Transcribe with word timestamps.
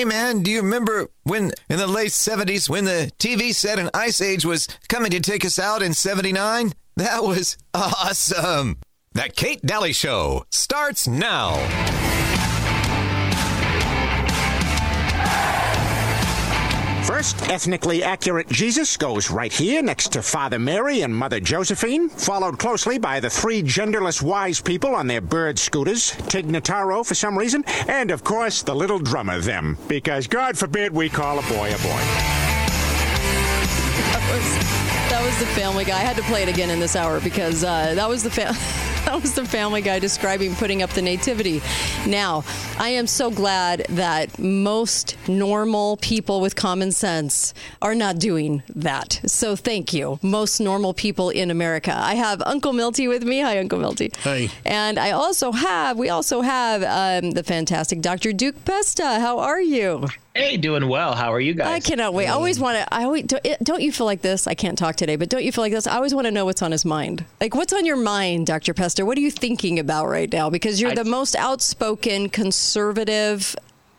Hey 0.00 0.06
man, 0.06 0.42
do 0.42 0.50
you 0.50 0.62
remember 0.62 1.08
when 1.24 1.52
in 1.68 1.76
the 1.76 1.86
late 1.86 2.08
70s 2.08 2.70
when 2.70 2.86
the 2.86 3.12
TV 3.18 3.54
said 3.54 3.78
an 3.78 3.90
ice 3.92 4.22
age 4.22 4.46
was 4.46 4.66
coming 4.88 5.10
to 5.10 5.20
take 5.20 5.44
us 5.44 5.58
out 5.58 5.82
in 5.82 5.92
79? 5.92 6.72
That 6.96 7.22
was 7.22 7.58
awesome. 7.74 8.78
The 9.12 9.28
Kate 9.28 9.60
Dalley 9.60 9.92
Show 9.92 10.46
starts 10.50 11.06
now. 11.06 12.09
First, 17.10 17.48
ethnically 17.48 18.04
accurate 18.04 18.48
Jesus 18.48 18.96
goes 18.96 19.32
right 19.32 19.52
here 19.52 19.82
next 19.82 20.12
to 20.12 20.22
Father 20.22 20.60
Mary 20.60 21.02
and 21.02 21.14
Mother 21.14 21.40
Josephine, 21.40 22.08
followed 22.08 22.56
closely 22.56 22.98
by 22.98 23.18
the 23.18 23.28
three 23.28 23.64
genderless 23.64 24.22
wise 24.22 24.60
people 24.60 24.94
on 24.94 25.08
their 25.08 25.20
bird 25.20 25.58
scooters, 25.58 26.12
Tig 26.28 26.46
Notaro 26.46 27.04
for 27.04 27.16
some 27.16 27.36
reason, 27.36 27.64
and 27.88 28.12
of 28.12 28.22
course 28.22 28.62
the 28.62 28.76
little 28.76 29.00
drummer 29.00 29.40
them, 29.40 29.76
because 29.88 30.28
God 30.28 30.56
forbid 30.56 30.92
we 30.92 31.08
call 31.08 31.40
a 31.40 31.42
boy 31.42 31.74
a 31.74 31.78
boy. 31.78 32.00
That 34.12 34.30
was, 34.32 35.10
that 35.10 35.22
was 35.26 35.36
the 35.40 35.46
Family 35.60 35.84
Guy. 35.84 35.98
I 35.98 36.04
had 36.04 36.16
to 36.16 36.22
play 36.22 36.44
it 36.44 36.48
again 36.48 36.70
in 36.70 36.78
this 36.78 36.94
hour 36.94 37.18
because 37.20 37.64
uh, 37.64 37.92
that 37.96 38.08
was 38.08 38.22
the 38.22 38.30
fa- 38.30 38.54
that 39.10 39.22
was 39.22 39.34
the 39.34 39.44
Family 39.44 39.82
Guy 39.82 39.98
describing 39.98 40.54
putting 40.54 40.82
up 40.82 40.90
the 40.90 41.02
nativity. 41.02 41.60
Now, 42.06 42.44
I 42.78 42.90
am 42.90 43.08
so 43.08 43.28
glad 43.28 43.84
that 43.88 44.38
most 44.38 45.16
normal 45.26 45.96
people 45.96 46.40
with 46.40 46.54
common 46.54 46.92
sense 46.92 47.52
are 47.82 47.96
not 47.96 48.20
doing 48.20 48.62
that. 48.76 49.20
So 49.26 49.56
thank 49.56 49.92
you, 49.92 50.20
most 50.22 50.60
normal 50.60 50.94
people 50.94 51.30
in 51.30 51.50
America. 51.50 51.92
I 51.92 52.14
have 52.14 52.40
Uncle 52.46 52.72
Milty 52.72 53.08
with 53.08 53.24
me. 53.24 53.40
Hi, 53.40 53.58
Uncle 53.58 53.80
Milty. 53.80 54.12
Hi. 54.22 54.48
And 54.64 54.96
I 54.96 55.10
also 55.10 55.50
have 55.50 55.98
we 55.98 56.08
also 56.08 56.42
have 56.42 56.84
um, 56.84 57.32
the 57.32 57.42
fantastic 57.42 58.02
Dr. 58.02 58.32
Duke 58.32 58.64
Pesta. 58.64 59.18
How 59.18 59.40
are 59.40 59.60
you? 59.60 60.06
Hey, 60.34 60.56
doing 60.56 60.88
well. 60.88 61.16
How 61.16 61.32
are 61.32 61.40
you 61.40 61.54
guys? 61.54 61.66
I 61.66 61.80
cannot 61.80 62.14
wait. 62.14 62.28
I 62.28 62.30
always 62.30 62.60
want 62.60 62.78
to. 62.78 62.94
I 62.94 63.02
always 63.02 63.24
don't, 63.24 63.44
don't 63.64 63.82
you 63.82 63.90
feel 63.90 64.06
like 64.06 64.22
this? 64.22 64.46
I 64.46 64.54
can't 64.54 64.78
talk 64.78 64.94
today, 64.94 65.16
but 65.16 65.28
don't 65.28 65.42
you 65.42 65.50
feel 65.50 65.64
like 65.64 65.72
this? 65.72 65.88
I 65.88 65.96
always 65.96 66.14
want 66.14 66.26
to 66.26 66.30
know 66.30 66.44
what's 66.44 66.62
on 66.62 66.70
his 66.70 66.84
mind. 66.84 67.24
Like, 67.40 67.56
what's 67.56 67.72
on 67.72 67.84
your 67.84 67.96
mind, 67.96 68.46
Dr. 68.46 68.72
What 69.06 69.16
are 69.18 69.20
you 69.22 69.30
thinking 69.30 69.78
about 69.78 70.06
right 70.06 70.32
now? 70.32 70.50
Because 70.50 70.80
you're 70.80 70.90
I- 70.92 70.94
the 70.94 71.04
most 71.04 71.36
outspoken 71.36 72.28
conservative 72.28 73.56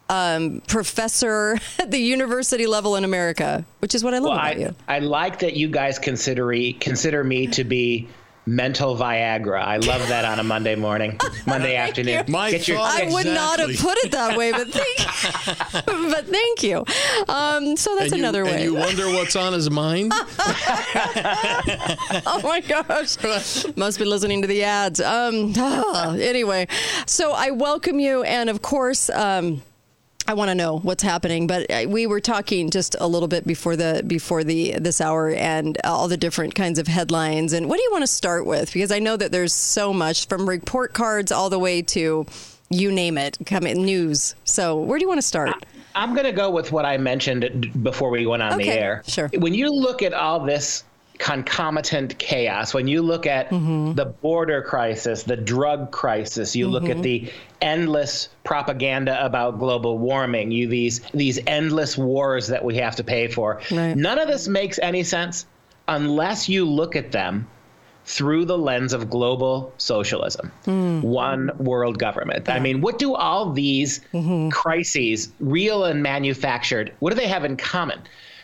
um, 0.09 0.61
professor 0.67 1.57
at 1.79 1.89
the 1.91 1.99
university 1.99 2.67
level 2.67 2.95
in 2.95 3.03
America, 3.05 3.63
which 3.79 3.95
is 3.95 4.03
what 4.03 4.13
I 4.13 4.17
love 4.17 4.31
Well, 4.31 4.39
about 4.39 4.57
I, 4.57 4.59
you. 4.59 4.75
I 4.87 4.99
like 4.99 5.39
that 5.39 5.55
you 5.55 5.69
guys 5.69 5.97
consider 5.99 6.51
consider 6.79 7.23
me 7.23 7.47
to 7.47 7.63
be 7.63 8.07
mental 8.45 8.95
Viagra. 8.97 9.61
I 9.61 9.77
love 9.77 10.07
that 10.07 10.25
on 10.25 10.39
a 10.39 10.43
Monday 10.43 10.75
morning, 10.75 11.19
Monday 11.45 11.75
afternoon. 11.75 12.25
My 12.27 12.51
Get 12.51 12.67
your- 12.67 12.77
thought- 12.77 13.01
I 13.01 13.09
would 13.11 13.25
not 13.27 13.59
have 13.59 13.75
put 13.77 13.97
it 14.03 14.11
that 14.11 14.37
way, 14.37 14.51
but 14.51 14.67
thank, 14.69 15.85
but 16.11 16.27
thank 16.27 16.63
you. 16.63 16.83
Um, 17.27 17.75
so 17.77 17.95
that's 17.95 18.11
and 18.11 18.19
you, 18.19 18.23
another 18.23 18.43
way. 18.45 18.53
And 18.55 18.63
you 18.63 18.75
wonder 18.75 19.07
what's 19.07 19.35
on 19.35 19.53
his 19.53 19.69
mind? 19.69 20.11
oh 22.25 22.39
my 22.43 22.61
gosh. 22.61 23.17
Must 23.75 23.99
be 23.99 24.05
listening 24.05 24.41
to 24.41 24.47
the 24.47 24.63
ads. 24.63 24.99
Um, 24.99 25.53
anyway, 26.19 26.67
so 27.05 27.31
I 27.33 27.51
welcome 27.51 27.99
you. 27.99 28.23
And 28.23 28.49
of 28.49 28.61
course, 28.61 29.09
um, 29.09 29.61
I 30.31 30.33
want 30.33 30.47
to 30.47 30.55
know 30.55 30.77
what's 30.77 31.03
happening, 31.03 31.45
but 31.45 31.69
uh, 31.69 31.89
we 31.89 32.07
were 32.07 32.21
talking 32.21 32.69
just 32.69 32.95
a 33.01 33.05
little 33.05 33.27
bit 33.27 33.45
before 33.45 33.75
the 33.75 34.01
before 34.07 34.45
the 34.45 34.79
this 34.79 35.01
hour 35.01 35.31
and 35.31 35.77
all 35.83 36.07
the 36.07 36.15
different 36.15 36.55
kinds 36.55 36.79
of 36.79 36.87
headlines. 36.87 37.51
And 37.51 37.67
what 37.67 37.75
do 37.75 37.83
you 37.83 37.89
want 37.91 38.03
to 38.03 38.07
start 38.07 38.45
with? 38.45 38.71
Because 38.71 38.93
I 38.93 38.99
know 38.99 39.17
that 39.17 39.33
there's 39.33 39.53
so 39.53 39.91
much 39.91 40.29
from 40.29 40.47
report 40.47 40.93
cards 40.93 41.33
all 41.33 41.49
the 41.49 41.59
way 41.59 41.81
to 41.81 42.25
you 42.69 42.91
name 42.93 43.17
it, 43.17 43.39
coming 43.45 43.83
news. 43.83 44.33
So 44.45 44.77
where 44.77 44.97
do 44.97 45.03
you 45.03 45.09
want 45.09 45.17
to 45.17 45.27
start? 45.27 45.65
I'm 45.95 46.13
going 46.13 46.25
to 46.25 46.31
go 46.31 46.49
with 46.49 46.71
what 46.71 46.85
I 46.85 46.95
mentioned 46.95 47.83
before 47.83 48.09
we 48.09 48.25
went 48.25 48.41
on 48.41 48.57
the 48.57 48.69
air. 48.69 49.03
sure. 49.05 49.29
When 49.33 49.53
you 49.53 49.69
look 49.69 50.01
at 50.01 50.13
all 50.13 50.39
this 50.39 50.85
concomitant 51.21 52.17
chaos, 52.17 52.73
when 52.73 52.87
you 52.87 53.01
look 53.03 53.25
at 53.27 53.49
Mm-hmm. 53.51 53.93
the 53.93 54.05
border 54.05 54.61
crisis, 54.61 55.23
the 55.23 55.37
drug 55.37 55.91
crisis, 55.91 56.55
you 56.55 56.67
look 56.67 56.83
Mm-hmm. 56.83 56.91
at 56.97 57.03
the 57.03 57.31
endless 57.61 58.29
propaganda 58.43 59.23
about 59.23 59.59
global 59.59 59.99
warming, 59.99 60.51
you 60.51 60.67
these 60.67 60.99
these 61.13 61.39
endless 61.45 61.95
wars 61.97 62.47
that 62.47 62.65
we 62.65 62.75
have 62.77 62.95
to 62.95 63.03
pay 63.03 63.27
for. 63.27 63.61
Right. 63.71 63.95
None 63.95 64.17
of 64.19 64.27
this 64.27 64.47
makes 64.47 64.79
any 64.79 65.03
sense 65.03 65.45
unless 65.87 66.49
you 66.49 66.65
look 66.65 66.95
at 66.95 67.11
them 67.11 67.47
through 68.05 68.45
the 68.45 68.57
lens 68.57 68.93
of 68.93 69.09
global 69.11 69.71
socialism, 69.77 70.51
one 71.03 71.51
world 71.59 71.99
government. 71.99 72.49
I 72.49 72.57
mean, 72.59 72.81
what 72.81 72.97
do 72.97 73.13
all 73.13 73.51
these 73.53 74.01
crises, 74.51 75.31
real 75.39 75.85
and 75.85 76.01
manufactured, 76.01 76.93
what 76.99 77.11
do 77.11 77.15
they 77.15 77.27
have 77.27 77.45
in 77.45 77.57
common? 77.57 77.99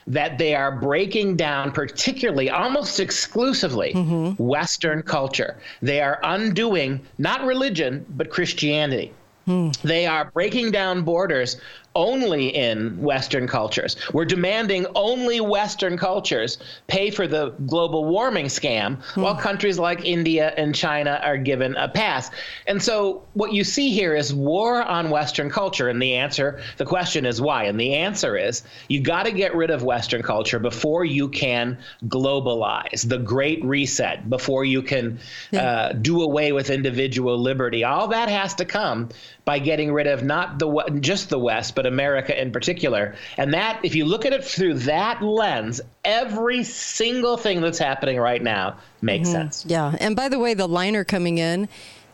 That 0.08 0.38
they 0.38 0.56
are 0.56 0.72
breaking 0.72 1.36
down, 1.36 1.72
particularly 1.72 2.50
almost 2.50 3.00
exclusively, 3.00 3.94
mm-hmm. 3.94 4.42
Western 4.42 5.04
culture. 5.04 5.58
They 5.82 6.02
are 6.02 6.20
undoing 6.24 7.02
not 7.18 7.46
religion, 7.46 8.06
but 8.10 8.30
Christianity. 8.30 9.12
Hmm. 9.46 9.70
They 9.84 10.06
are 10.06 10.30
breaking 10.34 10.72
down 10.72 11.04
borders 11.04 11.58
only 11.98 12.56
in 12.56 13.02
Western 13.02 13.48
cultures. 13.48 13.96
We're 14.14 14.26
demanding 14.26 14.86
only 14.94 15.42
Western 15.42 15.98
cultures 15.98 16.60
pay 16.86 17.10
for 17.10 17.28
the 17.28 17.50
global 17.66 18.06
warming 18.06 18.46
scam, 18.46 18.98
while 19.16 19.36
countries 19.36 19.80
like 19.80 20.06
India 20.06 20.54
and 20.56 20.76
China 20.76 21.20
are 21.24 21.38
given 21.38 21.76
a 21.76 21.90
pass. 21.90 22.30
And 22.68 22.82
so, 22.82 23.24
what 23.34 23.52
you 23.52 23.64
see 23.64 23.90
here 23.90 24.16
is 24.16 24.32
war 24.32 24.84
on 24.84 25.10
Western 25.10 25.50
culture. 25.50 25.90
And 25.90 26.00
the 26.00 26.14
answer, 26.14 26.62
the 26.78 26.86
question 26.86 27.26
is 27.26 27.42
why? 27.42 27.64
And 27.64 27.80
the 27.80 27.96
answer 27.96 28.38
is 28.38 28.64
you 28.88 29.02
got 29.02 29.24
to 29.24 29.32
get 29.32 29.56
rid 29.56 29.72
of 29.72 29.82
Western 29.82 30.22
culture 30.22 30.60
before 30.60 31.04
you 31.04 31.28
can 31.28 31.80
globalize, 32.06 33.10
the 33.10 33.18
Great 33.18 33.66
Reset, 33.66 34.30
before 34.30 34.64
you 34.66 34.84
can 34.84 35.20
uh, 35.52 35.94
do 35.94 36.22
away 36.22 36.52
with 36.52 36.70
individual 36.70 37.40
liberty. 37.40 37.84
All 37.84 38.10
that 38.10 38.30
has 38.30 38.54
to 38.56 38.66
come 38.66 39.10
by 39.46 39.58
getting 39.60 39.92
rid 39.92 40.08
of 40.08 40.24
not 40.24 40.60
the 40.60 41.00
just 41.00 41.30
the 41.30 41.40
West, 41.40 41.74
but 41.74 41.87
America 41.88 42.40
in 42.40 42.52
particular. 42.52 43.16
And 43.38 43.54
that, 43.54 43.80
if 43.84 43.96
you 43.96 44.06
look 44.06 44.26
at 44.26 44.34
it 44.34 44.44
through 44.44 44.76
that 44.76 45.22
lens, 45.22 45.82
every 46.04 46.64
single 46.64 47.38
thing 47.38 47.62
that's 47.62 47.80
happening 47.80 48.18
right 48.18 48.42
now 48.42 48.78
makes 49.02 49.30
mm-hmm. 49.30 49.38
sense. 49.38 49.66
Yeah, 49.68 49.96
and 50.00 50.16
by 50.16 50.30
the 50.30 50.40
way, 50.40 50.54
the 50.54 50.68
liner 50.68 51.04
coming 51.04 51.38
in, 51.38 51.68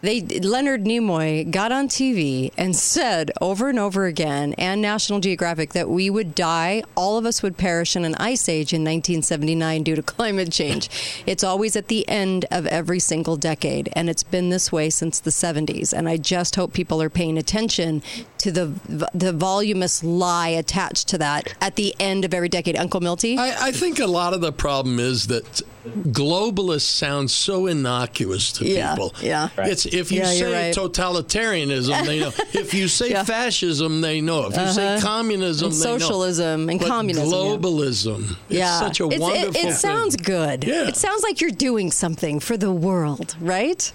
they 0.04 0.20
Leonard 0.20 0.84
Nimoy 0.84 1.50
got 1.50 1.72
on 1.72 1.88
TV 1.88 2.52
and 2.58 2.76
said 2.76 3.32
over 3.40 3.70
and 3.70 3.80
over 3.80 4.06
again, 4.06 4.54
and 4.58 4.82
National 4.82 5.22
Geographic, 5.22 5.72
that 5.72 5.90
we 5.90 6.10
would 6.10 6.36
die, 6.36 6.84
all 6.96 7.18
of 7.18 7.26
us 7.26 7.42
would 7.42 7.56
perish 7.56 7.96
in 7.96 8.04
an 8.04 8.14
ice 8.16 8.50
age 8.50 8.74
in 8.74 8.82
1979 8.82 9.84
due 9.84 9.96
to 9.96 10.04
climate 10.04 10.52
change. 10.52 11.24
It's 11.26 11.44
always 11.44 11.78
at 11.78 11.88
the 11.88 12.08
end 12.10 12.46
of 12.52 12.68
every 12.68 13.00
single 13.00 13.38
decade, 13.38 13.88
and 13.94 14.10
it's 14.10 14.24
been 14.24 14.50
this 14.50 14.74
way 14.74 14.90
since 14.90 15.22
the 15.22 15.30
70s. 15.30 15.94
And 15.94 16.10
I 16.10 16.18
just 16.18 16.58
hope 16.58 16.74
people 16.74 17.02
are 17.02 17.10
paying 17.10 17.38
attention 17.38 18.04
to 18.40 18.52
the 18.52 18.74
the 19.14 19.32
voluminous 19.32 20.04
lie 20.04 20.50
attached 20.50 21.08
to 21.08 21.18
that 21.18 21.56
at 21.62 21.78
the 21.78 21.96
end 21.98 22.26
of 22.26 22.34
every 22.34 22.50
decade. 22.50 22.76
Uncle 22.76 23.00
Milty. 23.00 23.38
I, 23.38 23.68
I 23.68 23.72
think 23.72 24.00
a 24.00 24.08
lot 24.08 24.34
of 24.34 24.42
the 24.42 24.52
problem 24.52 25.00
is 25.00 25.28
that 25.28 25.62
globalist 25.94 26.82
sounds 26.82 27.34
so 27.34 27.68
innocuous 27.68 28.52
to 28.54 28.66
Yeah, 28.66 28.92
people. 28.94 29.14
yeah. 29.22 29.50
Right. 29.58 29.70
It's 29.72 29.86
if 29.86 30.12
you 30.12 30.20
Yeah, 30.20 30.26
say 30.26 30.68
right. 30.68 30.76
totalitarianism, 30.76 32.06
they 32.06 32.20
know. 32.20 32.32
If 32.54 32.74
you 32.74 32.88
say 32.88 33.10
Yeah. 33.12 33.22
Uh-huh. 33.22 33.26
fascism, 33.26 34.02
they 34.02 34.22
know. 34.22 34.48
If 34.48 34.58
you 34.58 34.68
say 34.72 35.00
communism, 35.02 35.72
And 35.72 35.76
they 35.82 35.86
know. 35.86 35.98
socialism 36.00 36.70
and 36.70 36.80
But 36.80 36.88
communism, 36.88 37.26
yeah. 37.30 37.56
globalism. 37.58 38.36
It's 38.50 38.80
such 38.80 39.00
a 39.00 39.06
It's- 39.06 39.20
wonderful 39.20 39.50
It, 39.50 39.56
it 39.56 39.62
thing. 39.62 39.72
sounds 39.74 40.16
good. 40.16 40.64
Yeah. 40.64 40.88
It 40.88 40.96
sounds 40.96 41.24
like 41.24 41.42
you're 41.42 41.52
doing 41.52 41.92
something 41.92 42.40
for 42.40 42.58
the 42.58 42.72
world, 42.72 43.36
right? 43.40 43.92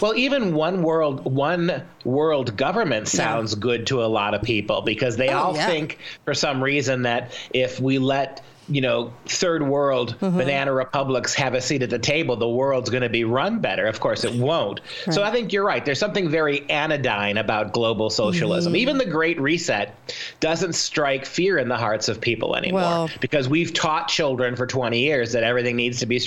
Well, 0.00 0.14
even 0.16 0.54
one 0.54 0.82
world, 0.82 1.24
one 1.24 1.82
world 2.04 2.56
government 2.56 3.08
sounds 3.08 3.54
good 3.54 3.86
to 3.88 4.02
a 4.02 4.06
lot 4.06 4.34
of 4.34 4.42
people 4.42 4.82
because 4.82 5.16
they 5.16 5.28
Oh, 5.28 5.38
all 5.38 5.54
yeah. 5.54 5.66
think, 5.66 5.98
for 6.24 6.34
some 6.34 6.62
reason, 6.62 7.02
that 7.02 7.30
if 7.54 7.78
we 7.80 7.98
let 7.98 8.40
you 8.68 8.80
know 8.80 9.12
third 9.26 9.62
world 9.62 10.16
Mm-hmm. 10.20 10.38
banana 10.38 10.72
republics 10.72 11.34
have 11.34 11.54
a 11.54 11.60
seat 11.60 11.82
at 11.82 11.90
the 11.90 11.98
table, 11.98 12.36
the 12.36 12.48
world's 12.48 12.90
going 12.90 13.02
to 13.02 13.08
be 13.08 13.24
run 13.24 13.60
better. 13.60 13.86
Of 13.86 14.00
course, 14.00 14.24
it 14.24 14.34
won't. 14.34 14.80
So 15.10 15.22
I 15.22 15.30
think 15.30 15.52
you're 15.52 15.64
right. 15.64 15.84
There's 15.84 15.98
something 15.98 16.28
very 16.28 16.68
anodyne 16.70 17.36
about 17.38 17.72
global 17.72 18.10
socialism. 18.10 18.72
Mm-hmm. 18.72 18.80
Even 18.80 18.98
the 18.98 19.04
Great 19.06 19.40
Reset 19.40 19.94
doesn't 20.40 20.72
strike 20.74 21.26
fear 21.26 21.58
in 21.58 21.68
the 21.68 21.76
hearts 21.76 22.08
of 22.08 22.20
people 22.20 22.56
anymore 22.56 22.80
Well- 22.80 23.10
because 23.20 23.48
we've 23.48 23.72
taught 23.72 24.08
children 24.08 24.56
for 24.56 24.66
20 24.66 24.98
years 24.98 25.32
that 25.32 25.42
everything 25.44 25.76
needs 25.76 25.98
to 26.00 26.06
be 26.06 26.20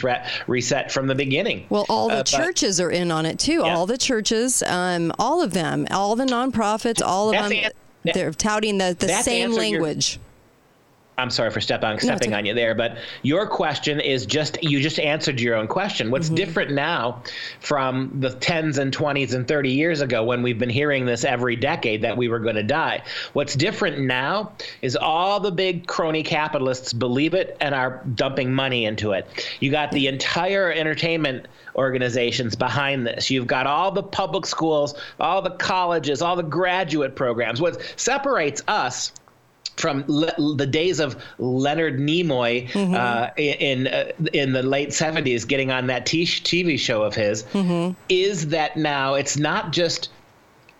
reset 0.47 0.91
from 0.91 1.07
the 1.07 1.15
beginning. 1.15 1.65
Well, 1.69 1.85
all 1.89 2.07
the 2.07 2.13
Uh, 2.13 2.17
but- 2.19 2.25
churches 2.27 2.79
are 2.79 2.91
in 2.91 3.11
on 3.11 3.25
it 3.25 3.39
too. 3.39 3.63
Yeah. 3.65 3.75
All 3.75 3.85
the 3.85 3.97
churches, 3.97 4.63
um, 4.67 5.11
all 5.19 5.41
of 5.41 5.53
them, 5.53 5.87
all 5.91 6.15
the 6.15 6.25
nonprofits, 6.25 7.01
all 7.05 7.29
of 7.29 7.33
That's 7.33 7.49
them, 7.49 7.57
an- 7.65 7.71
they're 8.13 8.31
touting 8.31 8.77
the, 8.77 8.95
the 8.97 9.07
same 9.09 9.49
answering 9.51 9.71
your- 9.73 9.81
language. 9.83 10.19
I'm 11.19 11.29
sorry 11.29 11.51
for 11.51 11.61
step 11.61 11.83
on, 11.83 11.99
stepping 11.99 12.33
on 12.33 12.45
you 12.45 12.53
there, 12.53 12.73
but 12.73 12.97
your 13.21 13.45
question 13.45 13.99
is 13.99 14.25
just 14.25 14.63
you 14.63 14.79
just 14.79 14.99
answered 14.99 15.39
your 15.39 15.55
own 15.55 15.67
question. 15.67 16.11
What's 16.11 16.27
mm-hmm. 16.27 16.35
different 16.35 16.71
now 16.71 17.23
from 17.59 18.19
the 18.19 18.29
10s 18.29 18.77
and 18.77 18.95
20s 18.95 19.33
and 19.33 19.47
30 19.47 19.71
years 19.71 20.01
ago 20.01 20.23
when 20.23 20.41
we've 20.41 20.57
been 20.57 20.69
hearing 20.69 21.05
this 21.05 21.23
every 21.23 21.55
decade 21.55 22.01
that 22.03 22.15
we 22.15 22.29
were 22.29 22.39
going 22.39 22.55
to 22.55 22.63
die? 22.63 23.03
What's 23.33 23.55
different 23.55 23.99
now 23.99 24.53
is 24.81 24.95
all 24.95 25.39
the 25.39 25.51
big 25.51 25.87
crony 25.87 26.23
capitalists 26.23 26.93
believe 26.93 27.33
it 27.33 27.57
and 27.59 27.75
are 27.75 28.03
dumping 28.15 28.53
money 28.53 28.85
into 28.85 29.11
it. 29.11 29.27
You 29.59 29.71
got 29.71 29.91
the 29.91 30.07
entire 30.07 30.71
entertainment 30.71 31.47
organizations 31.75 32.55
behind 32.55 33.05
this. 33.05 33.29
You've 33.29 33.47
got 33.47 33.67
all 33.67 33.91
the 33.91 34.03
public 34.03 34.45
schools, 34.45 34.95
all 35.19 35.41
the 35.41 35.51
colleges, 35.51 36.21
all 36.21 36.35
the 36.35 36.43
graduate 36.43 37.15
programs. 37.15 37.61
What 37.61 37.81
separates 37.95 38.61
us 38.67 39.11
from 39.79 40.03
le- 40.07 40.55
the 40.55 40.67
days 40.67 40.99
of 40.99 41.21
Leonard 41.37 41.99
Nimoy 41.99 42.67
mm-hmm. 42.69 42.93
uh, 42.93 43.29
in 43.37 43.87
uh, 43.87 44.11
in 44.33 44.53
the 44.53 44.63
late 44.63 44.89
70s 44.89 45.47
getting 45.47 45.71
on 45.71 45.87
that 45.87 46.05
t- 46.05 46.25
TV 46.25 46.77
show 46.77 47.01
of 47.03 47.15
his 47.15 47.43
mm-hmm. 47.43 47.93
is 48.09 48.47
that 48.47 48.77
now 48.77 49.15
it's 49.15 49.37
not 49.37 49.71
just 49.71 50.09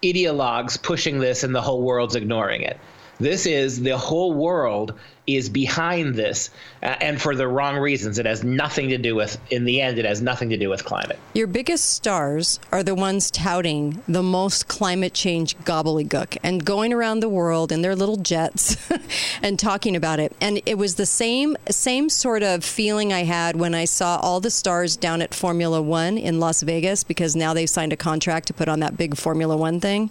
ideologues 0.04 0.82
pushing 0.82 1.20
this 1.20 1.44
and 1.44 1.54
the 1.56 1.62
whole 1.62 1.82
world's 1.82 2.16
ignoring 2.16 2.62
it. 2.62 2.80
This 3.20 3.46
is 3.46 3.82
the 3.82 3.98
whole 3.98 4.34
world 4.34 4.94
is 5.36 5.50
behind 5.50 6.16
this, 6.16 6.50
uh, 6.82 6.96
and 7.02 7.22
for 7.22 7.36
the 7.36 7.48
wrong 7.48 7.78
reasons. 7.78 8.20
It 8.20 8.26
has 8.26 8.44
nothing 8.44 8.90
to 8.90 8.98
do 8.98 9.16
with, 9.16 9.38
in 9.52 9.66
the 9.66 9.82
end, 9.82 10.00
it 10.00 10.06
has 10.06 10.22
nothing 10.22 10.50
to 10.50 10.58
do 10.58 10.70
with 10.70 10.86
climate. 10.86 11.20
Your 11.34 11.48
biggest 11.48 11.92
stars 11.92 12.60
are 12.72 12.84
the 12.84 12.96
ones 12.96 13.32
touting 13.32 14.02
the 14.08 14.24
most 14.24 14.68
climate 14.68 15.14
change 15.14 15.58
gobbledygook 15.60 16.38
and 16.44 16.64
going 16.64 16.94
around 16.94 17.20
the 17.20 17.30
world 17.30 17.72
in 17.72 17.82
their 17.82 17.96
little 17.96 18.18
jets 18.18 18.78
and 19.42 19.60
talking 19.60 19.96
about 19.96 20.20
it. 20.20 20.36
And 20.42 20.62
it 20.66 20.78
was 20.78 20.96
the 20.96 21.06
same 21.06 21.58
same 21.70 22.10
sort 22.10 22.44
of 22.44 22.64
feeling 22.64 23.12
I 23.14 23.24
had 23.24 23.56
when 23.56 23.76
I 23.76 23.86
saw 23.86 24.18
all 24.18 24.40
the 24.40 24.52
stars 24.52 24.96
down 24.96 25.22
at 25.22 25.34
Formula 25.34 25.82
One 25.82 26.18
in 26.18 26.40
Las 26.40 26.62
Vegas 26.62 27.04
because 27.04 27.36
now 27.36 27.54
they've 27.54 27.70
signed 27.70 27.94
a 27.94 27.98
contract 27.98 28.48
to 28.48 28.54
put 28.54 28.68
on 28.68 28.80
that 28.80 28.98
big 28.98 29.18
Formula 29.18 29.56
One 29.56 29.80
thing 29.80 30.10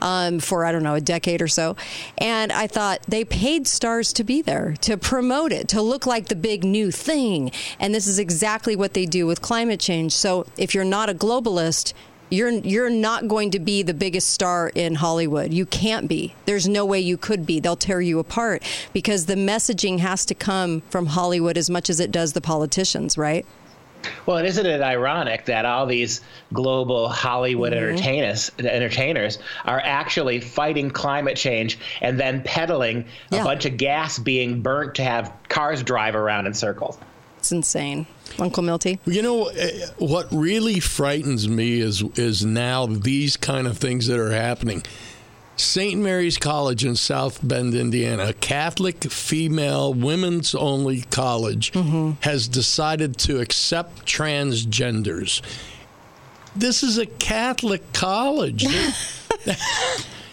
um, 0.00 0.38
for 0.40 0.64
I 0.64 0.72
don't 0.72 0.82
know 0.82 0.94
a 0.94 1.00
decade 1.00 1.42
or 1.42 1.48
so. 1.48 1.76
And 2.18 2.52
I 2.52 2.66
thought 2.66 3.02
they 3.08 3.24
paid 3.24 3.66
stars 3.66 4.12
to 4.14 4.24
be 4.24 4.42
there 4.42 4.55
there 4.56 4.74
to 4.82 4.96
promote 4.96 5.52
it, 5.52 5.68
to 5.68 5.82
look 5.82 6.06
like 6.06 6.28
the 6.28 6.36
big 6.36 6.64
new 6.64 6.90
thing. 6.90 7.50
And 7.78 7.94
this 7.94 8.06
is 8.06 8.18
exactly 8.18 8.76
what 8.76 8.94
they 8.94 9.06
do 9.06 9.26
with 9.26 9.42
climate 9.42 9.80
change. 9.80 10.12
So 10.12 10.46
if 10.56 10.74
you're 10.74 10.84
not 10.84 11.10
a 11.10 11.14
globalist, 11.14 11.92
you're 12.28 12.50
you're 12.50 12.90
not 12.90 13.28
going 13.28 13.52
to 13.52 13.60
be 13.60 13.84
the 13.84 13.94
biggest 13.94 14.28
star 14.30 14.72
in 14.74 14.96
Hollywood. 14.96 15.54
You 15.54 15.64
can't 15.64 16.08
be. 16.08 16.34
There's 16.44 16.66
no 16.66 16.84
way 16.84 16.98
you 16.98 17.16
could 17.16 17.46
be. 17.46 17.60
They'll 17.60 17.76
tear 17.76 18.00
you 18.00 18.18
apart 18.18 18.64
because 18.92 19.26
the 19.26 19.36
messaging 19.36 20.00
has 20.00 20.24
to 20.26 20.34
come 20.34 20.82
from 20.90 21.06
Hollywood 21.06 21.56
as 21.56 21.70
much 21.70 21.88
as 21.88 22.00
it 22.00 22.10
does 22.10 22.32
the 22.32 22.40
politicians, 22.40 23.16
right? 23.16 23.46
Well, 24.26 24.38
isn't 24.38 24.66
it 24.66 24.80
ironic 24.80 25.44
that 25.46 25.64
all 25.64 25.86
these 25.86 26.20
global 26.52 27.08
Hollywood 27.08 27.72
mm-hmm. 27.72 27.84
entertainers 27.84 28.50
entertainers 28.58 29.38
are 29.64 29.80
actually 29.84 30.40
fighting 30.40 30.90
climate 30.90 31.36
change 31.36 31.78
and 32.00 32.18
then 32.18 32.42
peddling 32.42 33.04
yeah. 33.30 33.42
a 33.42 33.44
bunch 33.44 33.64
of 33.64 33.76
gas 33.76 34.18
being 34.18 34.62
burnt 34.62 34.94
to 34.96 35.04
have 35.04 35.32
cars 35.48 35.82
drive 35.82 36.14
around 36.14 36.46
in 36.46 36.54
circles? 36.54 36.98
It's 37.38 37.52
insane. 37.52 38.06
Uncle 38.40 38.62
Milty. 38.62 38.98
You 39.06 39.22
know 39.22 39.46
eh, 39.46 39.86
what 39.98 40.26
really 40.32 40.80
frightens 40.80 41.48
me 41.48 41.80
is 41.80 42.02
is 42.16 42.44
now 42.44 42.86
these 42.86 43.36
kind 43.36 43.66
of 43.66 43.78
things 43.78 44.08
that 44.08 44.18
are 44.18 44.32
happening. 44.32 44.82
St. 45.56 46.00
Mary's 46.00 46.36
College 46.36 46.84
in 46.84 46.96
South 46.96 47.40
Bend, 47.46 47.74
Indiana, 47.74 48.26
a 48.26 48.32
Catholic 48.34 49.04
female 49.04 49.94
women's 49.94 50.54
only 50.54 51.02
college, 51.02 51.72
mm-hmm. 51.72 52.12
has 52.20 52.46
decided 52.46 53.16
to 53.18 53.40
accept 53.40 54.04
transgenders. 54.04 55.40
This 56.54 56.82
is 56.82 56.98
a 56.98 57.06
Catholic 57.06 57.92
college. 57.92 58.66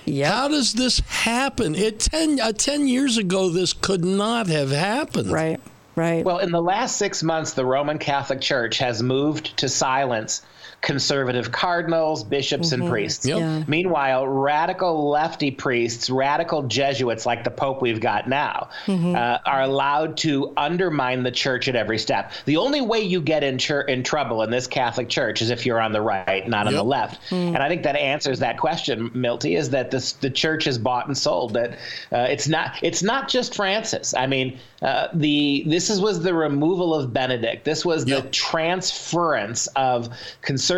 Yep. 0.06 0.34
How 0.34 0.48
does 0.50 0.74
this 0.74 1.00
happen? 1.00 1.76
It 1.76 2.00
ten 2.00 2.40
uh, 2.40 2.52
10 2.52 2.88
years 2.88 3.18
ago, 3.18 3.50
this 3.50 3.72
could 3.72 4.04
not 4.04 4.48
have 4.48 4.70
happened. 4.70 5.32
Right, 5.32 5.62
right. 5.96 6.26
Well, 6.26 6.40
in 6.40 6.52
the 6.52 6.62
last 6.62 6.98
six 6.98 7.24
months, 7.24 7.54
the 7.54 7.66
Roman 7.66 7.98
Catholic 8.00 8.42
Church 8.42 8.78
has 8.80 9.02
moved 9.02 9.56
to 9.58 9.70
silence 9.70 10.42
conservative 10.84 11.50
cardinals, 11.52 12.26
bishops, 12.26 12.72
mm-hmm. 12.72 12.82
and 12.82 12.92
priests. 12.92 13.26
Yep. 13.26 13.40
Yeah. 13.40 13.64
Meanwhile, 13.68 14.28
radical 14.28 15.10
lefty 15.10 15.50
priests, 15.50 16.10
radical 16.10 16.64
Jesuits 16.64 17.26
like 17.26 17.46
the 17.46 17.50
Pope 17.50 17.82
we've 17.82 18.02
got 18.02 18.28
now, 18.28 18.70
mm-hmm. 18.86 19.16
uh, 19.16 19.38
are 19.46 19.62
allowed 19.62 20.18
to 20.18 20.54
undermine 20.58 21.24
the 21.24 21.32
church 21.32 21.70
at 21.70 21.78
every 21.78 21.98
step. 21.98 22.34
The 22.46 22.58
only 22.58 22.82
way 22.82 23.00
you 23.00 23.22
get 23.22 23.44
in, 23.44 23.58
chur- 23.58 23.84
in 23.84 24.04
trouble 24.04 24.44
in 24.44 24.52
this 24.52 24.68
Catholic 24.68 25.08
Church 25.08 25.42
is 25.42 25.50
if 25.50 25.66
you're 25.66 25.80
on 25.80 25.94
the 25.94 26.02
right, 26.02 26.46
not 26.48 26.68
on 26.68 26.74
the 26.74 26.84
left. 26.84 27.22
Mm. 27.30 27.56
And 27.56 27.58
I 27.58 27.70
think 27.70 27.84
that 27.84 27.96
answers 27.96 28.40
that 28.40 28.58
question, 28.58 29.10
Milty, 29.14 29.56
is 29.56 29.70
that 29.70 29.90
this, 29.90 30.12
the 30.12 30.30
church 30.30 30.68
is 30.68 30.78
bought 30.78 31.08
and 31.08 31.18
sold. 31.18 31.54
That 31.54 31.74
uh, 32.12 32.28
it's 32.30 32.50
not 32.50 32.78
it's 32.82 33.02
not 33.02 33.30
just 33.30 33.56
Francis. 33.56 34.14
I 34.14 34.28
mean, 34.28 34.60
uh, 34.82 35.08
the 35.14 35.64
this 35.66 35.90
is, 35.90 36.02
was 36.02 36.22
the 36.22 36.34
removal 36.34 36.94
of 36.94 37.14
Benedict. 37.14 37.64
This 37.64 37.86
was 37.86 38.06
yep. 38.06 38.24
the 38.24 38.30
transference 38.32 39.68
of 39.76 40.10
conservative 40.42 40.73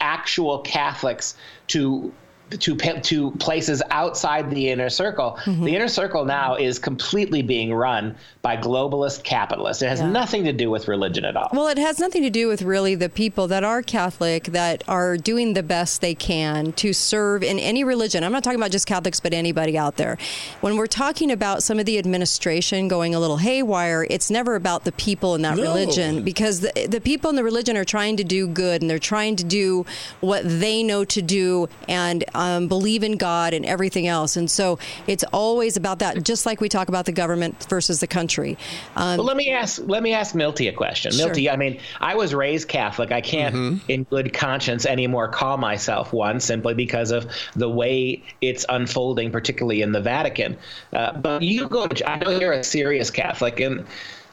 actual 0.00 0.58
Catholics 0.60 1.34
to 1.68 2.12
to 2.58 2.76
to 2.76 3.30
places 3.32 3.82
outside 3.90 4.50
the 4.50 4.68
inner 4.68 4.90
circle. 4.90 5.38
Mm-hmm. 5.44 5.64
The 5.64 5.76
inner 5.76 5.88
circle 5.88 6.24
now 6.24 6.56
is 6.56 6.78
completely 6.78 7.42
being 7.42 7.72
run 7.72 8.16
by 8.42 8.56
globalist 8.56 9.22
capitalists. 9.22 9.82
It 9.82 9.88
has 9.88 10.00
yeah. 10.00 10.10
nothing 10.10 10.44
to 10.44 10.52
do 10.52 10.70
with 10.70 10.88
religion 10.88 11.24
at 11.24 11.36
all. 11.36 11.50
Well, 11.52 11.68
it 11.68 11.78
has 11.78 11.98
nothing 11.98 12.22
to 12.22 12.30
do 12.30 12.48
with 12.48 12.62
really 12.62 12.94
the 12.94 13.08
people 13.08 13.48
that 13.48 13.64
are 13.64 13.82
Catholic 13.82 14.44
that 14.44 14.82
are 14.88 15.16
doing 15.16 15.54
the 15.54 15.62
best 15.62 16.00
they 16.00 16.14
can 16.14 16.72
to 16.72 16.92
serve 16.92 17.42
in 17.42 17.58
any 17.58 17.84
religion. 17.84 18.24
I'm 18.24 18.32
not 18.32 18.42
talking 18.42 18.58
about 18.58 18.70
just 18.70 18.86
Catholics, 18.86 19.20
but 19.20 19.32
anybody 19.32 19.78
out 19.78 19.96
there. 19.96 20.18
When 20.60 20.76
we're 20.76 20.86
talking 20.86 21.30
about 21.30 21.62
some 21.62 21.78
of 21.78 21.86
the 21.86 21.98
administration 21.98 22.88
going 22.88 23.14
a 23.14 23.20
little 23.20 23.36
haywire, 23.36 24.06
it's 24.08 24.30
never 24.30 24.54
about 24.54 24.84
the 24.84 24.92
people 24.92 25.34
in 25.34 25.42
that 25.42 25.56
no. 25.56 25.62
religion 25.62 26.22
because 26.24 26.60
the, 26.60 26.86
the 26.88 27.00
people 27.00 27.30
in 27.30 27.36
the 27.36 27.44
religion 27.44 27.76
are 27.76 27.84
trying 27.84 28.16
to 28.16 28.24
do 28.24 28.48
good 28.48 28.80
and 28.80 28.90
they're 28.90 28.98
trying 28.98 29.36
to 29.36 29.44
do 29.44 29.86
what 30.20 30.42
they 30.44 30.82
know 30.82 31.04
to 31.04 31.22
do 31.22 31.68
and 31.88 32.24
um, 32.34 32.39
believe 32.68 33.02
in 33.02 33.16
God 33.16 33.52
and 33.52 33.66
everything 33.66 34.06
else. 34.06 34.36
And 34.36 34.50
so 34.50 34.78
it's 35.06 35.24
always 35.32 35.76
about 35.76 35.98
that, 35.98 36.22
just 36.24 36.46
like 36.46 36.60
we 36.60 36.68
talk 36.68 36.88
about 36.88 37.04
the 37.04 37.12
government 37.12 37.66
versus 37.68 38.00
the 38.00 38.06
country. 38.06 38.56
Um, 38.96 39.18
well, 39.18 39.26
let 39.26 39.36
me 39.36 39.50
ask 39.50 39.80
let 39.84 40.02
me 40.02 40.12
ask 40.14 40.34
Milty 40.34 40.68
a 40.68 40.72
question. 40.72 41.12
Sure. 41.12 41.26
Milty, 41.26 41.50
I 41.50 41.56
mean, 41.56 41.80
I 42.00 42.14
was 42.14 42.34
raised 42.34 42.68
Catholic. 42.68 43.12
I 43.12 43.20
can't, 43.20 43.54
mm-hmm. 43.54 43.90
in 43.90 44.04
good 44.04 44.32
conscience, 44.32 44.86
anymore 44.86 45.28
call 45.28 45.58
myself 45.58 46.12
one 46.12 46.40
simply 46.40 46.74
because 46.74 47.10
of 47.10 47.30
the 47.54 47.68
way 47.68 48.22
it's 48.40 48.64
unfolding, 48.68 49.30
particularly 49.30 49.82
in 49.82 49.92
the 49.92 50.00
Vatican. 50.00 50.56
Uh, 50.92 51.12
but 51.12 51.42
you 51.42 51.68
go. 51.68 51.88
I 52.06 52.16
know 52.16 52.30
you're 52.30 52.52
a 52.52 52.64
serious 52.64 53.10
Catholic, 53.10 53.60
and. 53.60 53.86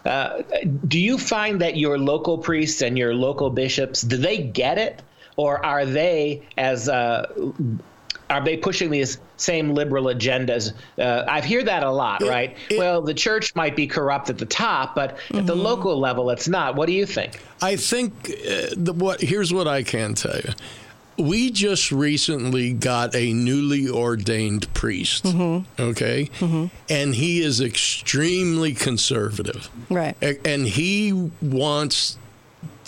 Uh, 0.06 0.42
do 0.88 1.00
you 1.00 1.18
find 1.18 1.60
that 1.60 1.76
your 1.76 1.98
local 1.98 2.38
priests 2.38 2.82
and 2.82 2.98
your 2.98 3.14
local 3.14 3.50
bishops 3.50 4.04
do 4.04 4.16
they 4.16 4.38
get 4.38 4.78
it 4.78 5.02
or 5.38 5.66
are 5.66 5.86
they 5.86 6.44
as 6.58 6.88
uh, 6.90 7.28
are 8.30 8.44
they 8.44 8.58
pushing 8.58 8.90
these 8.92 9.20
same 9.38 9.74
liberal 9.74 10.06
agendas? 10.06 10.74
Uh, 10.98 11.24
I 11.28 11.42
hear 11.42 11.64
that 11.64 11.84
a 11.84 11.92
lot, 11.92 12.22
it, 12.22 12.30
right? 12.30 12.58
It, 12.70 12.78
well, 12.78 13.02
the 13.02 13.14
church 13.14 13.56
might 13.56 13.76
be 13.76 13.88
corrupt 13.88 14.30
at 14.30 14.38
the 14.38 14.46
top, 14.46 14.96
but 14.96 15.18
mm-hmm. 15.18 15.38
at 15.38 15.46
the 15.46 15.54
mm-hmm. 15.54 15.62
local 15.62 16.00
level, 16.00 16.30
it's 16.30 16.48
not. 16.48 16.76
What 16.76 16.88
do 16.88 16.94
you 16.94 17.06
think? 17.06 17.40
I 17.62 17.76
think 17.76 18.14
uh, 18.30 18.76
the, 18.76 18.94
what 18.94 19.22
here's 19.22 19.54
what 19.54 19.68
I 19.68 19.84
can 19.84 20.14
tell 20.14 20.36
you. 20.36 20.54
We 21.20 21.50
just 21.50 21.92
recently 21.92 22.74
got 22.74 23.16
a 23.16 23.34
newly 23.34 23.90
ordained 23.90 24.72
priest, 24.76 25.24
mm-hmm. 25.24 25.82
okay? 25.82 26.30
Mm-hmm. 26.38 26.66
And 26.90 27.16
he 27.16 27.42
is 27.42 27.60
extremely 27.60 28.74
conservative. 28.74 29.68
Right. 29.90 30.16
And 30.46 30.68
he 30.68 31.32
wants 31.42 32.20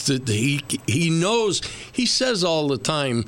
to, 0.06 0.22
he, 0.24 0.62
he 0.86 1.10
knows, 1.10 1.62
he 1.92 2.06
says 2.06 2.44
all 2.44 2.68
the 2.68 2.78
time, 2.78 3.26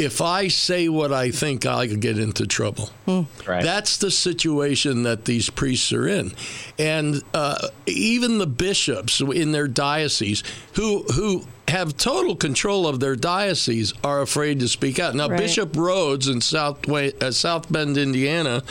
if 0.00 0.22
I 0.22 0.48
say 0.48 0.88
what 0.88 1.12
I 1.12 1.30
think, 1.30 1.66
I 1.66 1.86
could 1.86 2.00
get 2.00 2.18
into 2.18 2.46
trouble. 2.46 2.90
Mm. 3.06 3.26
Right. 3.46 3.62
That's 3.62 3.98
the 3.98 4.10
situation 4.10 5.02
that 5.02 5.26
these 5.26 5.50
priests 5.50 5.92
are 5.92 6.08
in, 6.08 6.32
and 6.78 7.22
uh, 7.34 7.68
even 7.86 8.38
the 8.38 8.46
bishops 8.46 9.20
in 9.20 9.52
their 9.52 9.68
dioceses 9.68 10.42
who 10.74 11.02
who 11.14 11.44
have 11.68 11.96
total 11.96 12.34
control 12.34 12.88
of 12.88 12.98
their 12.98 13.14
diocese 13.14 13.92
are 14.02 14.22
afraid 14.22 14.58
to 14.58 14.68
speak 14.68 14.98
out. 14.98 15.14
Now, 15.14 15.28
Right. 15.28 15.38
Bishop 15.38 15.72
Rhoades 15.74 16.28
in 16.28 16.40
South, 16.40 16.88
uh, 16.88 17.30
South 17.30 17.70
Bend, 17.70 17.96
Indiana, 17.96 18.64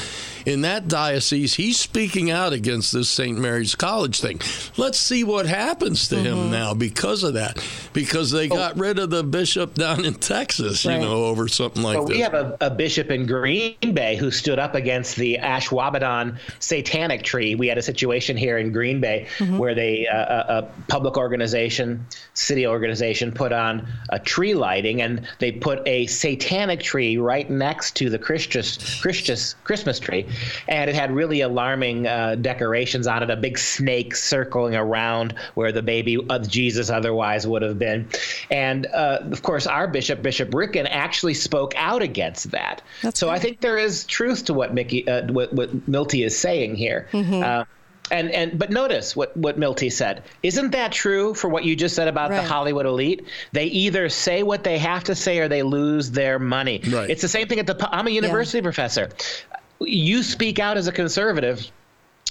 in 0.46 0.62
that 0.62 0.88
diocese, 0.88 1.56
he's 1.56 1.80
speaking 1.80 2.30
out 2.32 2.54
against 2.54 2.92
this 2.94 3.10
St. 3.10 3.38
Mary's 3.38 3.76
College 3.76 4.20
thing. 4.22 4.40
Let's 4.78 4.98
see 4.98 5.24
what 5.24 5.46
happens 5.46 6.08
to 6.10 6.16
Mm-hmm. 6.20 6.26
him 6.26 6.52
now 6.52 6.74
because 6.74 7.24
of 7.24 7.36
that, 7.36 7.64
because 7.94 8.32
they 8.32 8.48
got 8.50 8.78
rid 8.78 9.00
of 9.00 9.10
the 9.10 9.24
bishop 9.24 9.74
down 9.76 10.04
in 10.04 10.16
Texas, 10.16 10.84
you 10.84 10.92
know, 10.98 11.26
over 11.26 11.48
something 11.48 11.82
like 11.82 11.98
But 11.98 12.08
this. 12.08 12.16
we 12.18 12.22
have 12.22 12.34
a, 12.34 12.58
a 12.60 12.70
bishop 12.70 13.10
in 13.10 13.26
Green 13.26 13.76
Bay 13.94 14.18
who 14.18 14.32
stood 14.32 14.60
up 14.60 14.76
against 14.76 15.16
the 15.16 15.38
Ashwaubenon 15.42 16.38
satanic 16.60 17.24
tree. 17.24 17.56
We 17.56 17.68
had 17.68 17.78
a 17.78 17.82
situation 17.82 18.36
here 18.36 18.58
in 18.58 18.72
Green 18.74 19.00
Bay 19.00 19.28
where 19.58 19.74
they, 19.74 20.08
uh, 20.08 20.18
a, 20.18 20.58
a 20.60 20.70
public 20.90 21.16
organization, 21.18 22.06
city 22.34 22.68
organization, 22.68 23.32
put 23.32 23.52
on 23.54 23.88
a 24.10 24.20
tree 24.20 24.54
lighting, 24.54 25.02
and 25.02 25.28
they 25.40 25.52
put 25.54 25.88
a 25.88 26.06
satanic 26.08 26.82
tree 26.82 27.18
right 27.18 27.50
next 27.50 27.96
to 27.98 28.10
the 28.10 28.20
Christus, 28.20 29.00
Christus, 29.02 29.56
Christmas 29.64 30.00
tree, 30.00 30.28
and 30.68 30.90
it 30.90 30.96
had 30.96 31.12
really 31.12 31.42
alarming 31.42 32.08
uh, 32.08 32.36
decorations 32.36 33.08
on 33.08 33.24
it. 33.24 33.30
A 33.30 33.36
big 33.36 33.58
snake 33.58 34.16
circling 34.16 34.76
around 34.76 35.36
where 35.56 35.72
the 35.72 35.82
baby 35.82 36.18
of 36.30 36.48
Jesus 36.48 36.90
otherwise 36.90 37.48
would 37.48 37.62
have 37.62 37.80
been, 37.80 38.08
and 38.50 38.88
uh, 38.88 39.20
of 39.32 39.44
course, 39.44 39.68
our 39.68 39.88
bishop, 39.88 40.22
Bishop 40.22 40.54
Ricken, 40.54 40.88
actually 40.88 41.34
spoke 41.34 41.74
out 41.76 42.02
against 42.02 42.52
that. 42.52 42.82
That's 43.02 43.20
so 43.20 43.30
I 43.30 43.40
think 43.40 43.62
there 43.62 43.78
is 43.78 44.06
truth 44.06 44.46
to 44.46 44.54
what 44.54 44.74
Mickey, 44.74 45.08
uh, 45.08 45.32
what, 45.32 45.54
what 45.54 45.88
Milty 45.88 46.24
is 46.24 46.38
saying 46.38 46.76
here. 46.76 47.08
Mm-hmm. 47.12 47.44
Uh, 47.44 47.66
and 48.12 48.32
and 48.32 48.58
but 48.58 48.72
notice 48.72 49.16
what 49.16 49.36
what 49.38 49.58
Milty 49.58 49.90
said. 49.90 50.24
Isn't 50.44 50.72
that 50.72 50.92
true 50.92 51.34
for 51.34 51.48
what 51.48 51.64
you 51.64 51.76
just 51.76 51.96
said 51.96 52.08
about 52.08 52.32
Right. 52.32 52.42
the 52.42 52.48
Hollywood 52.48 52.86
elite? 52.86 53.28
They 53.52 53.66
either 53.66 54.10
say 54.10 54.44
what 54.44 54.64
they 54.64 54.78
have 54.80 55.04
to 55.06 55.16
say 55.16 55.40
or 55.40 55.48
they 55.48 55.64
lose 55.64 56.12
their 56.12 56.40
money. 56.40 56.82
Right. 56.88 57.10
It's 57.10 57.22
the 57.22 57.28
same 57.28 57.48
thing 57.48 57.60
at 57.60 57.68
the. 57.68 57.90
I'm 57.92 58.08
a 58.08 58.12
university 58.12 58.62
professor. 58.62 59.10
You 59.82 60.24
speak 60.24 60.60
out 60.60 60.78
as 60.78 60.88
a 60.88 60.92
conservative 60.92 61.70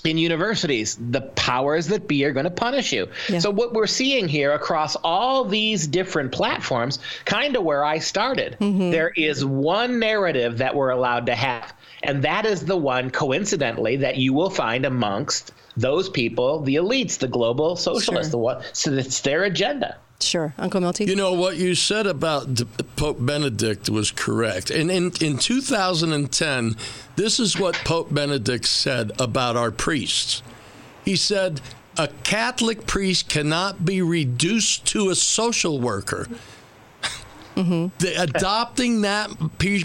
in 0.04 0.16
universities, 0.16 0.96
the 1.10 1.22
powers 1.22 1.88
that 1.88 2.06
be 2.06 2.24
are 2.24 2.32
going 2.32 2.44
to 2.44 2.50
punish 2.50 2.92
you. 2.92 3.08
Yeah. 3.28 3.40
So 3.40 3.50
what 3.50 3.72
we're 3.72 3.86
seeing 3.88 4.28
here 4.28 4.52
across 4.52 4.94
all 5.02 5.44
these 5.44 5.86
different 5.88 6.30
platforms, 6.30 7.00
kind 7.24 7.56
of 7.56 7.64
where 7.64 7.84
I 7.84 7.98
started, 7.98 8.56
Mm-hmm. 8.60 8.90
there 8.90 9.10
is 9.16 9.44
one 9.44 9.98
narrative 9.98 10.58
that 10.58 10.74
we're 10.76 10.90
allowed 10.90 11.26
to 11.26 11.34
have. 11.34 11.72
And 12.04 12.22
that 12.22 12.46
is 12.46 12.64
the 12.64 12.76
one, 12.76 13.10
coincidentally, 13.10 13.96
that 13.96 14.16
you 14.18 14.32
will 14.32 14.50
find 14.50 14.86
amongst 14.86 15.50
those 15.76 16.08
people, 16.08 16.60
the 16.60 16.76
elites, 16.76 17.18
the 17.18 17.26
global 17.28 17.74
socialists, 17.74 18.26
Sure. 18.26 18.30
the 18.30 18.38
one. 18.38 18.62
So 18.72 18.92
it's 18.92 19.20
their 19.22 19.42
agenda. 19.44 19.96
Sure, 20.20 20.52
Uncle 20.58 20.80
Milty. 20.80 21.04
You 21.04 21.14
know 21.14 21.32
what 21.32 21.56
you 21.56 21.76
said 21.76 22.06
about 22.06 22.60
Pope 22.96 23.18
Benedict 23.20 23.88
was 23.88 24.10
correct. 24.10 24.68
And 24.70 24.90
in, 24.90 25.12
in 25.20 25.38
2010, 25.38 26.76
this 27.14 27.38
is 27.38 27.58
what 27.58 27.76
Pope 27.76 28.12
Benedict 28.12 28.66
said 28.66 29.12
about 29.20 29.56
our 29.56 29.70
priests. 29.70 30.42
He 31.04 31.14
said, 31.14 31.60
"A 31.96 32.08
Catholic 32.24 32.86
priest 32.86 33.28
cannot 33.28 33.84
be 33.84 34.02
reduced 34.02 34.84
to 34.86 35.10
a 35.10 35.14
social 35.14 35.80
worker." 35.80 36.26
Mm-hmm. 37.54 37.88
The, 37.98 38.22
adopting 38.22 39.00
that 39.00 39.30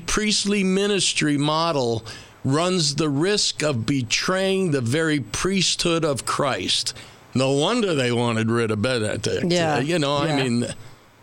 priestly 0.05 0.63
ministry 0.63 1.37
model 1.37 2.05
runs 2.43 2.95
the 2.95 3.09
risk 3.09 3.63
of 3.63 3.85
betraying 3.85 4.71
the 4.71 4.81
very 4.81 5.19
priesthood 5.19 6.05
of 6.05 6.25
Christ. 6.25 6.93
No 7.35 7.51
wonder 7.53 7.95
they 7.95 8.11
wanted 8.11 8.49
rid 8.49 8.71
of 8.71 8.81
Benedict. 8.81 9.51
Yeah. 9.51 9.79
you 9.79 9.99
know, 9.99 10.17
I 10.17 10.35
mean. 10.35 10.65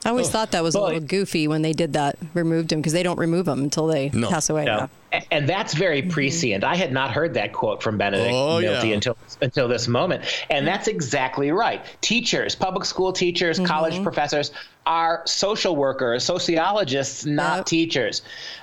I 0.05 0.09
always 0.09 0.29
oh, 0.29 0.31
thought 0.31 0.53
that 0.53 0.63
was 0.63 0.75
a 0.75 0.81
little 0.81 1.01
goofy 1.01 1.47
when 1.47 1.63
they 1.63 1.73
did 1.73 1.93
that, 1.93 2.17
removed 2.33 2.73
him 2.73 2.81
because 2.81 2.93
they 2.95 3.03
don't 3.03 3.19
remove 3.19 3.45
them 3.47 3.61
until 3.63 3.87
they 3.87 4.09
No. 4.11 4.29
pass 4.31 4.49
away. 4.49 4.65
No. 4.65 4.77
Yeah. 4.77 4.87
A- 5.13 5.23
And 5.35 5.49
that's 5.49 5.75
very 5.75 6.03
mm-hmm. 6.03 6.11
prescient. 6.11 6.65
I 6.65 6.77
had 6.77 6.93
not 6.93 7.11
heard 7.11 7.35
that 7.35 7.53
quote 7.53 7.83
from 7.83 7.99
Benedict 7.99 8.33
Oh, 8.33 8.61
Milty 8.61 8.89
yeah. 8.89 8.95
until 8.95 9.17
until 9.43 9.69
this 9.69 9.89
moment. 9.89 10.23
And 10.51 10.67
that's 10.67 10.87
exactly 10.89 11.51
right. 11.51 11.85
Teachers, 12.01 12.55
public 12.55 12.85
school 12.85 13.13
teachers, 13.13 13.57
mm-hmm. 13.59 13.67
college 13.67 14.03
professors 14.03 14.53
are 14.87 15.23
social 15.27 15.77
workers, 15.77 16.25
sociologists, 16.25 17.25
not 17.27 17.59
Yep. 17.59 17.67
teachers. 17.67 18.23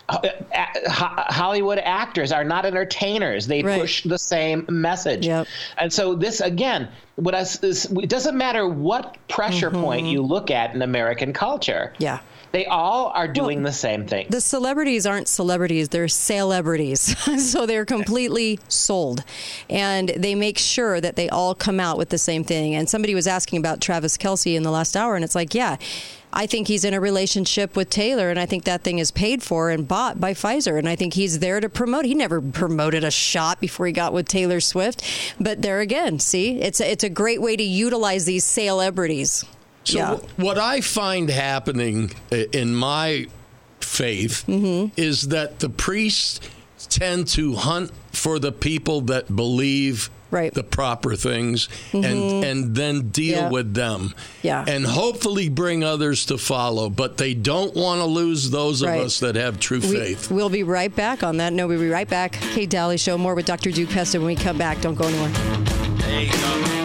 Ho- 0.10 0.20
a- 0.24 0.90
Ho- 0.90 1.24
Hollywood 1.28 1.80
actors 1.80 2.32
are 2.32 2.44
not 2.44 2.66
entertainers. 2.66 3.48
They 3.48 3.62
Right. 3.62 3.80
push 3.82 4.04
the 4.04 4.18
same 4.18 4.66
message. 4.70 5.26
Yep. 5.28 5.48
And 5.78 5.92
so 5.94 6.16
this 6.16 6.42
again, 6.42 6.88
what 7.16 7.36
I, 7.36 7.40
s- 7.42 7.64
is, 7.64 7.86
it 7.86 8.10
doesn't 8.10 8.38
matter 8.38 8.68
what 8.68 9.18
pressure 9.28 9.70
mm-hmm. 9.70 9.82
point 9.82 10.08
you 10.08 10.22
look 10.22 10.50
at 10.52 10.74
in 10.74 10.82
American 10.82 11.34
culture. 11.34 11.94
Yeah. 11.98 12.20
They 12.52 12.66
all 12.66 13.08
are 13.08 13.28
doing 13.28 13.64
the 13.64 13.72
same 13.72 14.08
thing. 14.08 14.28
The 14.30 14.42
celebrities 14.42 15.06
aren't 15.06 15.28
celebrities, 15.28 15.90
they're 15.90 16.08
celebrities. 16.08 17.18
so 17.52 17.66
they're 17.66 17.86
completely 17.86 18.60
sold. 18.68 19.24
And 19.70 20.10
they 20.10 20.36
make 20.36 20.58
sure 20.58 21.02
that 21.02 21.16
they 21.16 21.30
all 21.30 21.56
come 21.56 21.80
out 21.80 21.98
with 21.98 22.10
the 22.10 22.18
same 22.18 22.44
thing. 22.44 22.76
And 22.76 22.90
somebody 22.90 23.16
was 23.16 23.28
asking 23.28 23.60
about 23.60 23.82
Travis 23.82 24.18
Kelce 24.18 24.56
in 24.56 24.64
the 24.64 24.72
last 24.72 24.96
hour, 24.96 25.16
and 25.16 25.24
it's 25.24 25.36
like, 25.36 25.54
yeah. 25.54 25.78
I 26.34 26.46
think 26.46 26.68
he's 26.68 26.84
in 26.84 26.94
a 26.94 27.00
relationship 27.00 27.76
with 27.76 27.90
Taylor, 27.90 28.30
and 28.30 28.38
I 28.38 28.46
think 28.46 28.66
that 28.66 28.84
thing 28.84 29.00
is 29.00 29.12
paid 29.12 29.42
for 29.42 29.70
and 29.70 29.88
bought 29.88 30.20
by 30.20 30.34
Pfizer. 30.34 30.78
And 30.78 30.88
I 30.88 30.96
think 30.96 31.14
he's 31.14 31.40
there 31.40 31.60
to 31.60 31.70
promote. 31.70 32.06
He 32.06 32.14
never 32.14 32.42
promoted 32.42 33.04
a 33.06 33.10
shot 33.10 33.62
before 33.62 33.88
he 33.88 33.94
got 33.94 34.14
with 34.14 34.28
Taylor 34.28 34.60
Swift. 34.60 35.04
But 35.40 35.62
there 35.62 35.80
again, 35.80 36.20
see, 36.20 36.60
it's 36.60 36.82
a, 36.82 36.92
it's 36.92 37.04
a 37.06 37.10
great 37.10 37.42
way 37.42 37.56
to 37.56 37.64
utilize 37.64 38.26
these 38.26 38.44
celebrities. 38.44 39.46
So 39.88 39.98
yeah. 39.98 40.18
what 40.36 40.58
I 40.58 40.82
find 40.82 41.30
happening 41.30 42.12
in 42.32 42.76
my 42.76 43.28
faith 43.80 44.44
Mm-hmm. 44.48 45.00
is 45.00 45.30
that 45.30 45.60
the 45.60 45.70
priests 45.70 46.40
tend 46.90 47.28
to 47.30 47.56
hunt 47.56 47.92
for 48.12 48.38
the 48.40 48.52
people 48.52 49.02
that 49.02 49.34
believe 49.34 50.10
Right. 50.30 50.52
Mm-hmm. 50.52 50.60
the 50.60 50.64
proper 50.66 51.16
things 51.16 51.70
and 51.94 52.44
and 52.44 52.76
then 52.76 53.12
deal 53.12 53.38
Yeah. 53.44 53.50
with 53.50 53.74
them. 53.74 54.14
Yeah. 54.44 54.66
And 54.68 54.86
hopefully 54.86 55.48
bring 55.48 55.86
others 55.86 56.26
to 56.26 56.38
follow, 56.38 56.90
but 56.90 57.16
they 57.16 57.34
don't 57.34 57.74
want 57.74 58.02
to 58.02 58.06
lose 58.06 58.50
those 58.50 58.82
of 58.82 58.90
us 58.90 59.22
that 59.22 59.36
have 59.36 59.58
true 59.58 59.80
We, 59.80 59.88
faith. 59.88 60.30
We'll 60.30 60.50
be 60.50 60.64
right 60.64 60.94
back 60.94 61.24
on 61.24 61.38
that. 61.38 61.54
No, 61.54 61.66
we'll 61.66 61.80
be 61.80 61.88
right 61.90 62.10
back. 62.10 62.34
Kate 62.34 62.70
Dalley 62.70 62.98
Show. 62.98 63.18
More 63.18 63.36
with 63.36 63.46
Dr. 63.46 63.72
Duke 63.72 63.90
Pesta 63.90 64.18
when 64.20 64.28
we 64.28 64.36
come 64.36 64.58
back. 64.58 64.82
Don't 64.82 64.96
go 64.96 65.06
anywhere. 65.08 66.77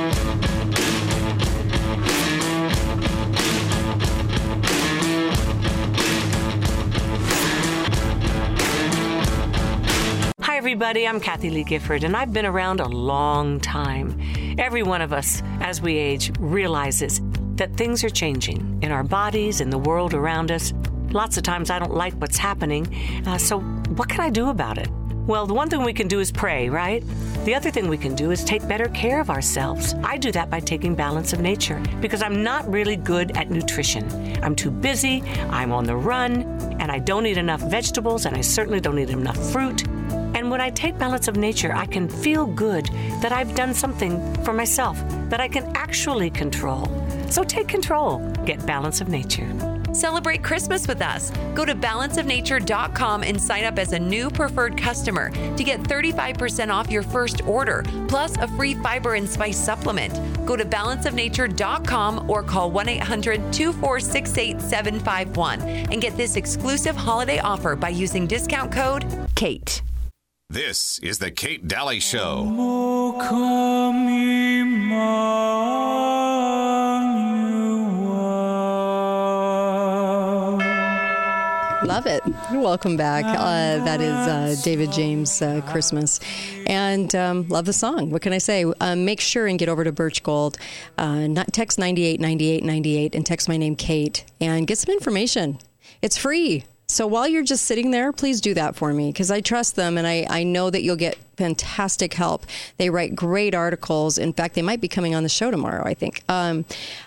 Everybody. 10.73 11.07
I'm 11.07 11.21
Kathie 11.21 11.51
Lee 11.51 11.65
Gifford, 11.65 12.03
and 12.03 12.17
I've 12.17 12.33
been 12.33 12.47
around 12.47 12.81
a 12.81 12.89
long 12.89 13.61
time. 13.61 14.19
Every 14.57 14.83
one 14.83 15.03
of 15.03 15.13
us, 15.13 15.43
as 15.61 15.83
we 15.83 15.99
age, 15.99 16.33
realizes 16.41 17.21
that 17.57 17.77
things 17.77 18.03
are 18.05 18.09
changing 18.09 18.79
in 18.81 18.91
our 18.91 19.05
bodies, 19.05 19.61
in 19.61 19.69
the 19.69 19.77
world 19.77 20.15
around 20.15 20.51
us. 20.51 20.73
Lots 21.11 21.37
of 21.37 21.43
times 21.43 21.69
I 21.69 21.79
don't 21.79 21.93
like 21.93 22.15
what's 22.15 22.39
happening, 22.39 22.87
uh, 23.27 23.37
so 23.37 23.61
what 23.61 24.09
can 24.09 24.23
I 24.23 24.31
do 24.31 24.49
about 24.49 24.79
it? 24.79 24.89
Well, 25.27 25.47
the 25.47 25.53
one 25.53 25.69
thing 25.69 25.85
we 25.85 25.93
can 25.93 26.09
do 26.09 26.21
is 26.21 26.33
pray, 26.33 26.71
right? 26.71 27.05
The 27.45 27.55
other 27.55 27.71
thing 27.71 27.87
we 27.87 27.99
can 27.99 28.15
do 28.15 28.31
is 28.31 28.43
take 28.43 28.67
better 28.67 28.89
care 28.89 29.21
of 29.21 29.29
ourselves. 29.29 29.95
I 30.03 30.17
do 30.17 30.33
that 30.33 30.49
by 30.49 30.61
taking 30.61 30.95
balance 30.95 31.35
of 31.35 31.41
nature 31.41 31.83
because 32.01 32.23
I'm 32.23 32.43
not 32.43 32.67
really 32.67 32.97
good 32.97 33.37
at 33.37 33.51
nutrition. 33.51 34.09
I'm 34.43 34.57
too 34.57 34.71
busy, 34.71 35.23
I'm 35.51 35.71
on 35.71 35.85
the 35.85 35.97
run, 35.97 36.45
and 36.81 36.91
I 36.91 36.99
don't 36.99 37.27
eat 37.27 37.37
enough 37.37 37.61
vegetables, 37.61 38.25
and 38.25 38.35
I 38.35 38.41
certainly 38.41 38.81
don't 38.81 38.99
eat 38.99 39.11
enough 39.11 39.37
fruit. 39.53 39.85
And 40.35 40.51
when 40.51 40.61
I 40.61 40.71
take 40.71 40.99
balance 40.99 41.29
of 41.29 41.37
nature, 41.37 41.73
I 41.75 41.87
can 41.87 42.09
feel 42.09 42.47
good 42.47 42.87
that 43.21 43.33
I've 43.33 43.55
done 43.55 43.75
something 43.75 44.35
for 44.45 44.53
myself 44.53 45.03
that 45.29 45.41
I 45.41 45.49
can 45.49 45.65
actually 45.77 46.31
control. 46.31 46.87
So 47.31 47.43
take 47.43 47.69
control. 47.69 48.19
Get 48.45 48.65
balance 48.67 49.01
of 49.01 49.09
nature. 49.09 49.51
Celebrate 49.93 50.43
Christmas 50.43 50.89
with 50.89 51.03
us. 51.03 51.31
Go 51.55 51.65
to 51.65 51.75
balanceofnature.com 51.75 53.23
and 53.23 53.41
sign 53.41 53.65
up 53.65 53.79
as 53.79 53.93
a 53.93 53.99
new 53.99 54.31
preferred 54.31 54.77
customer 54.77 55.31
to 55.31 55.65
get 55.65 55.83
35% 55.83 56.73
off 56.73 56.91
your 56.91 57.03
first 57.03 57.47
order, 57.47 57.85
plus 58.09 58.37
a 58.39 58.49
free 58.49 58.75
fiber 58.75 59.15
and 59.15 59.29
spice 59.29 59.59
supplement. 59.59 60.15
Go 60.47 60.57
to 60.57 60.65
balanceofnature.com 60.65 62.31
or 62.31 62.43
call 62.43 62.71
1 62.71 62.89
800 62.89 63.53
246 63.53 64.39
8751 64.39 65.61
and 65.61 66.01
get 66.01 66.17
this 66.17 66.37
exclusive 66.37 66.97
holiday 66.97 67.39
offer 67.39 67.77
by 67.77 67.91
using 67.91 68.27
discount 68.27 68.73
code 68.73 69.05
KATE. 69.35 69.83
This 70.53 70.99
is 70.99 71.17
the 71.17 71.31
Kate 71.31 71.67
Dalley 71.67 71.99
Show. 71.99 72.43
Love 81.87 82.07
it. 82.07 82.23
Welcome 82.53 82.99
back. 82.99 83.25
Uh, 83.25 83.83
that 83.83 84.03
is 84.03 84.13
uh, 84.13 84.55
David 84.63 84.93
James 84.93 85.41
uh, 85.41 85.63
Christmas. 85.71 86.21
And 86.67 87.15
um, 87.15 87.49
love 87.49 87.65
the 87.65 87.73
song. 87.73 88.11
What 88.11 88.21
can 88.21 88.35
I 88.35 88.39
say? 88.39 88.67
Um, 88.79 89.07
make 89.07 89.23
sure 89.23 89.47
and 89.47 89.59
get 89.59 89.71
over 89.71 89.85
to 89.85 89.93
Birch 89.93 90.23
Gold. 90.23 90.59
Uh, 90.99 91.29
not, 91.29 91.55
text 91.55 91.79
989898 91.79 93.15
and 93.15 93.25
text 93.25 93.49
my 93.49 93.57
name, 93.57 93.75
Kate, 93.75 94.27
and 94.39 94.67
get 94.67 94.77
some 94.77 94.93
information. 94.93 95.61
It's 96.03 96.19
free. 96.19 96.67
So 96.93 97.07
while 97.07 97.27
you're 97.27 97.43
just 97.43 97.65
sitting 97.65 97.91
there, 97.91 98.13
please 98.13 98.43
do 98.43 98.53
that 98.53 98.77
for 98.77 98.93
me 98.93 99.11
because 99.11 99.31
I 99.31 99.41
trust 99.41 99.77
them 99.77 99.97
and 99.97 100.07
I, 100.07 100.27
I 100.29 100.43
know 100.43 100.69
that 100.69 100.83
you'll 100.83 100.97
get 100.97 101.17
fantastic 101.37 102.15
help. 102.15 102.47
They 102.77 102.91
write 102.91 103.15
great 103.15 103.55
articles. 103.55 104.19
In 104.19 104.33
fact, 104.33 104.55
they 104.55 104.63
might 104.63 104.81
be 104.81 104.89
coming 104.89 105.15
on 105.15 105.23
the 105.23 105.29
show 105.29 105.51
tomorrow, 105.51 105.83
I 105.85 105.95
think. 105.95 106.23
Um, 106.29 106.65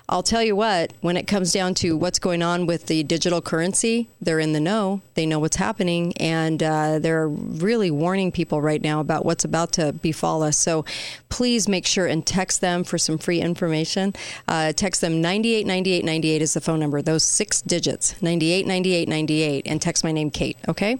I'll 0.08 0.24
tell 0.24 0.44
you 0.44 0.56
what, 0.56 0.94
when 1.02 1.18
it 1.18 1.26
comes 1.26 1.52
down 1.52 1.74
to 1.76 1.98
what's 1.98 2.20
going 2.20 2.44
on 2.44 2.68
with 2.68 2.86
the 2.88 3.04
digital 3.04 3.42
currency, 3.42 4.08
they're 4.22 4.40
in 4.40 4.54
the 4.54 4.60
know. 4.60 5.02
They 5.16 5.26
know 5.26 5.40
what's 5.40 5.56
happening, 5.56 6.14
and 6.18 6.62
uh, 6.62 7.00
they're 7.00 7.28
really 7.28 7.90
warning 7.90 8.32
people 8.32 8.62
right 8.62 8.82
now 8.82 9.00
about 9.00 9.26
what's 9.26 9.46
about 9.46 9.72
to 9.74 9.94
befall 9.94 10.44
us. 10.44 10.58
So 10.58 10.86
please 11.30 11.68
make 11.68 11.86
sure 11.86 12.06
and 12.06 12.26
text 12.26 12.62
them 12.62 12.84
for 12.84 12.98
some 12.98 13.18
free 13.18 13.42
information. 13.42 14.14
Uh, 14.48 14.74
text 14.74 15.02
them 15.02 15.22
989898 15.22 16.42
is 16.42 16.54
the 16.54 16.62
phone 16.62 16.80
number, 16.80 17.02
those 17.02 17.24
six 17.24 17.62
digits, 17.62 18.22
989898, 18.22 19.68
and 19.68 19.82
text 19.82 20.04
my 20.04 20.12
name, 20.12 20.30
Kate, 20.30 20.58
okay? 20.68 21.00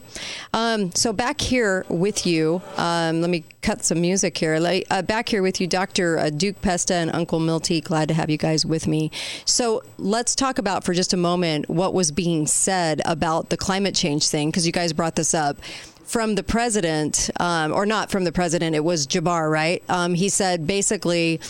Um, 0.52 0.92
so 0.92 1.12
back 1.12 1.40
here 1.40 1.86
with 1.88 2.26
you, 2.26 2.60
um, 2.76 3.15
let 3.20 3.30
me 3.30 3.44
cut 3.62 3.84
some 3.84 4.00
music 4.00 4.36
here. 4.38 4.54
Uh, 4.90 5.02
back 5.02 5.28
here 5.28 5.42
with 5.42 5.60
you, 5.60 5.66
Dr. 5.66 6.18
Uh, 6.18 6.30
Duke 6.30 6.60
Pesta 6.62 6.94
and 6.94 7.10
Uncle 7.12 7.40
Milty. 7.40 7.80
Glad 7.80 8.08
to 8.08 8.14
have 8.14 8.30
you 8.30 8.38
guys 8.38 8.64
with 8.64 8.86
me. 8.86 9.10
So 9.44 9.82
let's 9.98 10.34
talk 10.34 10.58
about 10.58 10.84
for 10.84 10.94
just 10.94 11.12
a 11.12 11.16
moment 11.16 11.68
what 11.68 11.94
was 11.94 12.10
being 12.10 12.46
said 12.46 13.00
about 13.04 13.50
the 13.50 13.56
climate 13.56 13.94
change 13.94 14.28
thing, 14.28 14.48
because 14.48 14.66
you 14.66 14.72
guys 14.72 14.92
brought 14.92 15.16
this 15.16 15.34
up 15.34 15.58
from 16.04 16.36
the 16.36 16.42
president, 16.42 17.30
um, 17.40 17.72
or 17.72 17.84
not 17.84 18.10
from 18.10 18.24
the 18.24 18.32
president, 18.32 18.76
it 18.76 18.84
was 18.84 19.06
Jaber, 19.06 19.50
right? 19.50 19.82
Um, 19.88 20.14
he 20.14 20.28
said 20.28 20.66
basically, 20.66 21.40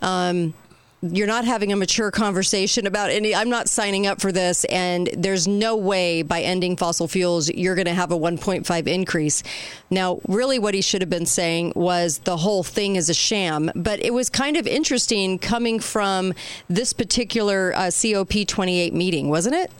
um, 0.00 0.54
you're 1.02 1.26
not 1.26 1.46
having 1.46 1.72
a 1.72 1.76
mature 1.76 2.10
conversation 2.10 2.86
about 2.86 3.10
any 3.10 3.34
i'm 3.34 3.48
not 3.48 3.68
signing 3.68 4.06
up 4.06 4.20
for 4.20 4.30
this 4.30 4.64
and 4.66 5.08
there's 5.16 5.48
no 5.48 5.76
way 5.76 6.20
by 6.22 6.42
ending 6.42 6.76
fossil 6.76 7.08
fuels 7.08 7.48
you're 7.50 7.74
going 7.74 7.86
to 7.86 7.94
have 7.94 8.12
a 8.12 8.18
1.5 8.18 8.86
increase 8.86 9.42
now 9.88 10.20
really 10.28 10.58
what 10.58 10.74
he 10.74 10.82
should 10.82 11.00
have 11.00 11.10
been 11.10 11.26
saying 11.26 11.72
was 11.74 12.18
the 12.20 12.36
whole 12.36 12.62
thing 12.62 12.96
is 12.96 13.08
a 13.08 13.14
sham 13.14 13.70
but 13.74 13.98
it 14.00 14.12
was 14.12 14.28
kind 14.28 14.56
of 14.56 14.66
interesting 14.66 15.38
coming 15.38 15.80
from 15.80 16.34
this 16.68 16.92
particular 16.92 17.72
uh, 17.76 17.90
cop 17.90 18.46
28 18.46 18.92
meeting 18.92 19.28
wasn't 19.28 19.54
it 19.54 19.70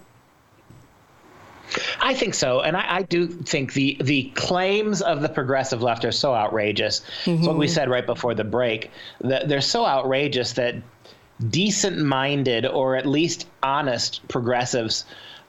I 2.01 2.15
think 2.15 2.35
so, 2.35 2.63
and 2.63 2.77
I, 2.77 2.97
I, 2.97 3.03
do 3.03 3.29
think 3.29 3.75
the 3.75 3.97
the 4.01 4.25
claims 4.35 5.03
of 5.03 5.23
the 5.23 5.29
progressive 5.29 5.83
left 5.83 6.05
are 6.05 6.11
so 6.11 6.35
outrageous. 6.35 7.03
Mm-hmm. 7.25 7.45
what 7.45 7.57
we 7.57 7.69
said 7.69 7.89
right 7.89 8.05
before 8.05 8.35
the 8.35 8.43
break. 8.43 8.91
That 9.21 9.49
they're 9.49 9.61
so 9.61 9.87
outrageous 9.87 10.55
that 10.55 10.75
decent 11.49 11.99
minded 11.99 12.67
or 12.67 12.97
at 12.97 13.07
least 13.07 13.47
honest 13.63 14.27
progressives 14.29 15.05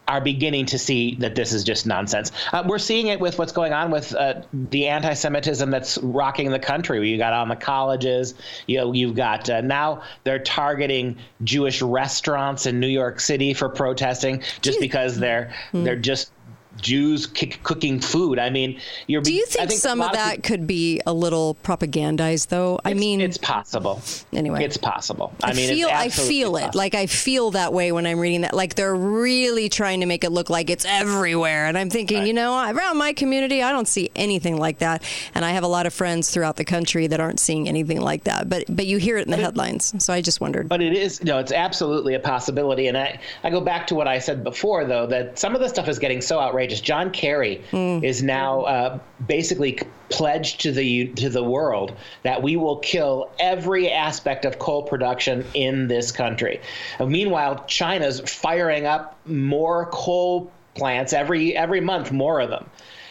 are 0.08 0.20
beginning 0.20 0.66
to 0.66 0.78
see 0.78 1.16
that 1.16 1.36
this 1.36 1.54
is 1.54 1.64
just 1.64 1.86
nonsense. 1.86 2.32
Uh, 2.52 2.64
we're 2.66 2.80
seeing 2.80 3.08
it 3.08 3.20
with 3.20 3.38
what's 3.38 3.52
going 3.52 3.72
on 3.72 3.92
with 3.92 4.14
uh, 4.16 4.42
the 4.52 4.88
anti-Semitism 4.88 5.70
that's 5.72 5.98
rocking 6.00 6.50
the 6.52 6.60
country. 6.60 7.10
You 7.10 7.18
got 7.18 7.34
on 7.34 7.48
the 7.48 7.56
colleges. 7.56 8.34
You 8.68 8.80
know, 8.80 8.94
you've 8.94 9.16
got 9.16 9.50
uh, 9.50 9.62
now 9.62 10.02
they're 10.24 10.40
targeting 10.40 11.18
Jewish 11.44 11.82
restaurants 11.82 12.66
in 12.66 12.80
New 12.80 12.88
York 12.88 13.20
City 13.20 13.54
for 13.54 13.70
protesting 13.70 14.44
just 14.62 14.80
because 14.80 15.18
they're 15.18 15.54
mm. 15.72 15.84
they're 15.84 15.96
just 15.96 16.32
Jews 16.78 17.28
cooking 17.28 18.00
food. 18.00 18.40
I 18.40 18.50
mean, 18.50 18.80
you're. 19.08 19.22
Do 19.22 19.34
you 19.34 19.46
think, 19.46 19.70
think 19.70 19.82
some 19.82 20.02
of 20.02 20.14
that 20.14 20.38
people, 20.38 20.48
could 20.48 20.68
be 20.68 21.02
a 21.06 21.14
little 21.14 21.56
propagandized, 21.64 22.48
though? 22.48 22.80
I 22.84 22.94
mean, 22.94 23.22
it's 23.22 23.38
possible. 23.38 24.02
Anyway, 24.32 24.64
it's 24.64 24.78
possible. 24.78 25.34
I, 25.44 25.52
I 25.52 25.54
mean, 25.54 25.70
feel, 25.70 25.90
I 25.90 26.10
feel 26.10 26.56
it. 26.56 26.74
Like 26.74 26.96
I 26.96 27.08
feel 27.08 27.52
that 27.52 27.74
way 27.74 27.92
when 27.92 28.08
I'm 28.08 28.20
reading 28.20 28.42
that. 28.42 28.54
Like 28.54 28.76
they're 28.76 28.96
really 28.96 29.70
trying 29.70 30.00
to 30.00 30.06
make 30.06 30.24
it 30.24 30.32
look 30.32 30.50
like 30.50 30.70
it's 30.70 30.86
everywhere, 30.86 31.66
and 31.66 31.78
I'm 31.78 31.90
thinking, 31.90 32.20
right. 32.20 32.28
you 32.28 32.34
know, 32.34 32.54
around 32.72 32.98
my 32.98 33.14
community, 33.14 33.62
I 33.62 33.72
don't 33.72 33.88
see 33.88 34.10
anything 34.16 34.58
like 34.58 34.80
that, 34.80 35.04
and 35.36 35.44
I 35.44 35.52
have 35.52 35.64
a 35.64 35.68
lot 35.68 35.86
of 35.86 35.94
friends 35.94 36.32
throughout 36.32 36.56
the 36.56 36.66
country 36.66 37.08
that 37.08 37.20
aren't 37.20 37.40
seeing 37.40 37.68
anything 37.68 38.02
like 38.02 38.24
that. 38.24 38.50
But 38.50 38.66
but 38.70 38.88
you 38.88 38.98
hear 38.98 39.18
it 39.18 39.26
in 39.26 39.32
the 39.32 39.38
but 39.38 39.44
headlines, 39.44 39.94
it, 39.94 40.02
so 40.02 40.14
I 40.14 40.22
just 40.22 40.42
wondered. 40.42 40.70
But 40.70 40.82
it 40.82 40.94
is, 40.94 41.24
no, 41.24 41.38
it's 41.38 41.52
absolutely 41.52 42.16
a 42.16 42.20
possibility, 42.20 42.88
and 42.88 42.98
I 42.98 43.20
I 43.44 43.50
go 43.50 43.62
back 43.62 43.88
to 43.88 43.96
what 43.96 44.08
I 44.08 44.20
said 44.20 44.44
before, 44.44 44.86
though, 44.86 45.06
that 45.08 45.38
some 45.38 45.54
of 45.54 45.62
the 45.62 45.68
stuff 45.68 45.88
is 45.88 46.00
getting 46.00 46.22
so 46.22 46.40
outrageous 46.40 46.61
outrageous. 46.62 46.82
John 46.82 47.12
Kerry 47.12 47.64
mm. 47.72 48.04
is 48.04 48.22
now 48.22 48.62
uh, 48.62 49.00
basically 49.28 49.80
pledged 50.10 50.62
to 50.62 50.72
the 50.72 51.08
to 51.08 51.30
the 51.30 51.44
world 51.44 51.96
that 52.24 52.44
we 52.44 52.56
will 52.56 52.78
kill 52.78 53.32
every 53.40 53.90
aspect 53.92 54.46
of 54.46 54.60
coal 54.60 54.84
production 54.84 55.46
in 55.54 55.88
this 55.88 56.12
country. 56.12 56.62
Uh, 57.00 57.06
meanwhile, 57.06 57.66
China's 57.68 58.20
firing 58.22 58.86
up 58.86 59.18
more 59.26 59.88
coal 59.88 60.52
plants 60.76 61.14
every 61.14 61.56
every 61.58 61.82
month, 61.82 62.12
more 62.12 62.40
of 62.40 62.50
them. 62.50 62.70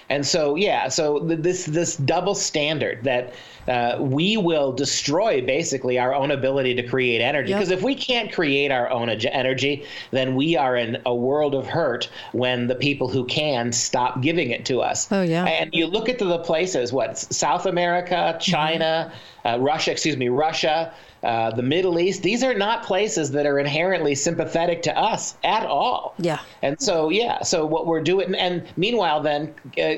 And 0.09 0.27
so, 0.27 0.57
yeah, 0.57 0.89
so 0.89 1.21
this 1.21 1.67
this 1.67 1.97
double 1.97 2.35
standard 2.35 3.05
that 3.05 3.33
uh, 3.71 3.97
we 4.01 4.37
will 4.37 4.73
destroy 4.73 5.41
basically 5.41 5.97
our 5.97 6.13
own 6.13 6.33
ability 6.33 6.75
to 6.75 6.83
create 6.83 7.21
energy. 7.21 7.53
Because 7.53 7.71
yep. 7.71 7.79
if 7.79 7.85
we 7.85 7.95
can't 7.95 8.33
create 8.33 8.73
our 8.73 8.91
own 8.91 9.09
energy, 9.09 9.87
then 10.11 10.35
we 10.35 10.57
are 10.57 10.77
in 10.77 11.01
a 11.07 11.15
world 11.15 11.55
of 11.55 11.69
hurt 11.69 12.11
when 12.33 12.67
the 12.67 12.75
people 12.75 13.09
who 13.09 13.25
can 13.27 13.71
stop 13.71 14.23
giving 14.23 14.51
it 14.51 14.67
to 14.67 14.81
us. 14.81 15.11
Oh 15.13 15.23
yeah. 15.23 15.45
And 15.45 15.73
you 15.73 15.87
look 15.87 16.09
at 16.09 16.19
the 16.19 16.39
places, 16.41 16.93
what 16.93 17.17
South 17.17 17.65
America, 17.65 18.37
China, 18.41 19.13
mm-hmm. 19.45 19.49
uh, 19.49 19.65
Russia, 19.65 19.93
excuse 19.93 20.17
me, 20.17 20.29
Russia. 20.29 20.93
Uh, 21.23 21.51
the 21.51 21.63
Middle 21.63 21.99
East, 21.99 22.23
these 22.23 22.43
are 22.43 22.55
not 22.55 22.83
places 22.83 23.31
that 23.33 23.45
are 23.45 23.59
inherently 23.59 24.15
sympathetic 24.15 24.83
to 24.83 24.97
us 24.97 25.37
at 25.45 25.67
all. 25.67 26.15
Yeah. 26.19 26.39
And 26.63 26.81
so, 26.81 27.11
yeah, 27.11 27.43
so 27.43 27.67
what 27.67 27.87
we're 27.87 28.01
doing, 28.01 28.35
and 28.35 28.67
meanwhile, 28.77 29.21
then 29.21 29.55
uh, 29.79 29.97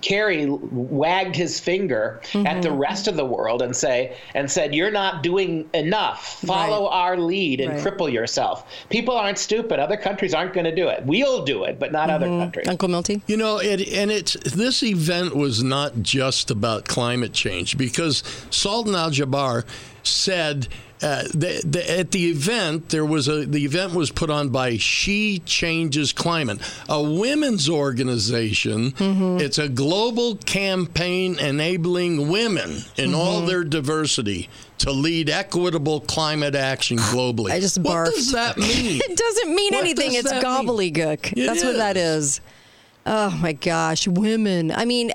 Kerry 0.00 0.46
wagged 0.46 1.36
his 1.36 1.60
finger 1.60 2.20
mm-hmm. 2.24 2.46
at 2.46 2.62
the 2.62 2.72
rest 2.72 3.08
of 3.08 3.16
the 3.16 3.26
world 3.26 3.60
and 3.60 3.76
say 3.76 4.16
and 4.34 4.50
said, 4.50 4.74
"You're 4.74 4.90
not 4.90 5.22
doing 5.22 5.68
enough. 5.74 6.40
Follow 6.40 6.84
right. 6.84 6.94
our 6.94 7.16
lead 7.18 7.60
and 7.60 7.72
right. 7.72 7.82
cripple 7.82 8.10
yourself." 8.10 8.64
People 8.88 9.16
aren't 9.16 9.38
stupid. 9.38 9.78
Other 9.78 9.96
countries 9.96 10.32
aren't 10.32 10.54
going 10.54 10.64
to 10.64 10.74
do 10.74 10.88
it. 10.88 11.04
We'll 11.04 11.44
do 11.44 11.64
it, 11.64 11.78
but 11.78 11.92
not 11.92 12.08
mm-hmm. 12.08 12.24
other 12.24 12.26
countries. 12.26 12.68
Uncle 12.68 12.88
Milty. 12.88 13.22
You 13.26 13.36
know, 13.36 13.58
it, 13.58 13.86
and 13.92 14.10
it's 14.10 14.32
this 14.44 14.82
event 14.82 15.36
was 15.36 15.62
not 15.62 16.02
just 16.02 16.50
about 16.50 16.86
climate 16.86 17.32
change 17.32 17.76
because 17.76 18.22
Sultan 18.50 18.94
Al 18.94 19.10
Jaber 19.10 19.64
said 20.08 20.68
uh, 21.00 21.22
the, 21.32 21.62
the, 21.64 21.98
at 21.98 22.10
the 22.10 22.28
event 22.30 22.88
there 22.88 23.04
was 23.04 23.28
a 23.28 23.46
the 23.46 23.64
event 23.64 23.94
was 23.94 24.10
put 24.10 24.30
on 24.30 24.48
by 24.48 24.76
She 24.78 25.38
Changes 25.40 26.12
Climate, 26.12 26.58
a 26.88 27.00
women's 27.00 27.68
organization. 27.68 28.92
Mm-hmm. 28.92 29.40
It's 29.40 29.58
a 29.58 29.68
global 29.68 30.36
campaign 30.36 31.38
enabling 31.38 32.28
women 32.28 32.78
in 32.96 33.10
mm-hmm. 33.10 33.14
all 33.14 33.42
their 33.42 33.62
diversity 33.62 34.48
to 34.78 34.90
lead 34.90 35.30
equitable 35.30 36.00
climate 36.00 36.54
action 36.54 36.98
globally. 36.98 37.52
I 37.52 37.60
just 37.60 37.80
barfed. 37.80 38.06
What 38.06 38.14
does 38.14 38.32
that 38.32 38.56
mean? 38.58 39.00
it 39.04 39.16
doesn't 39.16 39.54
mean 39.54 39.74
what 39.74 39.84
anything. 39.84 40.14
It's 40.14 40.32
gobbledygook. 40.32 41.46
That's 41.46 41.62
what 41.62 41.76
that 41.76 41.96
is. 41.96 42.40
Oh 43.10 43.30
my 43.40 43.54
gosh, 43.54 44.06
women. 44.06 44.70
I 44.70 44.84
mean, 44.84 45.12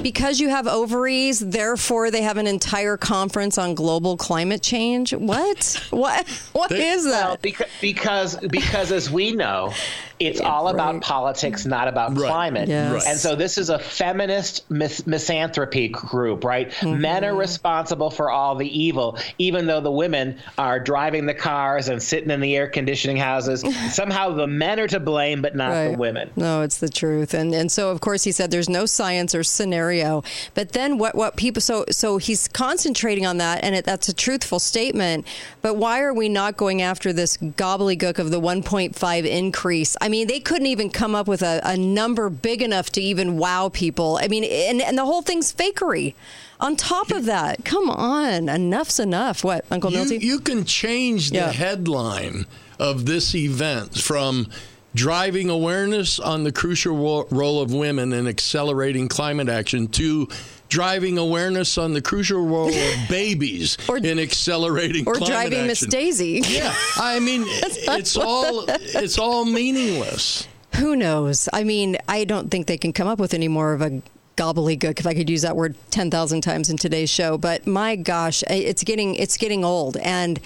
because 0.00 0.38
you 0.38 0.50
have 0.50 0.68
ovaries, 0.68 1.40
therefore 1.40 2.12
they 2.12 2.22
have 2.22 2.36
an 2.36 2.46
entire 2.46 2.96
conference 2.96 3.58
on 3.58 3.74
global 3.74 4.16
climate 4.16 4.62
change. 4.62 5.12
What? 5.12 5.84
What? 5.98 6.28
What 6.52 6.70
they, 6.70 6.90
is 6.90 7.04
that? 7.06 7.26
Well, 7.26 7.38
because, 7.42 7.66
because 7.80 8.36
because 8.36 8.92
as 8.92 9.10
we 9.10 9.32
know, 9.32 9.72
it's 10.20 10.40
yeah, 10.40 10.48
all 10.48 10.64
right. 10.64 10.74
about 10.74 11.00
politics, 11.02 11.66
not 11.66 11.88
about 11.88 12.16
right. 12.16 12.28
climate. 12.28 12.68
Yes. 12.68 12.92
Right. 12.92 13.02
And 13.06 13.18
so 13.18 13.36
this 13.36 13.58
is 13.58 13.70
a 13.70 13.78
feminist 13.78 14.68
mis- 14.70 15.06
misanthropy 15.06 15.88
group, 15.88 16.44
right? 16.44 16.70
Mm-hmm. 16.70 17.00
Men 17.00 17.24
are 17.24 17.34
responsible 17.34 18.10
for 18.10 18.30
all 18.30 18.54
the 18.54 18.66
evil, 18.66 19.18
even 19.38 19.66
though 19.66 19.80
the 19.80 19.90
women 19.90 20.38
are 20.56 20.80
driving 20.80 21.26
the 21.26 21.34
cars 21.34 21.88
and 21.88 22.02
sitting 22.02 22.30
in 22.30 22.40
the 22.40 22.56
air 22.56 22.68
conditioning 22.68 23.16
houses. 23.16 23.64
Somehow 23.94 24.30
the 24.34 24.46
men 24.46 24.80
are 24.80 24.88
to 24.88 25.00
blame, 25.00 25.42
but 25.42 25.54
not 25.54 25.90
the 25.90 25.96
women. 25.96 26.30
No, 26.36 26.62
it's 26.62 26.78
the 26.78 26.88
truth. 26.88 27.34
And 27.34 27.54
and 27.54 27.70
so 27.70 27.90
of 27.90 28.00
course 28.00 28.24
he 28.24 28.32
said 28.32 28.50
there's 28.50 28.68
no 28.68 28.86
science 28.86 29.34
or 29.34 29.42
scenario. 29.42 30.22
But 30.54 30.72
then 30.72 30.98
what 30.98 31.14
what 31.14 31.36
people 31.36 31.60
so 31.60 31.84
so 31.90 32.18
he's 32.18 32.48
concentrating 32.48 33.26
on 33.26 33.38
that, 33.38 33.62
and 33.62 33.74
it, 33.74 33.84
that's 33.84 34.08
a 34.08 34.14
truthful 34.14 34.58
statement. 34.58 35.26
But 35.62 35.74
why 35.74 36.00
are 36.00 36.14
we 36.14 36.28
not 36.28 36.56
going 36.56 36.82
after 36.82 37.12
this 37.12 37.36
gobbledygook 37.36 38.18
of 38.18 38.30
the 38.30 38.40
1.5 38.40 39.24
increase? 39.24 39.96
I 40.00 40.07
mean, 40.08 40.26
they 40.26 40.40
couldn't 40.40 40.66
even 40.66 40.90
come 40.90 41.14
up 41.14 41.26
with 41.26 41.42
a, 41.42 41.60
a 41.64 41.76
number 41.76 42.30
big 42.30 42.62
enough 42.62 42.90
to 42.90 43.00
even 43.00 43.38
wow 43.38 43.68
people. 43.68 44.18
I 44.20 44.28
mean, 44.28 44.44
and, 44.44 44.80
and 44.80 44.96
the 44.96 45.04
whole 45.04 45.22
thing's 45.22 45.52
fakery. 45.52 46.14
On 46.60 46.74
top 46.74 47.10
of 47.10 47.24
that, 47.26 47.64
come 47.64 47.88
on, 47.88 48.48
enough's 48.48 48.98
enough. 48.98 49.44
What, 49.44 49.64
Uncle? 49.70 49.92
You, 49.92 50.04
you 50.18 50.40
can 50.40 50.64
change 50.64 51.30
the 51.30 51.36
yeah. 51.36 51.52
headline 51.52 52.46
of 52.78 53.06
this 53.06 53.34
event 53.34 53.96
from 53.96 54.48
driving 54.98 55.48
awareness 55.48 56.18
on 56.18 56.42
the 56.42 56.50
crucial 56.50 56.96
role 57.30 57.62
of 57.62 57.72
women 57.72 58.12
in 58.12 58.26
accelerating 58.26 59.06
climate 59.06 59.48
action 59.48 59.86
to 59.86 60.26
driving 60.68 61.16
awareness 61.18 61.78
on 61.78 61.92
the 61.92 62.02
crucial 62.02 62.44
role 62.44 62.68
of 62.68 62.98
babies 63.08 63.78
Or- 63.88 63.98
in 63.98 64.18
accelerating 64.18 65.06
Or 65.06 65.14
climate 65.14 65.32
driving 65.50 65.66
Miss. 65.68 65.80
Daisy. 65.86 66.42
Yeah, 66.44 66.74
I 66.96 67.20
mean, 67.20 67.44
it's 67.46 68.16
all 68.16 68.64
it's 68.68 69.18
all 69.20 69.44
meaningless. 69.44 70.48
Who 70.74 70.96
knows? 70.96 71.48
I 71.52 71.62
mean, 71.62 71.96
I 72.08 72.24
don't 72.24 72.50
think 72.50 72.66
they 72.66 72.76
can 72.76 72.92
come 72.92 73.06
up 73.06 73.20
with 73.20 73.34
any 73.34 73.48
more 73.48 73.72
of 73.72 73.80
a 73.82 74.02
gobbledygook, 74.36 74.98
if 75.00 75.06
I 75.06 75.14
could 75.14 75.30
use 75.30 75.42
that 75.42 75.54
word 75.56 75.76
ten 75.92 76.10
thousand 76.10 76.40
times 76.40 76.70
in 76.70 76.76
today's 76.76 77.08
show. 77.10 77.38
But 77.38 77.68
my 77.68 77.94
gosh, 77.94 78.42
it's 78.50 78.82
getting 78.82 79.14
it's 79.14 79.36
getting 79.36 79.64
old, 79.64 79.96
and 79.98 80.40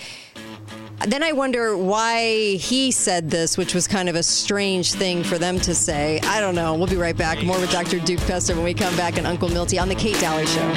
then 1.07 1.23
I 1.23 1.33
wonder 1.33 1.77
why 1.77 2.57
he 2.57 2.91
said 2.91 3.31
this, 3.31 3.57
which 3.59 3.75
was 3.75 3.89
kind 3.89 4.09
of 4.09 4.15
a 4.15 4.23
strange 4.23 4.93
thing 4.93 5.25
for 5.25 5.39
them 5.39 5.59
to 5.61 5.75
say. 5.75 6.21
I 6.25 6.41
don't 6.41 6.55
know. 6.55 6.75
We'll 6.75 6.87
be 6.87 6.97
right 6.97 7.17
back. 7.17 7.43
More 7.43 7.59
with 7.59 7.71
Dr. 7.71 7.99
Duke 7.99 8.21
Pesta 8.21 8.55
when 8.55 8.65
we 8.65 8.75
come 8.75 8.97
back 8.97 9.19
and 9.19 9.27
Uncle 9.27 9.49
Milty 9.49 9.79
on 9.79 9.89
the 9.89 9.95
Kate 9.95 10.19
Dalley 10.21 10.47
Show. 10.47 10.75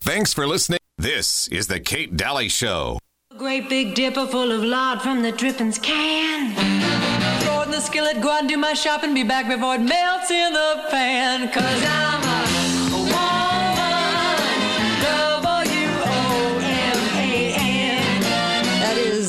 Thanks 0.00 0.32
for 0.32 0.46
listening. 0.46 0.80
This 0.98 1.48
is 1.48 1.68
the 1.68 1.80
Kate 1.80 2.16
Dalley 2.16 2.48
Show. 2.48 2.98
A 3.30 3.38
Great 3.38 3.68
big 3.68 3.94
dipper 3.94 4.26
full 4.26 4.52
of 4.52 4.62
lard 4.62 5.00
from 5.00 5.22
the 5.22 5.32
drippings 5.32 5.78
can. 5.78 6.52
Throw 7.42 7.62
it 7.62 7.64
in 7.66 7.70
the 7.70 7.80
skillet, 7.80 8.20
go 8.20 8.30
out 8.30 8.40
and 8.40 8.48
do 8.48 8.56
my 8.56 8.74
shopping, 8.74 9.14
be 9.14 9.24
back 9.24 9.48
before 9.48 9.76
it 9.76 9.80
melts 9.80 10.30
in 10.30 10.52
the 10.52 10.84
pan. 10.90 11.50
Cause 11.50 11.84
I'm 11.86 12.22
a 12.22 12.61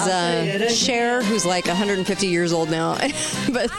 uh, 0.07 0.69
Cher, 0.69 1.23
who's 1.23 1.45
like 1.45 1.65
150 1.65 2.27
years 2.27 2.53
old 2.53 2.69
now, 2.69 2.95
but 3.51 3.71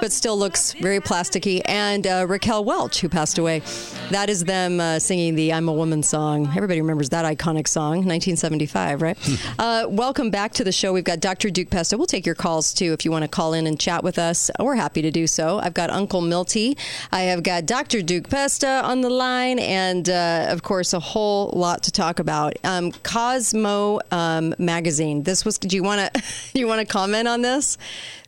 but 0.00 0.12
still 0.12 0.38
looks 0.38 0.72
very 0.74 1.00
plasticky, 1.00 1.62
and 1.64 2.06
uh, 2.06 2.26
Raquel 2.28 2.64
Welch, 2.64 3.00
who 3.00 3.08
passed 3.08 3.38
away. 3.38 3.62
That 4.10 4.28
is 4.28 4.44
them 4.44 4.78
uh, 4.78 4.98
singing 4.98 5.34
the 5.34 5.52
"I'm 5.52 5.68
a 5.68 5.72
Woman" 5.72 6.02
song. 6.02 6.46
Everybody 6.54 6.80
remembers 6.80 7.08
that 7.10 7.24
iconic 7.24 7.66
song, 7.66 8.04
1975, 8.04 9.02
right? 9.02 9.38
uh, 9.58 9.86
welcome 9.88 10.30
back 10.30 10.52
to 10.54 10.64
the 10.64 10.72
show. 10.72 10.92
We've 10.92 11.04
got 11.04 11.20
Dr. 11.20 11.50
Duke 11.50 11.70
Pesta. 11.70 11.96
We'll 11.96 12.06
take 12.06 12.26
your 12.26 12.34
calls 12.34 12.72
too 12.72 12.92
if 12.92 13.04
you 13.04 13.10
want 13.10 13.22
to 13.22 13.28
call 13.28 13.52
in 13.52 13.66
and 13.66 13.78
chat 13.80 14.04
with 14.04 14.18
us. 14.18 14.50
We're 14.60 14.76
happy 14.76 15.02
to 15.02 15.10
do 15.10 15.26
so. 15.26 15.58
I've 15.58 15.74
got 15.74 15.90
Uncle 15.90 16.20
Milty. 16.20 16.76
I 17.10 17.22
have 17.22 17.42
got 17.42 17.66
Dr. 17.66 18.02
Duke 18.02 18.28
Pesta 18.28 18.82
on 18.84 19.00
the 19.00 19.10
line, 19.10 19.58
and 19.58 20.08
uh, 20.08 20.46
of 20.48 20.62
course, 20.62 20.92
a 20.92 21.00
whole 21.00 21.50
lot 21.54 21.82
to 21.84 21.90
talk 21.90 22.18
about. 22.18 22.54
Um, 22.64 22.92
Cosmo 23.02 24.00
um, 24.10 24.54
magazine. 24.58 25.22
This 25.22 25.44
was. 25.44 25.55
Do 25.58 25.76
you 25.76 25.82
want 25.82 26.14
to? 26.14 26.22
you 26.54 26.66
want 26.66 26.86
to 26.86 26.86
comment 26.86 27.28
on 27.28 27.42
this? 27.42 27.78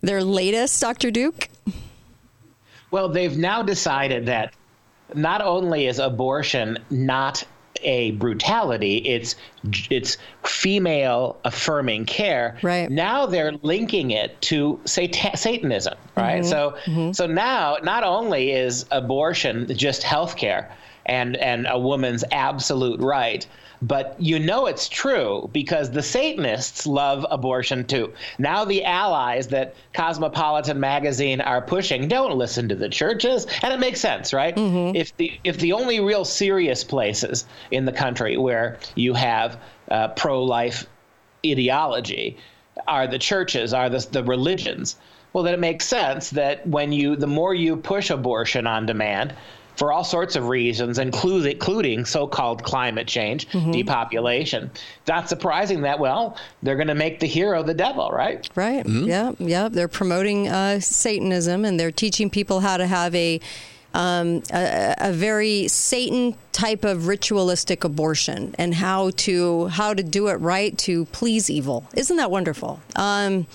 Their 0.00 0.22
latest, 0.22 0.80
Dr. 0.80 1.10
Duke. 1.10 1.48
Well, 2.90 3.08
they've 3.08 3.36
now 3.36 3.62
decided 3.62 4.26
that 4.26 4.54
not 5.14 5.40
only 5.42 5.86
is 5.86 5.98
abortion 5.98 6.78
not 6.90 7.44
a 7.82 8.12
brutality, 8.12 8.96
it's 8.98 9.36
it's 9.90 10.16
female 10.44 11.36
affirming 11.44 12.06
care. 12.06 12.58
Right. 12.62 12.90
Now 12.90 13.26
they're 13.26 13.52
linking 13.62 14.10
it 14.10 14.40
to 14.42 14.80
sat- 14.84 15.38
Satanism, 15.38 15.94
right? 16.16 16.42
Mm-hmm. 16.42 16.50
So 16.50 16.76
mm-hmm. 16.86 17.12
so 17.12 17.26
now 17.26 17.76
not 17.82 18.04
only 18.04 18.52
is 18.52 18.84
abortion 18.90 19.66
just 19.76 20.02
health 20.02 20.36
care 20.36 20.74
and 21.06 21.36
and 21.36 21.66
a 21.68 21.78
woman's 21.78 22.24
absolute 22.32 23.00
right, 23.00 23.46
but 23.82 24.16
you 24.18 24.38
know 24.38 24.66
it's 24.66 24.88
true 24.88 25.48
because 25.52 25.90
the 25.90 26.02
Satanists 26.02 26.86
love 26.86 27.24
abortion 27.30 27.84
too. 27.84 28.12
Now 28.38 28.64
the 28.64 28.84
allies 28.84 29.48
that 29.48 29.74
Cosmopolitan 29.94 30.80
magazine 30.80 31.40
are 31.40 31.62
pushing 31.62 32.08
don't 32.08 32.36
listen 32.36 32.68
to 32.68 32.74
the 32.74 32.88
churches, 32.88 33.46
and 33.62 33.72
it 33.72 33.80
makes 33.80 34.00
sense, 34.00 34.32
right? 34.32 34.54
If 34.96 35.16
the 35.16 35.38
if 35.44 35.58
the 35.58 35.72
only 35.72 36.00
real 36.00 36.24
serious 36.24 36.84
places 36.84 37.46
in 37.70 37.84
the 37.84 37.92
country 37.92 38.36
where 38.36 38.78
you 38.94 39.14
have 39.14 39.60
uh, 39.90 40.08
pro-life 40.08 40.86
ideology 41.46 42.36
are 42.86 43.06
the 43.06 43.18
churches, 43.18 43.72
are 43.72 43.88
the, 43.88 44.06
the 44.10 44.24
religions. 44.24 44.96
Well, 45.32 45.44
then 45.44 45.54
it 45.54 45.60
makes 45.60 45.86
sense 45.86 46.30
that 46.30 46.66
when 46.66 46.90
you, 46.90 47.14
the 47.16 47.26
more 47.26 47.54
you 47.54 47.76
push 47.76 48.10
abortion 48.10 48.66
on 48.66 48.86
demand, 48.86 49.34
for 49.78 49.92
all 49.92 50.02
sorts 50.02 50.34
of 50.34 50.48
reasons, 50.48 50.98
including, 50.98 51.52
including 51.52 52.04
so-called 52.04 52.64
climate 52.64 53.06
change, 53.06 53.46
depopulation. 53.70 54.70
Not 55.06 55.28
surprising 55.28 55.82
that 55.82 56.00
well, 56.00 56.36
they're 56.64 56.74
going 56.74 56.88
to 56.88 56.96
make 56.96 57.20
the 57.20 57.28
hero 57.28 57.62
the 57.62 57.74
devil, 57.74 58.10
right? 58.10 58.48
Right. 58.56 58.84
Yeah. 58.86 59.32
Yeah. 59.38 59.68
They're 59.68 59.86
promoting 59.86 60.48
uh, 60.48 60.80
Satanism 60.80 61.64
and 61.64 61.78
they're 61.78 61.92
teaching 61.92 62.28
people 62.28 62.60
how 62.60 62.76
to 62.76 62.86
have 62.86 63.14
a. 63.14 63.40
Um, 63.94 64.42
a, 64.52 64.94
a 64.98 65.12
very 65.12 65.66
Satan 65.66 66.34
type 66.52 66.84
of 66.84 67.06
ritualistic 67.06 67.84
abortion 67.84 68.54
and 68.58 68.74
how 68.74 69.10
to 69.16 69.68
how 69.68 69.94
to 69.94 70.02
do 70.02 70.28
it 70.28 70.34
right 70.34 70.76
to 70.78 71.06
please 71.06 71.48
evil. 71.48 71.88
Isn't 71.94 72.18
that 72.18 72.30
wonderful? 72.30 72.80
Um, 72.96 73.46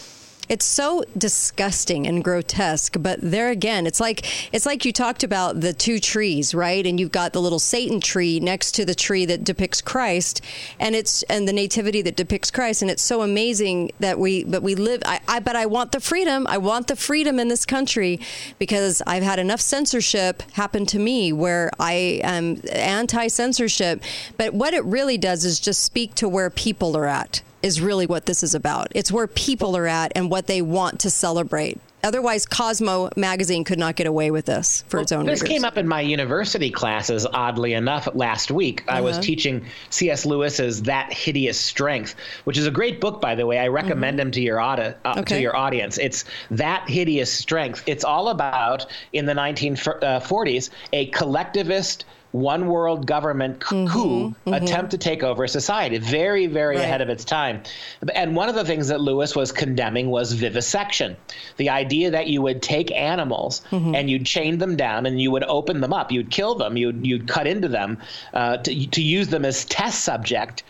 it's 0.49 0.65
so 0.65 1.03
disgusting 1.17 2.07
and 2.07 2.23
grotesque 2.23 2.95
but 2.99 3.19
there 3.21 3.49
again 3.49 3.87
it's 3.87 3.99
like 3.99 4.53
it's 4.53 4.65
like 4.65 4.85
you 4.85 4.91
talked 4.91 5.23
about 5.23 5.61
the 5.61 5.73
two 5.73 5.99
trees 5.99 6.53
right? 6.53 6.85
And 6.85 6.99
you've 6.99 7.11
got 7.11 7.33
the 7.33 7.41
little 7.41 7.59
satan 7.59 7.99
tree 7.99 8.39
next 8.39 8.73
to 8.73 8.85
the 8.85 8.95
tree 8.95 9.25
that 9.25 9.43
depicts 9.43 9.81
christ 9.81 10.41
and 10.79 10.95
it's 10.95 11.23
and 11.23 11.47
the 11.47 11.53
nativity 11.53 12.01
that 12.01 12.15
depicts 12.15 12.51
christ 12.51 12.81
and 12.81 12.91
it's 12.91 13.03
so 13.03 13.21
amazing 13.21 13.91
that 13.99 14.19
we 14.19 14.43
but 14.43 14.63
we 14.63 14.75
live 14.75 15.01
i, 15.05 15.19
I 15.27 15.39
but 15.39 15.55
i 15.55 15.65
want 15.65 15.91
the 15.91 15.99
freedom. 15.99 16.45
I 16.47 16.57
want 16.57 16.87
the 16.87 16.95
freedom 16.95 17.39
in 17.39 17.47
this 17.47 17.65
country 17.65 18.19
because 18.59 19.01
i've 19.07 19.23
had 19.23 19.39
enough 19.39 19.61
censorship 19.61 20.43
happen 20.53 20.85
to 20.87 20.99
me 20.99 21.33
where 21.33 21.71
i 21.79 22.21
am 22.23 22.61
anti-censorship. 22.71 24.03
But 24.37 24.53
what 24.53 24.73
it 24.73 24.83
really 24.85 25.17
does 25.17 25.45
is 25.45 25.59
just 25.59 25.83
speak 25.83 26.15
to 26.15 26.29
where 26.29 26.49
people 26.49 26.95
are 26.97 27.07
at 27.07 27.41
is 27.63 27.81
really 27.81 28.05
what 28.05 28.25
this 28.27 28.43
is 28.43 28.53
about. 28.53 28.89
It's 28.93 29.11
where 29.11 29.25
people 29.25 29.75
are 29.77 29.87
at 29.87 30.11
and 30.15 30.29
what 30.29 30.47
they 30.47 30.61
want 30.61 30.99
to 30.99 31.09
celebrate. 31.09 31.79
Otherwise, 32.03 32.45
Cosmo 32.45 33.09
magazine 33.15 33.63
could 33.63 33.79
not 33.79 33.95
get 33.95 34.05
away 34.07 34.29
with 34.29 34.43
this 34.45 34.83
for 34.89 34.99
its 34.99 35.13
own 35.13 35.25
This 35.25 35.41
readers. 35.41 35.47
came 35.53 35.63
up 35.63 35.77
in 35.77 35.87
my 35.87 36.01
university 36.01 36.69
classes, 36.69 37.25
oddly 37.33 37.71
enough, 37.71 38.09
last 38.13 38.51
week. 38.51 38.83
I 38.89 38.95
Uh-huh. 38.95 39.03
was 39.03 39.19
teaching 39.19 39.63
C.S. 39.89 40.25
Lewis's 40.25 40.81
That 40.81 41.13
Hideous 41.13 41.57
Strength, 41.57 42.15
which 42.43 42.57
is 42.57 42.67
a 42.67 42.71
great 42.71 42.99
book, 42.99 43.21
by 43.21 43.35
the 43.35 43.45
way. 43.45 43.57
I 43.57 43.69
recommend 43.69 44.19
him 44.19 44.31
to 44.31 44.41
your, 44.41 44.59
audi- 44.59 44.93
uh, 45.05 45.13
Okay. 45.19 45.35
to 45.37 45.41
your 45.41 45.55
audience. 45.55 45.97
It's 45.97 46.25
That 46.51 46.89
Hideous 46.89 47.31
Strength. 47.31 47.83
It's 47.85 48.03
all 48.03 48.27
about, 48.27 48.85
in 49.13 49.25
the 49.25 49.33
1940s, 49.33 50.71
a 50.91 51.05
collectivist 51.05 52.03
one 52.33 52.67
world 52.67 53.05
government 53.05 53.63
c- 53.63 53.75
mm-hmm, 53.75 53.93
coup 53.93 54.29
mm-hmm. 54.29 54.53
attempt 54.53 54.91
to 54.91 54.97
take 54.97 55.23
over 55.23 55.47
society. 55.47 55.99
Very, 55.99 56.47
very 56.47 56.75
Right. 56.75 56.83
ahead 56.83 57.01
of 57.01 57.09
its 57.09 57.23
time. 57.23 57.61
And 58.15 58.35
one 58.35 58.49
of 58.49 58.55
the 58.55 58.65
things 58.65 58.87
that 58.87 58.99
Lewis 58.99 59.35
was 59.35 59.51
condemning 59.51 60.09
was 60.09 60.33
vivisection. 60.33 61.15
The 61.57 61.69
idea 61.69 62.09
that 62.09 62.27
you 62.27 62.41
would 62.41 62.63
take 62.63 62.91
animals 62.91 63.61
mm-hmm. 63.69 63.93
and 63.93 64.09
you'd 64.09 64.25
chain 64.25 64.57
them 64.57 64.75
down 64.75 65.05
and 65.05 65.21
you 65.21 65.29
would 65.29 65.43
open 65.43 65.79
them 65.81 65.93
up, 65.93 66.11
you'd 66.11 66.31
kill 66.31 66.55
them, 66.55 66.75
you'd, 66.75 67.05
you'd 67.05 67.27
cut 67.27 67.45
into 67.45 67.67
them 67.67 67.99
uh, 68.33 68.57
to, 68.57 68.87
to 68.87 69.01
use 69.01 69.27
them 69.27 69.45
as 69.45 69.65
test 69.65 70.03
subject 70.03 70.63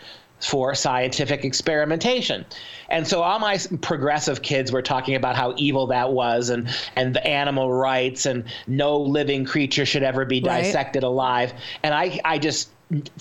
for 0.46 0.76
scientific 0.76 1.46
experimentation. 1.46 2.46
And 2.90 3.08
so 3.08 3.22
all 3.22 3.40
my 3.40 3.58
progressive 3.82 4.42
kids 4.42 4.72
were 4.72 4.82
talking 4.82 5.16
about 5.16 5.36
how 5.36 5.54
evil 5.58 5.88
that 5.88 6.12
was 6.12 6.50
and 6.50 6.68
and 6.96 7.16
the 7.16 7.26
animal 7.26 7.72
rights 7.72 8.26
and 8.26 8.44
no 8.68 9.00
living 9.00 9.46
creature 9.46 9.86
should 9.86 10.04
ever 10.04 10.26
be 10.26 10.42
Right. 10.42 10.64
dissected 10.64 11.04
alive. 11.04 11.54
And 11.84 11.94
I 11.94 12.20
I 12.26 12.38
just 12.38 12.70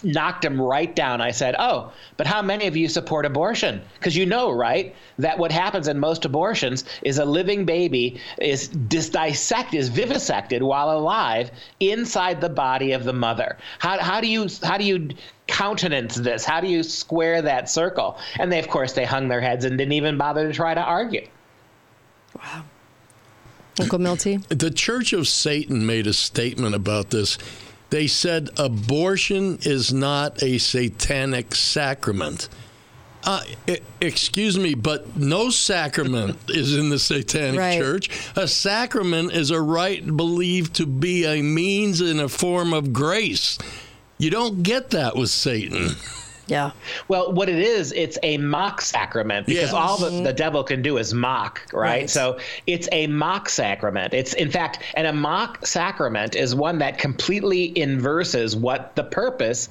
knocked 0.02 0.42
them 0.42 0.60
right 0.60 0.94
down. 0.94 1.20
I 1.20 1.30
said, 1.30 1.54
"Oh, 1.58 1.92
but 2.16 2.26
how 2.26 2.42
many 2.42 2.66
of 2.66 2.76
you 2.76 2.88
support 2.88 3.26
abortion? 3.26 3.80
Because 3.98 4.16
you 4.16 4.26
know, 4.26 4.50
right, 4.50 4.94
that 5.18 5.38
what 5.38 5.52
happens 5.52 5.88
in 5.88 5.98
most 5.98 6.24
abortions 6.24 6.84
is 7.02 7.18
a 7.18 7.24
living 7.24 7.64
baby 7.64 8.20
is 8.38 8.68
dis- 8.68 9.10
dissected, 9.10 9.78
is 9.78 9.88
vivisected 9.88 10.62
while 10.62 10.90
alive 10.90 11.50
inside 11.80 12.40
the 12.40 12.48
body 12.48 12.92
of 12.92 13.04
the 13.04 13.12
mother. 13.12 13.56
How 13.78 13.98
how 13.98 14.20
do 14.20 14.26
you 14.26 14.48
how 14.62 14.78
do 14.78 14.84
you 14.84 15.10
countenance 15.46 16.16
this? 16.16 16.44
How 16.44 16.60
do 16.60 16.68
you 16.68 16.82
square 16.82 17.42
that 17.42 17.68
circle?" 17.70 18.18
And 18.38 18.50
they, 18.50 18.58
of 18.58 18.68
course, 18.68 18.92
they 18.92 19.04
hung 19.04 19.28
their 19.28 19.40
heads 19.40 19.64
and 19.64 19.78
didn't 19.78 19.92
even 19.92 20.18
bother 20.18 20.46
to 20.46 20.52
try 20.52 20.74
to 20.74 20.82
argue. 20.82 21.26
Wow. 22.36 22.64
Uncle 23.80 23.98
Milty. 23.98 24.36
The 24.48 24.70
Church 24.70 25.12
of 25.12 25.26
Satan 25.26 25.86
made 25.86 26.06
a 26.06 26.12
statement 26.12 26.74
about 26.74 27.10
this. 27.10 27.38
They 27.92 28.06
said 28.06 28.48
abortion 28.56 29.58
is 29.64 29.92
not 29.92 30.42
a 30.42 30.56
satanic 30.56 31.54
sacrament. 31.54 32.48
Uh, 33.22 33.42
excuse 34.00 34.58
me, 34.58 34.72
but 34.74 35.18
no 35.18 35.50
sacrament 35.50 36.38
is 36.48 36.74
in 36.74 36.88
the 36.88 36.98
Satanic 36.98 37.60
Right. 37.60 37.78
Church. 37.78 38.08
A 38.34 38.48
sacrament 38.48 39.32
is 39.32 39.50
a 39.50 39.60
rite 39.60 40.16
believed 40.16 40.76
to 40.76 40.86
be 40.86 41.26
a 41.26 41.42
means 41.42 42.00
and 42.00 42.18
a 42.18 42.30
form 42.30 42.72
of 42.72 42.94
grace. 42.94 43.58
You 44.16 44.30
don't 44.30 44.62
get 44.62 44.88
that 44.92 45.14
with 45.14 45.28
Satan. 45.28 45.90
Yeah. 46.46 46.72
Well, 47.08 47.32
what 47.32 47.48
it 47.48 47.58
is, 47.58 47.92
it's 47.92 48.18
a 48.22 48.36
mock 48.38 48.80
sacrament 48.80 49.46
because 49.46 49.72
Yeah. 49.72 49.78
all 49.78 49.96
the, 49.96 50.10
the 50.22 50.32
devil 50.32 50.64
can 50.64 50.82
do 50.82 50.98
is 50.98 51.14
mock, 51.14 51.66
right? 51.72 51.82
Right. 51.82 52.10
So 52.10 52.38
it's 52.66 52.88
a 52.92 53.06
mock 53.06 53.48
sacrament. 53.48 54.12
It's, 54.12 54.34
in 54.34 54.50
fact, 54.50 54.80
and 54.94 55.06
a 55.06 55.12
mock 55.12 55.64
sacrament 55.66 56.34
is 56.34 56.54
one 56.54 56.78
that 56.78 56.98
completely 56.98 57.76
inverses 57.78 58.56
what 58.56 58.94
the 58.96 59.04
purpose 59.04 59.68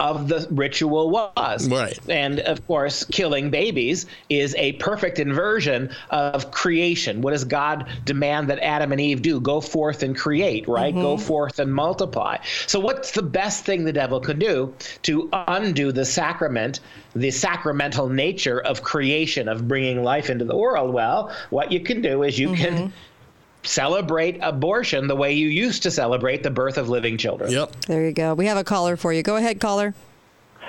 of 0.00 0.28
the 0.28 0.46
ritual 0.50 1.10
was. 1.10 1.68
Right. 1.68 1.98
And 2.08 2.40
of 2.40 2.66
course, 2.66 3.04
killing 3.04 3.50
babies 3.50 4.06
is 4.28 4.54
a 4.56 4.72
perfect 4.72 5.18
inversion 5.18 5.90
of 6.10 6.50
creation. 6.50 7.20
What 7.22 7.30
does 7.30 7.44
God 7.44 7.88
demand 8.04 8.48
that 8.48 8.58
Adam 8.60 8.92
and 8.92 9.00
Eve 9.00 9.22
do? 9.22 9.40
Go 9.40 9.60
forth 9.60 10.02
and 10.02 10.16
create, 10.16 10.66
right? 10.66 10.94
Go 10.94 11.14
mm-hmm. 11.14 11.24
forth 11.24 11.58
and 11.58 11.72
multiply. 11.72 12.38
So, 12.66 12.80
what's 12.80 13.12
the 13.12 13.22
best 13.22 13.64
thing 13.64 13.84
the 13.84 13.92
devil 13.92 14.20
could 14.20 14.38
do 14.38 14.74
to 15.02 15.28
undo 15.32 15.92
the 15.92 16.04
sacrament, 16.04 16.80
the 17.14 17.30
sacramental 17.30 18.08
nature 18.08 18.60
of 18.60 18.82
creation, 18.82 19.48
of 19.48 19.68
bringing 19.68 20.02
life 20.02 20.28
into 20.28 20.44
the 20.44 20.56
world? 20.56 20.92
Well, 20.92 21.34
what 21.50 21.70
you 21.70 21.80
can 21.80 22.00
do 22.00 22.24
is 22.24 22.38
you 22.38 22.54
can 22.54 22.74
mm-hmm. 22.74 22.96
Celebrate 23.64 24.38
abortion 24.40 25.06
the 25.06 25.16
way 25.16 25.32
you 25.32 25.48
used 25.48 25.82
to 25.82 25.90
celebrate 25.90 26.42
the 26.42 26.50
birth 26.50 26.78
of 26.78 26.88
living 26.88 27.18
children. 27.18 27.50
Yep. 27.50 27.72
There 27.86 28.04
you 28.04 28.12
go. 28.12 28.34
We 28.34 28.46
have 28.46 28.56
a 28.56 28.64
caller 28.64 28.96
for 28.96 29.12
you. 29.12 29.22
Go 29.22 29.36
ahead, 29.36 29.60
caller. 29.60 29.94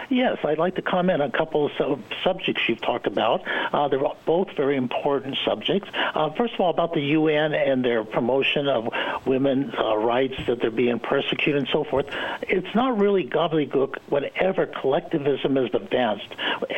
Yes, 0.10 0.38
I'd 0.44 0.58
like 0.58 0.76
to 0.76 0.82
comment 0.82 1.22
on 1.22 1.30
a 1.30 1.38
couple 1.38 1.66
of 1.66 1.72
sub- 1.78 2.04
subjects 2.24 2.62
you've 2.68 2.82
talked 2.82 3.08
about. 3.08 3.44
Uh, 3.74 3.88
they're 3.88 4.02
both 4.26 4.50
very 4.56 4.78
important 4.78 5.38
subjects. 5.44 5.90
Uh, 5.94 6.30
first 6.32 6.54
of 6.54 6.60
all, 6.60 6.70
about 6.70 6.94
the 6.94 7.02
UN 7.02 7.54
and 7.54 7.84
their 7.84 8.04
promotion 8.04 8.68
of 8.68 8.94
women's 9.26 9.74
uh, 9.74 9.98
rights, 9.98 10.36
that 10.48 10.62
they're 10.62 10.72
being 10.72 11.00
persecuted 11.00 11.56
and 11.56 11.68
so 11.72 11.84
forth. 11.84 12.06
It's 12.44 12.74
not 12.76 13.00
really 13.00 13.26
gobbledygook 13.26 13.98
whenever 14.10 14.68
collectivism 14.68 15.58
is 15.58 15.74
advanced, 15.74 16.28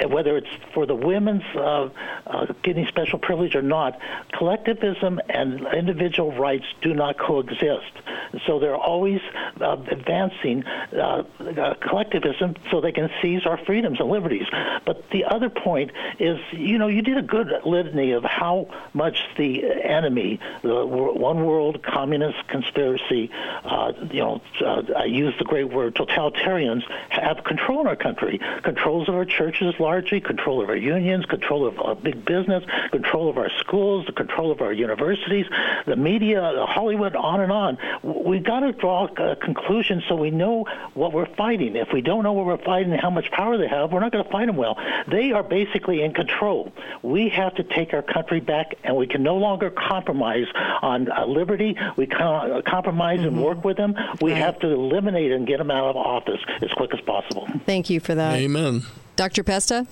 whether 0.08 0.38
it's 0.38 0.48
for 0.74 0.86
the 0.86 0.96
women's 0.96 1.44
uh, 1.56 1.90
uh, 2.26 2.46
getting 2.64 2.86
special 2.88 3.20
privilege 3.20 3.56
or 3.56 3.62
not. 3.62 4.00
Collectivism 4.34 5.20
and 5.30 5.68
individual 5.74 6.32
rights 6.32 6.66
do 6.82 6.94
not 6.94 7.18
coexist. 7.18 7.92
So 8.46 8.60
they're 8.60 8.76
always 8.76 9.22
uh, 9.60 9.78
advancing 9.90 10.64
collectivism 11.82 12.56
so 12.72 12.82
they 12.82 12.92
can 12.92 13.07
seize 13.22 13.46
our 13.46 13.58
freedoms 13.66 14.00
and 14.00 14.10
liberties. 14.10 14.48
But 14.86 15.10
the 15.12 15.26
other 15.26 15.50
point 15.50 15.92
is, 16.20 16.40
you 16.52 16.78
know, 16.78 16.88
you 16.88 17.02
did 17.02 17.18
a 17.18 17.22
good 17.22 17.52
litany 17.66 18.12
of 18.12 18.24
how 18.24 18.70
much 18.94 19.18
the 19.38 19.64
enemy, 19.84 20.40
the 20.62 20.86
one 20.86 21.46
world 21.46 21.84
communist 21.84 22.48
conspiracy, 22.48 23.30
uh, 23.64 23.94
you 24.12 24.22
know, 24.22 24.42
uh, 24.62 24.84
I 24.96 25.06
use 25.06 25.34
the 25.38 25.46
great 25.46 25.72
word 25.72 25.96
totalitarians, 25.96 26.84
have 27.10 27.44
control 27.44 27.82
in 27.82 27.88
our 27.88 27.96
country. 27.96 28.40
Controls 28.64 29.10
of 29.10 29.16
our 29.16 29.26
churches 29.26 29.76
largely, 29.80 30.22
control 30.22 30.62
of 30.62 30.70
our 30.70 30.76
unions, 30.76 31.26
control 31.26 31.68
of 31.68 31.80
uh, 31.80 31.94
big 31.96 32.26
business, 32.26 32.64
control 32.92 33.30
of 33.30 33.38
our 33.38 33.50
schools, 33.60 34.06
the 34.06 34.12
control 34.12 34.52
of 34.52 34.62
our 34.62 34.74
universities, 34.74 35.46
the 35.86 35.96
media, 35.96 36.66
Hollywood, 36.68 37.16
on 37.16 37.42
and 37.42 37.52
on. 37.52 37.78
We've 38.04 38.44
got 38.44 38.62
to 38.62 38.72
draw 38.72 39.08
a 39.08 39.36
conclusion 39.36 40.04
so 40.08 40.16
we 40.16 40.32
know 40.32 40.66
what 40.94 41.14
we're 41.14 41.34
fighting. 41.36 41.76
If 41.76 41.90
we 41.94 42.02
don't 42.02 42.24
know 42.24 42.34
what 42.34 42.46
we're 42.46 42.64
fighting 42.64 42.92
and 42.98 43.04
how 43.04 43.10
much 43.12 43.30
power 43.32 43.58
they 43.58 43.68
have, 43.68 43.92
we're 43.92 44.00
not 44.00 44.12
going 44.12 44.24
to 44.24 44.30
fight 44.30 44.48
them 44.48 44.58
well. 44.58 44.78
They 45.08 45.32
are 45.32 45.44
basically 45.44 46.02
in 46.02 46.14
control. 46.14 46.74
We 47.04 47.30
have 47.30 47.54
to 47.56 47.64
take 47.64 47.94
our 47.94 48.02
country 48.02 48.40
back, 48.40 48.76
and 48.84 48.96
we 48.96 49.06
can 49.06 49.22
no 49.22 49.38
longer 49.38 49.70
compromise 49.70 50.48
on 50.82 51.12
uh, 51.12 51.26
liberty. 51.26 51.78
We 51.96 52.08
can't 52.08 52.52
uh, 52.52 52.62
compromise 52.64 53.20
and 53.20 53.42
work 53.44 53.64
with 53.64 53.78
them. 53.78 53.96
We 54.22 54.32
have 54.32 54.60
to 54.60 54.68
eliminate 54.68 55.32
and 55.32 55.46
get 55.46 55.58
them 55.58 55.70
out 55.70 55.90
of 55.90 55.96
office 55.96 56.40
as 56.62 56.72
quick 56.72 56.94
as 56.94 57.02
possible. 57.02 57.48
Thank 57.66 57.90
you 57.90 58.00
for 58.00 58.16
that. 58.16 58.36
Amen. 58.36 58.84
Dr. 59.16 59.44
Pesta? 59.44 59.88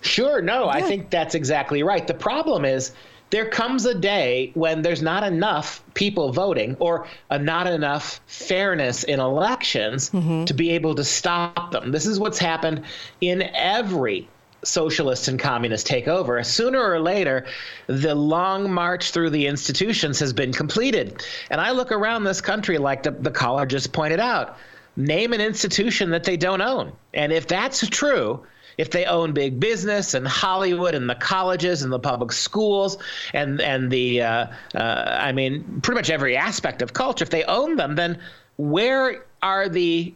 Sure, 0.00 0.42
no, 0.42 0.68
I 0.68 0.82
think 0.82 1.10
that's 1.10 1.34
exactly 1.34 1.82
right. 1.82 2.06
The 2.06 2.14
problem 2.14 2.64
is 2.64 2.92
there 3.30 3.48
comes 3.48 3.84
a 3.84 3.94
day 3.94 4.52
when 4.54 4.82
there's 4.82 5.02
not 5.02 5.22
enough 5.24 5.82
people 5.94 6.32
voting 6.32 6.76
or 6.78 7.06
not 7.30 7.66
enough 7.66 8.20
fairness 8.26 9.04
in 9.04 9.18
elections 9.20 10.10
mm-hmm. 10.10 10.44
to 10.44 10.54
be 10.54 10.70
able 10.70 10.94
to 10.94 11.04
stop 11.04 11.72
them. 11.72 11.90
This 11.90 12.06
is 12.06 12.20
what's 12.20 12.38
happened 12.38 12.82
in 13.20 13.42
every 13.54 14.28
socialist 14.62 15.28
and 15.28 15.38
communist 15.38 15.86
takeover. 15.86 16.44
Sooner 16.44 16.80
or 16.80 17.00
later, 17.00 17.46
the 17.86 18.14
long 18.14 18.70
march 18.70 19.10
through 19.10 19.30
the 19.30 19.46
institutions 19.46 20.18
has 20.20 20.32
been 20.32 20.52
completed. 20.52 21.22
And 21.50 21.60
I 21.60 21.70
look 21.70 21.92
around 21.92 22.24
this 22.24 22.40
country, 22.40 22.78
like 22.78 23.02
the, 23.02 23.12
the 23.12 23.30
caller 23.30 23.66
just 23.66 23.92
pointed 23.92 24.20
out, 24.20 24.56
name 24.96 25.32
an 25.32 25.40
institution 25.40 26.10
that 26.10 26.24
they 26.24 26.36
don't 26.36 26.62
own. 26.62 26.92
And 27.14 27.32
if 27.32 27.46
that's 27.46 27.86
true, 27.88 28.44
if 28.78 28.90
they 28.90 29.04
own 29.04 29.32
big 29.32 29.58
business 29.58 30.14
and 30.14 30.26
Hollywood 30.26 30.94
and 30.94 31.08
the 31.08 31.14
colleges 31.14 31.82
and 31.82 31.92
the 31.92 31.98
public 31.98 32.32
schools 32.32 32.98
and 33.32 33.60
and 33.60 33.90
the 33.90 34.22
uh, 34.22 34.46
uh, 34.74 35.18
I 35.20 35.32
mean 35.32 35.80
pretty 35.82 35.98
much 35.98 36.10
every 36.10 36.36
aspect 36.36 36.82
of 36.82 36.92
culture, 36.92 37.22
if 37.22 37.30
they 37.30 37.44
own 37.44 37.76
them, 37.76 37.94
then 37.94 38.18
where 38.56 39.24
are 39.42 39.68
the 39.68 40.14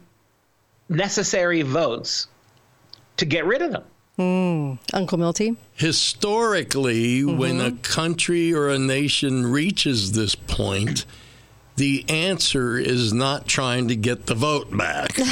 necessary 0.89 1.61
votes 1.61 2.27
to 3.17 3.25
get 3.25 3.45
rid 3.45 3.61
of 3.61 3.71
them? 3.71 3.83
Uncle 4.93 5.17
Milty? 5.17 5.57
Historically, 5.73 7.23
when 7.23 7.59
a 7.59 7.71
country 7.71 8.53
or 8.53 8.69
a 8.69 8.77
nation 8.77 9.47
reaches 9.47 10.11
this 10.11 10.35
point, 10.35 11.05
the 11.77 12.05
answer 12.09 12.77
is 12.77 13.13
not 13.13 13.47
trying 13.47 13.87
to 13.87 13.95
get 13.95 14.25
the 14.25 14.35
vote 14.35 14.75
back. 14.75 15.17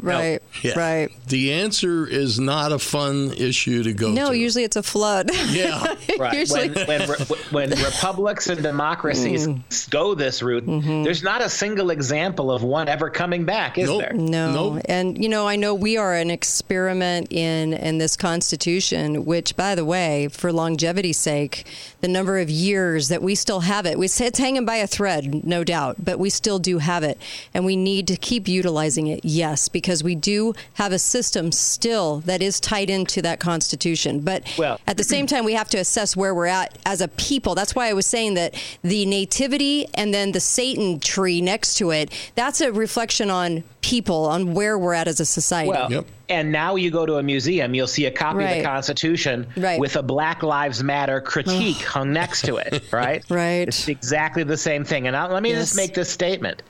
Right. 0.00 0.40
Yeah. 0.62 0.78
Right. 0.78 1.10
The 1.26 1.52
answer 1.52 2.06
is 2.06 2.38
not 2.38 2.72
a 2.72 2.78
fun 2.78 3.32
issue 3.36 3.82
to 3.82 3.92
go 3.92 4.12
No, 4.12 4.30
to. 4.30 4.36
usually 4.38 4.62
it's 4.64 4.76
a 4.76 4.82
flood. 4.82 5.30
Yeah. 5.48 5.82
Right. 6.18 6.38
Usually- 6.38 6.70
When, 6.70 6.86
when, 6.86 7.08
re- 7.10 7.36
when 7.50 7.70
republics 7.84 8.48
and 8.48 8.62
democracies 8.62 9.48
mm-hmm. 9.48 9.90
go 9.90 10.14
this 10.14 10.42
route, 10.42 10.64
mm-hmm. 10.64 11.02
there's 11.02 11.24
not 11.24 11.42
a 11.42 11.48
single 11.48 11.90
example 11.90 12.52
of 12.52 12.62
one 12.62 12.88
ever 12.88 13.10
coming 13.10 13.44
back, 13.44 13.78
is 13.78 13.88
Nope. 13.88 14.00
there? 14.00 14.12
No, 14.12 14.52
Nope. 14.52 14.82
and 14.88 15.20
you 15.20 15.28
know, 15.28 15.48
I 15.48 15.56
know 15.56 15.74
we 15.74 15.96
are 15.96 16.14
an 16.14 16.30
experiment 16.30 17.32
in 17.32 17.72
in 17.74 17.98
this 17.98 18.16
Constitution, 18.16 19.24
which, 19.24 19.56
by 19.56 19.74
the 19.74 19.84
way, 19.84 20.28
for 20.28 20.52
longevity's 20.52 21.18
sake, 21.18 21.66
the 22.00 22.08
number 22.08 22.38
of 22.38 22.48
years 22.48 23.08
that 23.08 23.22
we 23.22 23.34
still 23.34 23.60
have 23.60 23.86
it, 23.86 23.98
we 23.98 24.06
say 24.06 24.26
it's 24.26 24.38
hanging 24.38 24.64
by 24.64 24.76
a 24.76 24.86
thread, 24.86 25.44
no 25.44 25.64
doubt, 25.64 25.73
but 26.02 26.18
we 26.18 26.30
still 26.30 26.58
do 26.58 26.78
have 26.78 27.02
it, 27.02 27.18
and 27.52 27.64
we 27.64 27.76
need 27.76 28.06
to 28.08 28.16
keep 28.16 28.48
utilizing 28.48 29.06
it. 29.08 29.20
Yes, 29.24 29.68
because 29.68 30.02
we 30.04 30.14
do 30.14 30.54
have 30.74 30.92
a 30.92 30.98
system 30.98 31.52
still 31.52 32.20
that 32.26 32.42
is 32.42 32.60
tied 32.60 32.90
into 32.90 33.20
that 33.22 33.40
Constitution, 33.40 34.20
but 34.20 34.42
Well- 34.58 34.80
at 34.86 34.96
the 34.96 35.04
same 35.04 35.26
time, 35.26 35.44
we 35.44 35.54
have 35.54 35.68
to 35.70 35.78
assess 35.78 36.16
where 36.16 36.34
we're 36.34 36.46
at 36.46 36.78
as 36.86 37.00
a 37.00 37.08
people. 37.08 37.54
That's 37.54 37.74
why 37.74 37.88
I 37.88 37.92
was 37.92 38.06
saying 38.06 38.34
that 38.34 38.54
the 38.82 39.06
nativity 39.06 39.86
and 39.94 40.12
then 40.14 40.32
the 40.32 40.40
Satan 40.40 41.00
tree 41.00 41.40
next 41.40 41.74
to 41.78 41.90
it, 41.90 42.10
that's 42.34 42.60
a 42.60 42.72
reflection 42.72 43.30
on 43.30 43.64
people, 43.80 44.24
on 44.26 44.54
where 44.54 44.78
we're 44.78 44.94
at 44.94 45.08
as 45.08 45.20
a 45.20 45.26
society. 45.26 45.70
Well, 45.70 45.90
Yep. 45.90 46.06
And 46.28 46.50
now 46.52 46.76
you 46.76 46.90
go 46.90 47.04
to 47.06 47.16
a 47.16 47.22
museum, 47.22 47.74
you'll 47.74 47.86
see 47.86 48.06
a 48.06 48.10
copy 48.10 48.44
of 48.44 48.50
the 48.50 48.62
Constitution 48.62 49.46
Right. 49.56 49.78
with 49.78 49.96
a 49.96 50.02
Black 50.02 50.42
Lives 50.42 50.82
Matter 50.82 51.20
critique 51.20 51.82
hung 51.82 52.12
next 52.12 52.42
to 52.46 52.56
it, 52.56 52.82
right? 52.92 53.24
Right. 53.28 53.68
It's 53.68 53.88
exactly 53.88 54.42
the 54.44 54.56
same 54.56 54.84
thing. 54.84 55.06
And 55.06 55.14
now, 55.14 55.30
let 55.30 55.42
me 55.42 55.50
Yes. 55.50 55.60
just 55.60 55.76
make 55.76 55.94
this 55.94 56.10
statement. 56.10 56.62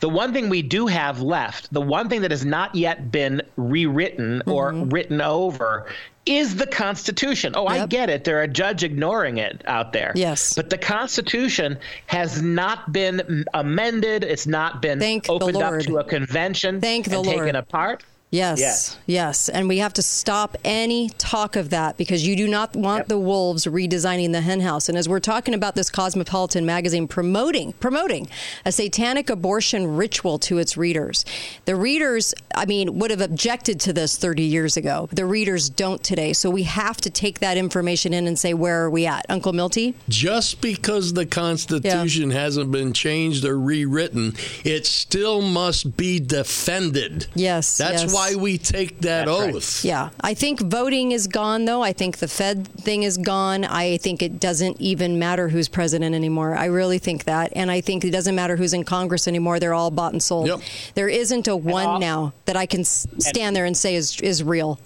The 0.00 0.08
one 0.10 0.32
thing 0.34 0.50
we 0.50 0.60
do 0.62 0.86
have 0.88 1.22
left, 1.22 1.72
the 1.72 1.80
one 1.80 2.08
thing 2.10 2.20
that 2.20 2.30
has 2.30 2.44
not 2.44 2.74
yet 2.74 3.10
been 3.10 3.40
rewritten 3.56 4.42
or 4.46 4.72
Mm-hmm. 4.72 4.90
written 4.90 5.20
over, 5.22 5.86
is 6.26 6.56
the 6.56 6.66
Constitution. 6.66 7.52
Oh, 7.56 7.66
I 7.66 7.86
get 7.86 8.10
it. 8.10 8.24
There 8.24 8.36
are 8.38 8.42
a 8.42 8.48
judge 8.48 8.82
ignoring 8.84 9.38
it 9.38 9.62
out 9.66 9.92
there. 9.92 10.12
Yes. 10.14 10.54
But 10.54 10.70
the 10.70 10.76
Constitution 10.78 11.78
has 12.08 12.42
not 12.42 12.92
been 12.92 13.44
amended. 13.54 14.22
It's 14.24 14.46
not 14.46 14.82
been 14.82 14.98
Thank 14.98 15.30
opened 15.30 15.56
up 15.62 15.80
to 15.82 15.98
a 15.98 16.04
convention 16.04 16.80
Thank 16.80 17.06
and 17.06 17.14
Lord. 17.24 17.26
taken 17.38 17.56
apart. 17.56 18.02
Yes, 18.32 18.58
Yes. 18.58 18.96
yes, 19.06 19.48
and 19.48 19.68
we 19.68 19.78
have 19.78 19.92
to 19.94 20.02
stop 20.02 20.56
any 20.64 21.10
talk 21.10 21.54
of 21.54 21.70
that 21.70 21.96
because 21.96 22.26
you 22.26 22.34
do 22.34 22.48
not 22.48 22.74
want 22.74 23.02
Yep. 23.02 23.08
the 23.08 23.18
wolves 23.20 23.66
redesigning 23.66 24.32
the 24.32 24.40
henhouse. 24.40 24.88
And 24.88 24.98
as 24.98 25.08
we're 25.08 25.20
talking 25.20 25.54
about 25.54 25.76
this 25.76 25.90
Cosmopolitan 25.90 26.66
magazine 26.66 27.06
promoting 27.06 27.72
promoting 27.74 28.28
a 28.64 28.72
satanic 28.72 29.30
abortion 29.30 29.96
ritual 29.96 30.40
to 30.40 30.58
its 30.58 30.76
readers, 30.76 31.24
the 31.66 31.76
readers, 31.76 32.34
I 32.52 32.66
mean, 32.66 32.98
would 32.98 33.12
have 33.12 33.20
objected 33.20 33.78
to 33.80 33.92
this 33.92 34.16
30 34.16 34.42
years 34.42 34.76
ago. 34.76 35.08
The 35.12 35.24
readers 35.24 35.70
don't 35.70 36.02
today, 36.02 36.32
so 36.32 36.50
we 36.50 36.64
have 36.64 36.96
to 37.02 37.10
take 37.10 37.38
that 37.38 37.56
information 37.56 38.12
in 38.12 38.26
and 38.26 38.36
say, 38.36 38.54
where 38.54 38.82
are 38.82 38.90
we 38.90 39.06
at, 39.06 39.24
Uncle 39.28 39.52
Milty? 39.52 39.94
Just 40.08 40.60
because 40.60 41.12
the 41.12 41.26
Constitution 41.26 42.30
hasn't 42.32 42.72
been 42.72 42.92
changed 42.92 43.44
or 43.44 43.56
rewritten, 43.58 44.34
it 44.64 44.84
still 44.84 45.42
must 45.42 45.96
be 45.96 46.18
defended. 46.18 47.28
Yes, 47.36 47.78
That's 47.78 48.02
yes. 48.02 48.15
Why 48.16 48.34
we 48.34 48.58
take 48.58 49.00
that 49.02 49.26
That's 49.26 49.40
right. 49.40 49.54
oath. 49.54 49.84
Yeah, 49.84 50.10
I 50.20 50.34
think 50.34 50.60
voting 50.60 51.12
is 51.12 51.26
gone, 51.26 51.64
though. 51.66 51.82
I 51.82 51.92
think 51.92 52.18
the 52.18 52.28
Fed 52.28 52.66
thing 52.68 53.02
is 53.02 53.16
gone. 53.18 53.64
I 53.64 53.98
think 53.98 54.22
it 54.22 54.40
doesn't 54.40 54.80
even 54.80 55.18
matter 55.18 55.48
who's 55.48 55.68
president 55.68 56.14
anymore. 56.14 56.54
I 56.56 56.66
really 56.66 56.98
think 56.98 57.24
that. 57.24 57.52
And 57.54 57.70
I 57.70 57.80
think 57.80 58.04
it 58.04 58.10
doesn't 58.10 58.34
matter 58.34 58.56
who's 58.56 58.72
in 58.72 58.84
Congress 58.84 59.28
anymore. 59.28 59.60
They're 59.60 59.74
all 59.74 59.90
bought 59.90 60.12
and 60.12 60.22
sold. 60.22 60.46
Yep. 60.48 60.60
There 60.94 61.08
isn't 61.08 61.46
a 61.48 61.56
one 61.56 61.86
all- 61.86 61.98
now 62.00 62.32
that 62.46 62.56
I 62.56 62.66
can 62.66 62.80
s- 62.80 63.06
stand 63.18 63.54
there 63.54 63.64
and 63.66 63.76
say 63.76 63.94
is, 63.94 64.20
is 64.20 64.42
real 64.42 64.78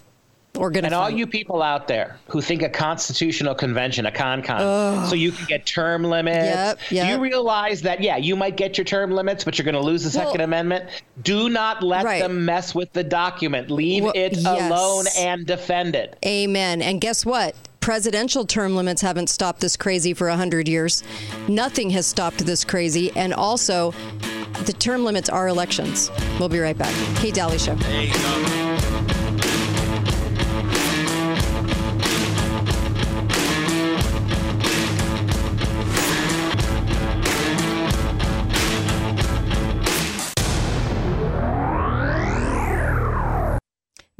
or 0.60 0.70
going 0.70 0.82
to 0.82 0.88
And 0.88 0.94
all 0.94 1.08
you 1.08 1.26
people 1.26 1.62
out 1.62 1.88
there 1.88 2.18
who 2.28 2.42
think 2.42 2.60
a 2.60 2.68
constitutional 2.68 3.54
convention, 3.54 4.04
a 4.04 4.12
con 4.12 4.42
con, 4.42 5.06
so 5.08 5.14
you 5.14 5.32
can 5.32 5.46
get 5.46 5.64
term 5.64 6.04
limits. 6.04 6.36
Yep, 6.44 6.78
Do 6.90 6.96
you 7.06 7.18
realize 7.18 7.80
that, 7.82 8.02
yeah, 8.02 8.18
you 8.18 8.36
might 8.36 8.56
get 8.58 8.76
your 8.76 8.84
term 8.84 9.10
limits, 9.10 9.42
but 9.42 9.56
you're 9.56 9.64
going 9.64 9.74
to 9.74 9.80
lose 9.80 10.04
the 10.04 10.16
Well- 10.18 10.28
Second 10.28 10.42
Amendment? 10.42 10.84
Do 11.22 11.48
not 11.48 11.82
let 11.82 12.04
Right. 12.04 12.20
them 12.22 12.44
mess 12.44 12.74
with 12.74 12.92
the 12.92 13.02
document. 13.02 13.70
Leave 13.70 14.04
Well, 14.04 14.12
it 14.14 14.36
yes. 14.36 14.70
alone 14.70 15.06
and 15.16 15.46
defend 15.46 15.96
it. 15.96 16.16
Amen. 16.26 16.82
And 16.82 17.00
guess 17.00 17.24
what? 17.24 17.54
Presidential 17.80 18.44
term 18.44 18.76
limits 18.76 19.00
haven't 19.00 19.30
stopped 19.30 19.60
this 19.60 19.78
crazy 19.78 20.12
for 20.12 20.28
100 20.28 20.68
years. 20.68 21.02
Nothing 21.48 21.88
has 21.90 22.06
stopped 22.06 22.44
this 22.44 22.64
crazy. 22.64 23.10
And 23.16 23.32
also, 23.32 23.94
the 24.66 24.74
term 24.74 25.04
limits 25.06 25.30
are 25.30 25.48
elections. 25.48 26.10
We'll 26.38 26.50
be 26.50 26.58
right 26.58 26.76
back. 26.76 26.92
Kate 27.16 27.32
Dalley 27.32 27.58
Show. 27.58 27.76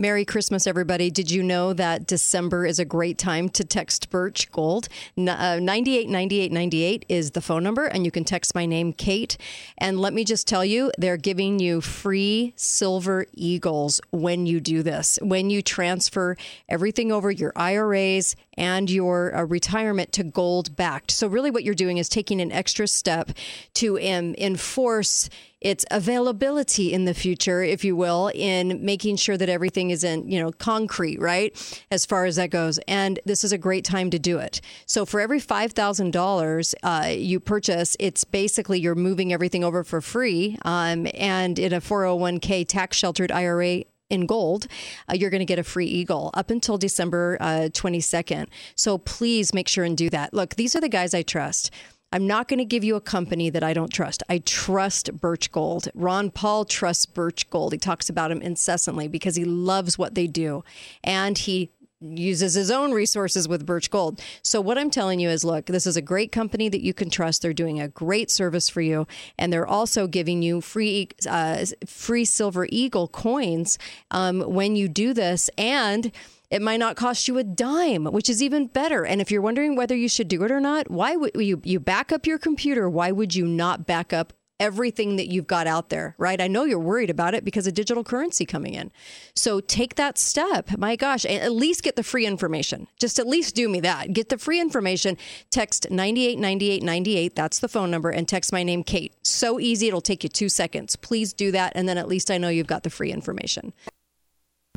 Merry 0.00 0.24
Christmas, 0.24 0.66
everybody. 0.66 1.10
Did 1.10 1.30
you 1.30 1.42
know 1.42 1.74
that 1.74 2.06
December 2.06 2.64
is 2.64 2.78
a 2.78 2.86
great 2.86 3.18
time 3.18 3.50
to 3.50 3.62
text 3.62 4.08
Birch 4.08 4.50
Gold? 4.50 4.88
N- 5.14 5.28
uh, 5.28 5.60
989898 5.60 7.04
is 7.10 7.32
the 7.32 7.42
phone 7.42 7.62
number, 7.62 7.84
and 7.84 8.06
you 8.06 8.10
can 8.10 8.24
text 8.24 8.54
my 8.54 8.64
name, 8.64 8.94
Kate. 8.94 9.36
And 9.76 10.00
let 10.00 10.14
me 10.14 10.24
just 10.24 10.48
tell 10.48 10.64
you, 10.64 10.90
they're 10.96 11.18
giving 11.18 11.58
you 11.58 11.82
free 11.82 12.54
Silver 12.56 13.26
Eagles 13.34 14.00
when 14.10 14.46
you 14.46 14.58
do 14.58 14.82
this. 14.82 15.18
When 15.20 15.50
you 15.50 15.60
transfer 15.60 16.34
everything 16.66 17.12
over 17.12 17.30
your 17.30 17.52
IRAs 17.54 18.36
and 18.56 18.90
your 18.90 19.36
uh, 19.36 19.44
retirement 19.44 20.12
to 20.12 20.24
gold 20.24 20.76
backed. 20.76 21.10
So, 21.10 21.26
really, 21.26 21.50
what 21.50 21.62
you're 21.62 21.74
doing 21.74 21.98
is 21.98 22.08
taking 22.08 22.40
an 22.40 22.52
extra 22.52 22.88
step 22.88 23.32
to 23.74 23.98
um, 23.98 24.34
enforce 24.38 25.28
its 25.60 25.84
availability 25.90 26.92
in 26.92 27.04
the 27.04 27.14
future, 27.14 27.62
if 27.62 27.84
you 27.84 27.94
will, 27.94 28.30
in 28.34 28.84
making 28.84 29.16
sure 29.16 29.36
that 29.36 29.48
everything 29.48 29.90
is 29.90 30.04
in, 30.04 30.28
you 30.30 30.40
know, 30.40 30.50
concrete, 30.52 31.20
right? 31.20 31.54
As 31.90 32.06
far 32.06 32.24
as 32.24 32.36
that 32.36 32.50
goes. 32.50 32.78
And 32.88 33.20
this 33.24 33.44
is 33.44 33.52
a 33.52 33.58
great 33.58 33.84
time 33.84 34.10
to 34.10 34.18
do 34.18 34.38
it. 34.38 34.60
So 34.86 35.04
for 35.04 35.20
every 35.20 35.40
$5,000 35.40 36.74
uh, 36.82 37.08
you 37.08 37.40
purchase, 37.40 37.96
it's 37.98 38.24
basically 38.24 38.80
you're 38.80 38.94
moving 38.94 39.32
everything 39.32 39.64
over 39.64 39.84
for 39.84 40.00
free. 40.00 40.58
Um, 40.62 41.06
and 41.14 41.58
in 41.58 41.72
a 41.72 41.80
401k 41.80 42.66
tax 42.66 42.96
sheltered 42.96 43.30
IRA, 43.30 43.84
in 44.10 44.26
gold, 44.26 44.66
uh, 45.08 45.14
you're 45.14 45.30
going 45.30 45.38
to 45.38 45.46
get 45.46 45.60
a 45.60 45.64
free 45.64 45.86
eagle 45.86 46.30
up 46.34 46.50
until 46.50 46.76
December 46.76 47.38
uh, 47.40 47.68
22nd. 47.70 48.48
So 48.74 48.98
please 48.98 49.54
make 49.54 49.68
sure 49.68 49.84
and 49.84 49.96
do 49.96 50.10
that. 50.10 50.34
Look, 50.34 50.56
these 50.56 50.74
are 50.74 50.80
the 50.80 50.88
guys 50.88 51.14
I 51.14 51.22
trust. 51.22 51.70
I'm 52.12 52.26
not 52.26 52.48
going 52.48 52.58
to 52.58 52.64
give 52.64 52.82
you 52.82 52.96
a 52.96 53.00
company 53.00 53.50
that 53.50 53.62
I 53.62 53.72
don't 53.72 53.92
trust. 53.92 54.22
I 54.28 54.38
trust 54.38 55.20
Birch 55.20 55.52
Gold. 55.52 55.88
Ron 55.94 56.30
Paul 56.30 56.64
trusts 56.64 57.06
Birch 57.06 57.48
Gold. 57.50 57.72
He 57.72 57.78
talks 57.78 58.08
about 58.08 58.30
them 58.30 58.42
incessantly 58.42 59.06
because 59.06 59.36
he 59.36 59.44
loves 59.44 59.96
what 59.96 60.16
they 60.16 60.26
do. 60.26 60.64
And 61.04 61.38
he 61.38 61.70
uses 62.00 62.54
his 62.54 62.70
own 62.70 62.92
resources 62.92 63.46
with 63.46 63.66
Birch 63.66 63.90
Gold. 63.90 64.20
So 64.42 64.60
what 64.60 64.78
I'm 64.78 64.90
telling 64.90 65.20
you 65.20 65.28
is 65.28 65.44
look, 65.44 65.66
this 65.66 65.86
is 65.86 65.96
a 65.96 66.02
great 66.02 66.32
company 66.32 66.68
that 66.68 66.82
you 66.82 66.94
can 66.94 67.10
trust. 67.10 67.42
They're 67.42 67.52
doing 67.52 67.78
a 67.78 67.88
great 67.88 68.30
service 68.30 68.68
for 68.68 68.80
you 68.80 69.06
and 69.38 69.52
they're 69.52 69.66
also 69.66 70.06
giving 70.06 70.42
you 70.42 70.60
free 70.60 71.10
uh, 71.28 71.64
free 71.86 72.24
silver 72.24 72.66
eagle 72.70 73.06
coins 73.06 73.78
um, 74.10 74.40
when 74.40 74.76
you 74.76 74.88
do 74.88 75.12
this 75.12 75.50
and 75.58 76.10
it 76.50 76.60
might 76.60 76.80
not 76.80 76.96
cost 76.96 77.28
you 77.28 77.38
a 77.38 77.44
dime, 77.44 78.04
which 78.06 78.28
is 78.28 78.42
even 78.42 78.66
better. 78.66 79.06
And 79.06 79.20
if 79.20 79.30
you're 79.30 79.40
wondering 79.40 79.76
whether 79.76 79.94
you 79.94 80.08
should 80.08 80.28
do 80.28 80.42
it 80.42 80.50
or 80.50 80.60
not, 80.60 80.90
why 80.90 81.16
would 81.16 81.32
you 81.34 81.60
you 81.64 81.80
back 81.80 82.12
up 82.12 82.26
your 82.26 82.38
computer? 82.38 82.90
Why 82.90 83.12
would 83.12 83.34
you 83.34 83.46
not 83.46 83.86
back 83.86 84.12
up 84.12 84.32
everything 84.58 85.16
that 85.16 85.28
you've 85.28 85.46
got 85.46 85.66
out 85.66 85.88
there, 85.88 86.14
right? 86.18 86.38
I 86.40 86.46
know 86.46 86.64
you're 86.64 86.78
worried 86.78 87.08
about 87.08 87.34
it 87.34 87.44
because 87.44 87.66
of 87.66 87.72
digital 87.72 88.04
currency 88.04 88.44
coming 88.44 88.74
in. 88.74 88.92
So 89.34 89.60
take 89.60 89.94
that 89.94 90.18
step. 90.18 90.76
My 90.76 90.96
gosh, 90.96 91.24
at 91.24 91.52
least 91.52 91.82
get 91.82 91.96
the 91.96 92.02
free 92.02 92.26
information. 92.26 92.86
Just 92.98 93.18
at 93.18 93.26
least 93.26 93.54
do 93.54 93.70
me 93.70 93.80
that. 93.80 94.12
Get 94.12 94.28
the 94.28 94.36
free 94.36 94.60
information. 94.60 95.16
Text 95.50 95.90
989898. 95.90 97.34
That's 97.34 97.58
the 97.58 97.68
phone 97.68 97.90
number 97.90 98.10
and 98.10 98.28
text 98.28 98.52
my 98.52 98.62
name 98.62 98.84
Kate. 98.84 99.14
So 99.22 99.58
easy, 99.58 99.88
it'll 99.88 100.02
take 100.02 100.22
you 100.22 100.28
2 100.28 100.50
seconds. 100.50 100.94
Please 100.94 101.32
do 101.32 101.50
that 101.52 101.72
and 101.74 101.88
then 101.88 101.96
at 101.96 102.06
least 102.06 102.30
I 102.30 102.36
know 102.36 102.50
you've 102.50 102.66
got 102.66 102.82
the 102.82 102.90
free 102.90 103.10
information. 103.10 103.72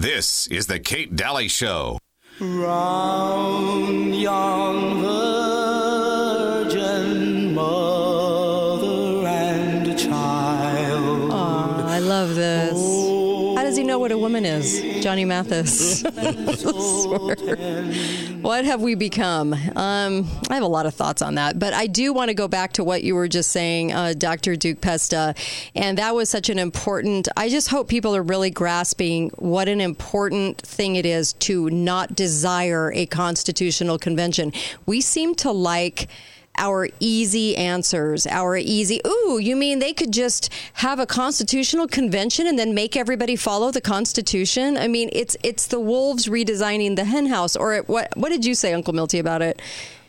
This 0.03 0.47
is 0.47 0.67
the 0.67 0.79
Kate 0.79 1.15
Dalley 1.15 1.47
Show. 1.47 1.97
Round 2.41 4.13
what 14.03 14.11
a 14.11 14.17
woman 14.17 14.45
is? 14.45 15.01
Johnny 15.01 15.23
Mathis. 15.23 16.03
what 18.41 18.65
have 18.65 18.81
we 18.81 18.95
become? 18.95 19.53
Um, 19.53 20.29
I 20.49 20.55
have 20.55 20.63
a 20.63 20.67
lot 20.67 20.85
of 20.85 20.93
thoughts 20.93 21.21
on 21.21 21.35
that, 21.35 21.57
but 21.57 21.73
I 21.73 21.87
do 21.87 22.11
want 22.11 22.27
to 22.27 22.33
go 22.33 22.49
back 22.49 22.73
to 22.73 22.83
what 22.83 23.05
you 23.05 23.15
were 23.15 23.29
just 23.29 23.51
saying, 23.51 23.93
uh, 23.93 24.13
Dr. 24.17 24.57
Duke 24.57 24.81
Pesta. 24.81 25.35
And 25.73 25.97
that 25.99 26.13
was 26.13 26.29
such 26.29 26.49
an 26.49 26.59
important, 26.59 27.29
I 27.37 27.47
just 27.47 27.69
hope 27.69 27.87
people 27.87 28.13
are 28.13 28.21
really 28.21 28.49
grasping 28.49 29.29
what 29.37 29.69
an 29.69 29.79
important 29.79 30.57
thing 30.57 30.97
it 30.97 31.05
is 31.05 31.31
to 31.33 31.69
not 31.69 32.13
desire 32.13 32.91
a 32.93 33.05
constitutional 33.05 33.97
convention. 33.97 34.51
We 34.85 34.99
seem 34.99 35.33
to 35.35 35.53
like 35.53 36.09
our 36.57 36.87
easy 36.99 37.55
answers, 37.57 38.27
our 38.27 38.55
easy, 38.57 39.01
ooh, 39.07 39.39
you 39.39 39.55
mean 39.55 39.79
they 39.79 39.93
could 39.93 40.13
just 40.13 40.51
have 40.73 40.99
a 40.99 41.05
constitutional 41.05 41.87
convention 41.87 42.47
and 42.47 42.57
then 42.57 42.73
make 42.73 42.95
everybody 42.95 43.35
follow 43.35 43.71
the 43.71 43.81
constitution? 43.81 44.77
I 44.77 44.87
mean, 44.87 45.09
it's 45.11 45.35
it's 45.43 45.67
the 45.67 45.79
wolves 45.79 46.27
redesigning 46.27 46.95
the 46.95 47.05
henhouse 47.05 47.55
or 47.55 47.77
what 47.87 48.15
what 48.15 48.29
did 48.29 48.45
you 48.45 48.55
say 48.55 48.73
Uncle 48.73 48.93
Milty 48.93 49.19
about 49.19 49.41
it? 49.41 49.61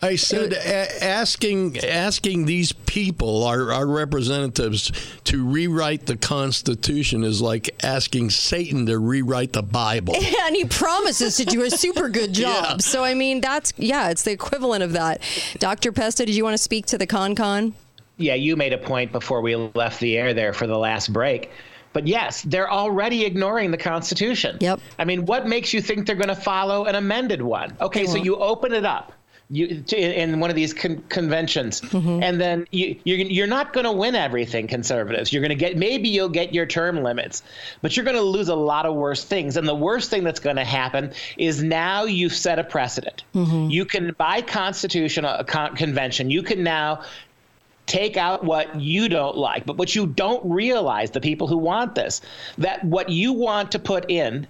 I 0.04 0.16
said 0.16 0.52
a- 0.52 1.04
asking 1.04 1.78
asking 1.78 2.44
these 2.44 2.72
people, 2.72 3.44
our, 3.44 3.72
our 3.72 3.86
representatives, 3.86 4.92
to 5.24 5.42
rewrite 5.42 6.04
the 6.04 6.16
Constitution 6.16 7.24
is 7.24 7.40
like 7.40 7.74
asking 7.82 8.30
Satan 8.30 8.84
to 8.86 8.98
rewrite 8.98 9.54
the 9.54 9.62
Bible. 9.62 10.14
And 10.44 10.54
he 10.54 10.66
promises 10.66 11.36
to 11.38 11.46
do 11.46 11.62
a 11.62 11.70
super 11.70 12.10
good 12.10 12.32
job. 12.34 12.64
Yeah. 12.64 12.76
So 12.78 13.02
I 13.02 13.14
mean, 13.14 13.40
that's 13.40 13.72
yeah, 13.78 14.10
it's 14.10 14.22
the 14.22 14.32
equivalent 14.32 14.82
of 14.82 14.92
that. 14.92 15.22
Dr. 15.58 15.90
Pesta, 15.90 16.26
did 16.26 16.34
you 16.34 16.44
want 16.44 16.52
to 16.52 16.62
speak 16.62 16.84
to 16.86 16.98
the 16.98 17.06
con 17.06 17.34
con? 17.34 17.74
Yeah, 18.18 18.34
you 18.34 18.54
made 18.54 18.74
a 18.74 18.78
point 18.78 19.10
before 19.10 19.40
we 19.40 19.56
left 19.56 20.00
the 20.00 20.18
air 20.18 20.34
there 20.34 20.52
for 20.52 20.66
the 20.66 20.76
last 20.76 21.14
break. 21.14 21.50
But 21.94 22.06
yes, 22.06 22.42
they're 22.42 22.70
already 22.70 23.24
ignoring 23.24 23.70
the 23.70 23.78
Constitution. 23.78 24.58
Yep. 24.60 24.80
I 24.98 25.06
mean, 25.06 25.24
what 25.24 25.46
makes 25.46 25.72
you 25.72 25.80
think 25.80 26.06
they're 26.06 26.14
going 26.14 26.28
to 26.28 26.34
follow 26.34 26.84
an 26.84 26.96
amended 26.96 27.40
one? 27.40 27.74
Okay, 27.80 28.04
so 28.04 28.18
you 28.18 28.36
open 28.36 28.74
it 28.74 28.84
up. 28.84 29.13
You, 29.50 29.82
to, 29.82 29.96
in 29.96 30.40
one 30.40 30.48
of 30.48 30.56
these 30.56 30.72
con- 30.72 31.04
conventions, 31.10 31.82
Mm-hmm. 31.82 32.22
and 32.22 32.40
then 32.40 32.66
you, 32.70 32.98
you're 33.04 33.18
you're 33.18 33.46
not 33.46 33.74
going 33.74 33.84
to 33.84 33.92
win 33.92 34.14
everything, 34.14 34.66
conservatives. 34.66 35.32
You're 35.32 35.42
going 35.42 35.50
to 35.50 35.54
get 35.54 35.76
maybe 35.76 36.08
you'll 36.08 36.30
get 36.30 36.54
your 36.54 36.64
term 36.64 37.02
limits, 37.02 37.42
but 37.82 37.94
you're 37.94 38.04
going 38.04 38.16
to 38.16 38.22
lose 38.22 38.48
a 38.48 38.54
lot 38.54 38.86
of 38.86 38.94
worse 38.94 39.22
things. 39.22 39.58
And 39.58 39.68
the 39.68 39.74
worst 39.74 40.08
thing 40.08 40.24
that's 40.24 40.40
going 40.40 40.56
to 40.56 40.64
happen 40.64 41.12
is 41.36 41.62
now 41.62 42.04
you've 42.04 42.32
set 42.34 42.58
a 42.58 42.64
precedent. 42.64 43.22
Mm-hmm. 43.34 43.70
You 43.70 43.84
can 43.84 44.14
by 44.16 44.40
constitutional 44.40 45.44
con- 45.44 45.76
convention, 45.76 46.30
you 46.30 46.42
can 46.42 46.62
now 46.62 47.02
take 47.86 48.16
out 48.16 48.44
what 48.44 48.80
you 48.80 49.10
don't 49.10 49.36
like, 49.36 49.66
but 49.66 49.76
what 49.76 49.94
you 49.94 50.06
don't 50.06 50.50
realize, 50.50 51.10
the 51.10 51.20
people 51.20 51.46
who 51.46 51.58
want 51.58 51.94
this, 51.94 52.22
that 52.56 52.82
what 52.82 53.10
you 53.10 53.34
want 53.34 53.72
to 53.72 53.78
put 53.78 54.10
in 54.10 54.46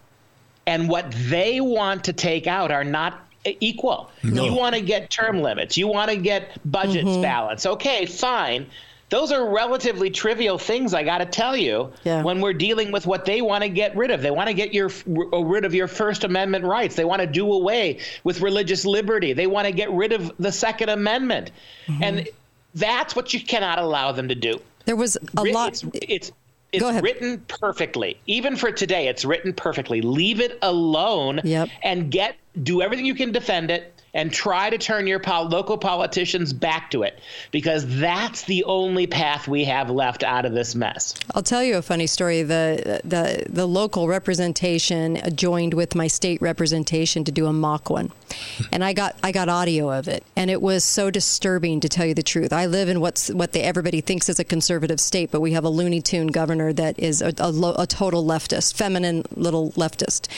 and 0.69 0.89
what 0.89 1.11
they 1.11 1.61
want 1.61 2.05
to 2.05 2.13
take 2.13 2.47
out 2.47 2.71
are 2.71 2.85
not 2.85 3.21
equal. 3.61 4.11
No. 4.23 4.45
You 4.45 4.55
want 4.55 4.75
to 4.75 4.81
get 4.81 5.11
term 5.11 5.43
limits, 5.43 5.77
you 5.77 5.89
want 5.89 6.11
to 6.11 6.17
get 6.17 6.59
budgets 6.71 7.09
mm-hmm. 7.09 7.23
balanced. 7.23 7.67
Okay, 7.67 8.07
fine. 8.07 8.67
Those 9.11 9.31
are 9.33 9.49
relatively 9.49 10.11
trivial 10.11 10.59
things, 10.59 10.95
I 10.95 11.05
got 11.05 11.19
to 11.19 11.27
tell 11.27 11.57
you, 11.57 11.93
Yeah. 12.05 12.23
when 12.23 12.41
we're 12.41 12.55
dealing 12.55 12.91
with 12.91 13.07
what 13.07 13.27
they 13.27 13.43
want 13.43 13.63
to 13.63 13.69
get 13.69 13.95
rid 13.95 14.11
of. 14.11 14.23
They 14.23 14.31
want 14.31 14.49
to 14.49 14.55
get 14.55 14.73
your 14.73 14.91
r- 15.33 15.45
rid 15.45 15.65
of 15.65 15.75
your 15.75 15.87
First 15.87 16.25
Amendment 16.25 16.65
rights. 16.65 16.97
They 16.97 17.05
want 17.05 17.21
to 17.21 17.27
do 17.27 17.53
away 17.53 17.99
with 18.25 18.41
religious 18.41 18.85
liberty. 18.85 19.33
They 19.33 19.47
want 19.47 19.67
to 19.67 19.73
get 19.73 19.91
rid 19.93 20.13
of 20.13 20.33
the 20.39 20.51
Second 20.51 20.89
Amendment. 20.89 21.51
Mm-hmm. 21.87 22.03
And 22.03 22.29
that's 22.75 23.15
what 23.15 23.33
you 23.35 23.41
cannot 23.41 23.79
allow 23.79 24.11
them 24.11 24.29
to 24.29 24.35
do. 24.35 24.61
There 24.87 24.97
was 24.97 25.17
a 25.37 25.43
Re- 25.43 25.53
lot 25.53 25.69
It's, 25.69 25.85
it's 25.93 26.33
it's 26.73 27.03
written 27.03 27.39
perfectly. 27.47 28.19
Even 28.27 28.57
for 28.57 28.73
today, 28.73 29.07
it's 29.07 29.25
written 29.25 29.53
perfectly. 29.53 30.01
Leave 30.01 30.41
it 30.41 30.59
alone 30.63 31.41
Yep. 31.45 31.69
and 31.83 32.11
get 32.11 32.37
do 32.63 32.83
everything 32.83 33.07
you 33.07 33.15
can 33.15 33.33
defend 33.33 33.71
it 33.71 33.94
and 34.15 34.33
try 34.33 34.71
to 34.71 34.79
turn 34.79 35.07
your 35.07 35.19
pol- 35.19 35.49
local 35.49 35.77
politicians 35.77 36.53
back 36.53 36.91
to 36.93 37.03
it 37.03 37.19
because 37.51 37.85
that's 37.99 38.43
the 38.43 38.65
only 38.65 39.07
path 39.07 39.49
we 39.49 39.65
have 39.65 39.91
left 39.91 40.23
out 40.23 40.47
of 40.47 40.53
this 40.53 40.75
mess. 40.75 41.15
I'll 41.35 41.43
tell 41.43 41.63
you 41.63 41.77
a 41.77 41.83
funny 41.83 42.07
story. 42.07 42.43
The 42.43 43.01
the 43.05 43.45
the 43.49 43.67
local 43.67 44.09
representation 44.09 45.19
joined 45.35 45.75
with 45.75 45.95
my 45.95 46.07
state 46.07 46.41
representation 46.41 47.25
to 47.25 47.33
do 47.33 47.47
a 47.47 47.53
mock 47.53 47.91
one, 47.91 48.13
and 48.73 48.85
I 48.85 48.93
got 48.93 49.17
I 49.23 49.33
got 49.33 49.49
audio 49.49 49.91
of 49.91 50.09
it, 50.09 50.25
and 50.37 50.51
it 50.51 50.63
was 50.63 50.85
so 50.85 51.11
disturbing 51.11 51.81
to 51.81 51.89
tell 51.89 52.07
you 52.07 52.15
the 52.15 52.23
truth. 52.23 52.53
I 52.53 52.67
live 52.67 52.89
in 52.89 53.01
what's 53.01 53.29
what 53.31 53.53
they, 53.53 53.63
everybody 53.63 54.01
thinks 54.01 54.29
is 54.29 54.39
a 54.39 54.45
conservative 54.45 55.01
state, 55.01 55.31
but 55.31 55.41
we 55.41 55.53
have 55.53 55.65
a 55.65 55.69
Looney 55.69 56.01
Tune 56.01 56.29
governor 56.29 56.73
that 56.73 56.99
is 56.99 57.21
a, 57.21 57.33
a, 57.39 57.51
lo- 57.51 57.75
a 57.77 57.87
total 57.87 58.25
leftist, 58.25 58.75
feminine 58.75 59.25
little 59.35 59.73
leftist. 59.73 60.29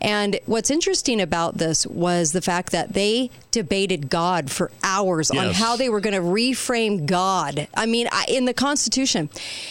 And 0.00 0.38
what's 0.46 0.70
interesting 0.70 1.20
about 1.20 1.58
this 1.58 1.86
was 1.86 2.32
the 2.32 2.40
fact 2.40 2.70
that 2.70 2.92
they 2.92 3.23
debated 3.50 4.10
God 4.10 4.50
for 4.50 4.70
hours 4.82 5.30
on 5.30 5.52
how 5.52 5.76
they 5.76 5.88
were 5.88 6.00
going 6.00 6.14
to 6.14 6.20
reframe 6.20 7.06
God. 7.06 7.68
I 7.74 7.86
mean, 7.86 8.08
I, 8.10 8.24
in 8.28 8.44
the 8.44 8.54
Constitution, 8.54 9.30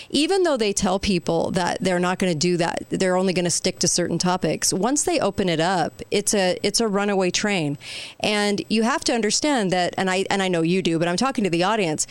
even 0.09 0.43
though 0.43 0.57
they 0.57 0.73
tell 0.73 0.99
people 0.99 1.51
that 1.51 1.79
they're 1.81 1.99
not 1.99 2.19
going 2.19 2.31
to 2.31 2.37
do 2.37 2.57
that, 2.57 2.85
they're 2.89 3.17
only 3.17 3.33
going 3.33 3.45
to 3.45 3.51
stick 3.51 3.79
to 3.79 3.87
certain 3.87 4.17
topics. 4.17 4.73
Once 4.73 5.03
they 5.03 5.19
open 5.19 5.49
it 5.49 5.59
up, 5.59 6.01
it's 6.11 6.33
a 6.33 6.57
it's 6.63 6.79
a 6.79 6.87
runaway 6.87 7.31
train, 7.31 7.77
and 8.19 8.63
you 8.69 8.83
have 8.83 9.03
to 9.05 9.13
understand 9.13 9.71
that. 9.71 9.93
And 9.97 10.09
I 10.09 10.25
and 10.29 10.41
I 10.41 10.47
know 10.47 10.61
you 10.61 10.81
do, 10.81 10.99
but 10.99 11.07
I'm 11.07 11.17
talking 11.17 11.43
to 11.43 11.49
the 11.49 11.63
audience. 11.63 12.07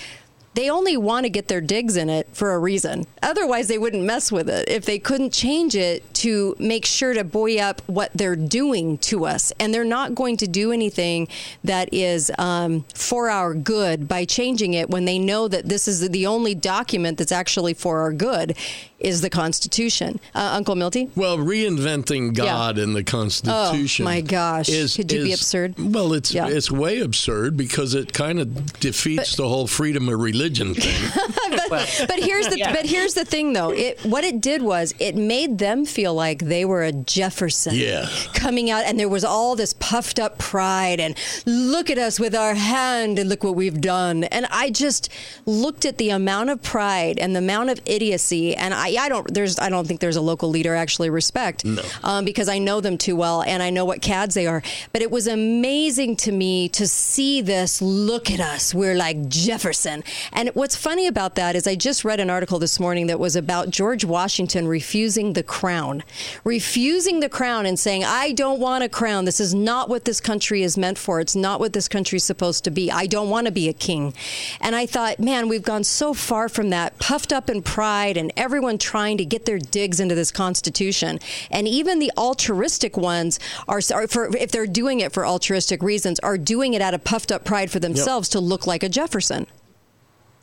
They 0.55 0.69
only 0.69 0.99
want 0.99 1.25
to 1.25 1.31
get 1.31 1.49
their 1.49 1.63
digs 1.63 1.97
in 1.97 2.11
it 2.11 2.29
for 2.35 2.53
a 2.53 2.59
reason. 2.59 3.07
Otherwise, 3.23 3.69
they 3.69 3.79
wouldn't 3.79 4.03
mess 4.05 4.31
with 4.31 4.51
it. 4.51 4.69
If 4.69 4.85
they 4.85 4.99
couldn't 4.99 5.33
change 5.33 5.75
it 5.75 6.13
to 6.15 6.55
make 6.59 6.85
sure 6.85 7.15
to 7.15 7.25
buoy 7.25 7.59
up 7.59 7.81
what 7.87 8.11
they're 8.15 8.37
doing 8.37 8.99
to 8.99 9.25
us, 9.25 9.53
and 9.59 9.73
they're 9.73 9.83
not 9.85 10.15
going 10.15 10.37
to 10.39 10.47
do 10.47 10.71
anything 10.71 11.29
that 11.65 11.89
is 11.93 12.31
um, 12.39 12.85
for 12.95 13.31
our 13.31 13.55
good 13.55 14.07
by 14.07 14.27
changing 14.27 14.75
it 14.75 14.91
when 14.91 15.07
they 15.07 15.19
know 15.19 15.49
that 15.49 15.69
this 15.71 15.89
is 15.89 16.07
the 16.11 16.27
only 16.27 16.55
document 16.55 17.17
that's 17.17 17.33
actually 17.33 17.73
for 17.73 18.01
our 18.01 18.13
good 18.13 18.55
is 18.99 19.21
the 19.21 19.31
Constitution. 19.31 20.21
Uh, 20.35 20.51
Uncle 20.53 20.77
Milty? 20.77 21.11
Well, 21.17 21.39
reinventing 21.39 22.35
God 22.35 22.79
in 22.79 22.93
the 22.93 23.03
Constitution. 23.03 24.05
Oh, 24.05 24.09
my 24.09 24.21
gosh. 24.21 24.69
Is, 24.69 24.95
Could 24.97 25.11
you 25.11 25.25
be 25.25 25.33
absurd? 25.33 25.75
Well, 25.77 26.13
it's 26.13 26.33
Yeah. 26.33 26.47
it's 26.47 26.71
way 26.71 27.01
absurd 27.01 27.57
because 27.57 27.95
it 27.95 28.13
kind 28.13 28.39
of 28.39 28.79
defeats 28.79 29.35
the 29.35 29.49
whole 29.49 29.67
freedom 29.67 30.09
of 30.09 30.21
religion 30.21 30.42
thing. 30.51 31.11
but, 31.69 32.05
but 32.09 32.19
here's 32.19 32.49
the 32.49 32.59
Yeah. 32.59 32.73
but 32.73 32.87
here's 32.87 33.15
the 33.15 33.25
thing 33.25 33.53
though. 33.53 33.71
It 33.71 34.01
what 34.05 34.25
it 34.25 34.41
did 34.41 34.63
was 34.63 34.95
it 34.99 35.15
made 35.17 35.59
them 35.59 35.85
feel 35.85 36.15
like 36.15 36.41
they 36.41 36.65
were 36.65 36.83
a 36.83 36.93
Jefferson. 36.93 37.75
Yeah. 37.75 38.09
Coming 38.35 38.71
out 38.71 38.85
and 38.85 38.99
there 38.99 39.09
was 39.09 39.25
all 39.25 39.57
this 39.57 39.73
puffed 39.75 40.19
up 40.19 40.39
pride 40.39 41.01
and 41.01 41.17
look 41.47 41.91
at 41.91 41.99
us 41.99 42.19
with 42.19 42.35
our 42.35 42.55
hand 42.55 43.19
and 43.19 43.29
look 43.29 43.45
what 43.45 43.55
we've 43.55 43.81
done. 43.81 44.25
And 44.25 44.47
I 44.51 44.71
just 44.71 45.09
looked 45.47 45.85
at 45.85 45.99
the 45.99 46.11
amount 46.11 46.51
of 46.51 46.63
pride 46.63 47.19
and 47.19 47.35
the 47.35 47.39
amount 47.41 47.71
of 47.71 47.81
idiocy 47.87 48.55
and 48.57 48.75
I, 48.75 48.89
I 48.99 49.09
don't 49.09 49.33
there's 49.33 49.59
I 49.59 49.69
don't 49.69 49.87
think 49.87 50.01
there's 50.01 50.17
a 50.17 50.21
local 50.21 50.49
leader 50.49 50.75
I 50.75 50.79
actually 50.79 51.11
respect. 51.11 51.65
No. 51.65 51.83
Um, 52.03 52.25
because 52.25 52.49
I 52.49 52.59
know 52.59 52.81
them 52.81 52.99
too 52.99 53.17
well 53.17 53.43
and 53.43 53.63
I 53.63 53.71
know 53.71 53.85
what 53.85 54.03
cads 54.03 54.35
they 54.35 54.47
are. 54.47 54.63
But 54.93 55.03
it 55.03 55.11
was 55.11 55.27
amazing 55.27 56.17
to 56.17 56.33
me 56.33 56.69
to 56.71 56.87
see 56.87 57.41
this 57.43 57.81
look 57.83 58.31
at 58.31 58.41
us. 58.41 58.75
We're 58.75 58.95
like 58.95 59.29
Jefferson. 59.29 60.03
And 60.35 60.49
what's 60.55 60.77
funny 60.77 61.07
about 61.07 61.35
that 61.35 61.55
is 61.55 61.67
I 61.67 61.75
just 61.75 62.05
read 62.05 62.19
an 62.19 62.31
article 62.31 62.59
this 62.59 62.81
morning 62.81 63.07
that 63.09 63.21
was 63.21 63.37
about 63.37 63.71
George 63.71 64.05
Washington 64.05 64.67
refusing 64.67 65.35
the 65.35 65.43
crown. 65.43 66.03
Refusing 66.43 67.21
the 67.21 67.29
crown 67.29 67.67
and 67.67 67.79
saying, 67.79 68.05
I 68.05 68.33
don't 68.33 68.59
want 68.59 68.83
a 68.83 68.89
crown. 68.89 69.27
This 69.27 69.41
is 69.41 69.55
not 69.55 69.91
what 69.91 70.07
this 70.07 70.21
country 70.21 70.63
is 70.63 70.79
meant 70.79 70.97
for. 70.97 71.21
It's 71.21 71.37
not 71.37 71.61
what 71.61 71.75
this 71.75 71.87
country 71.87 72.17
is 72.17 72.25
supposed 72.25 72.65
to 72.65 72.71
be. 72.71 72.91
I 72.91 73.07
don't 73.07 73.29
want 73.29 73.47
to 73.47 73.53
be 73.53 73.69
a 73.69 73.75
king. 73.75 74.15
And 74.61 74.75
I 74.75 74.87
thought, 74.87 75.21
man, 75.21 75.49
we've 75.49 75.63
gone 75.63 75.85
so 75.85 76.15
far 76.15 76.49
from 76.49 76.71
that, 76.71 76.99
puffed 76.99 77.33
up 77.33 77.51
in 77.51 77.61
pride 77.61 78.17
and 78.17 78.33
everyone 78.37 78.79
trying 78.79 79.19
to 79.19 79.25
get 79.27 79.45
their 79.45 79.59
digs 79.59 80.01
into 80.01 80.15
this 80.15 80.33
constitution. 80.33 81.19
And 81.51 81.69
even 81.69 81.99
the 81.99 82.13
altruistic 82.17 82.97
ones 82.97 83.39
are, 83.69 83.81
are 83.93 84.09
for, 84.09 84.35
if 84.37 84.51
they're 84.51 84.67
doing 84.67 85.01
it 85.01 85.13
for 85.13 85.27
altruistic 85.27 85.83
reasons, 85.83 86.19
are 86.21 86.39
doing 86.39 86.73
it 86.73 86.81
out 86.81 86.95
of 86.95 87.05
puffed 87.05 87.31
up 87.31 87.45
pride 87.45 87.71
for 87.71 87.81
themselves 87.81 88.31
to 88.31 88.41
look 88.41 88.67
like 88.67 88.83
a 88.83 88.89
Jefferson. 88.89 89.47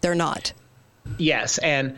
They're 0.02 0.16
not. 0.16 0.54
Yes, 1.18 1.58
and 1.60 1.98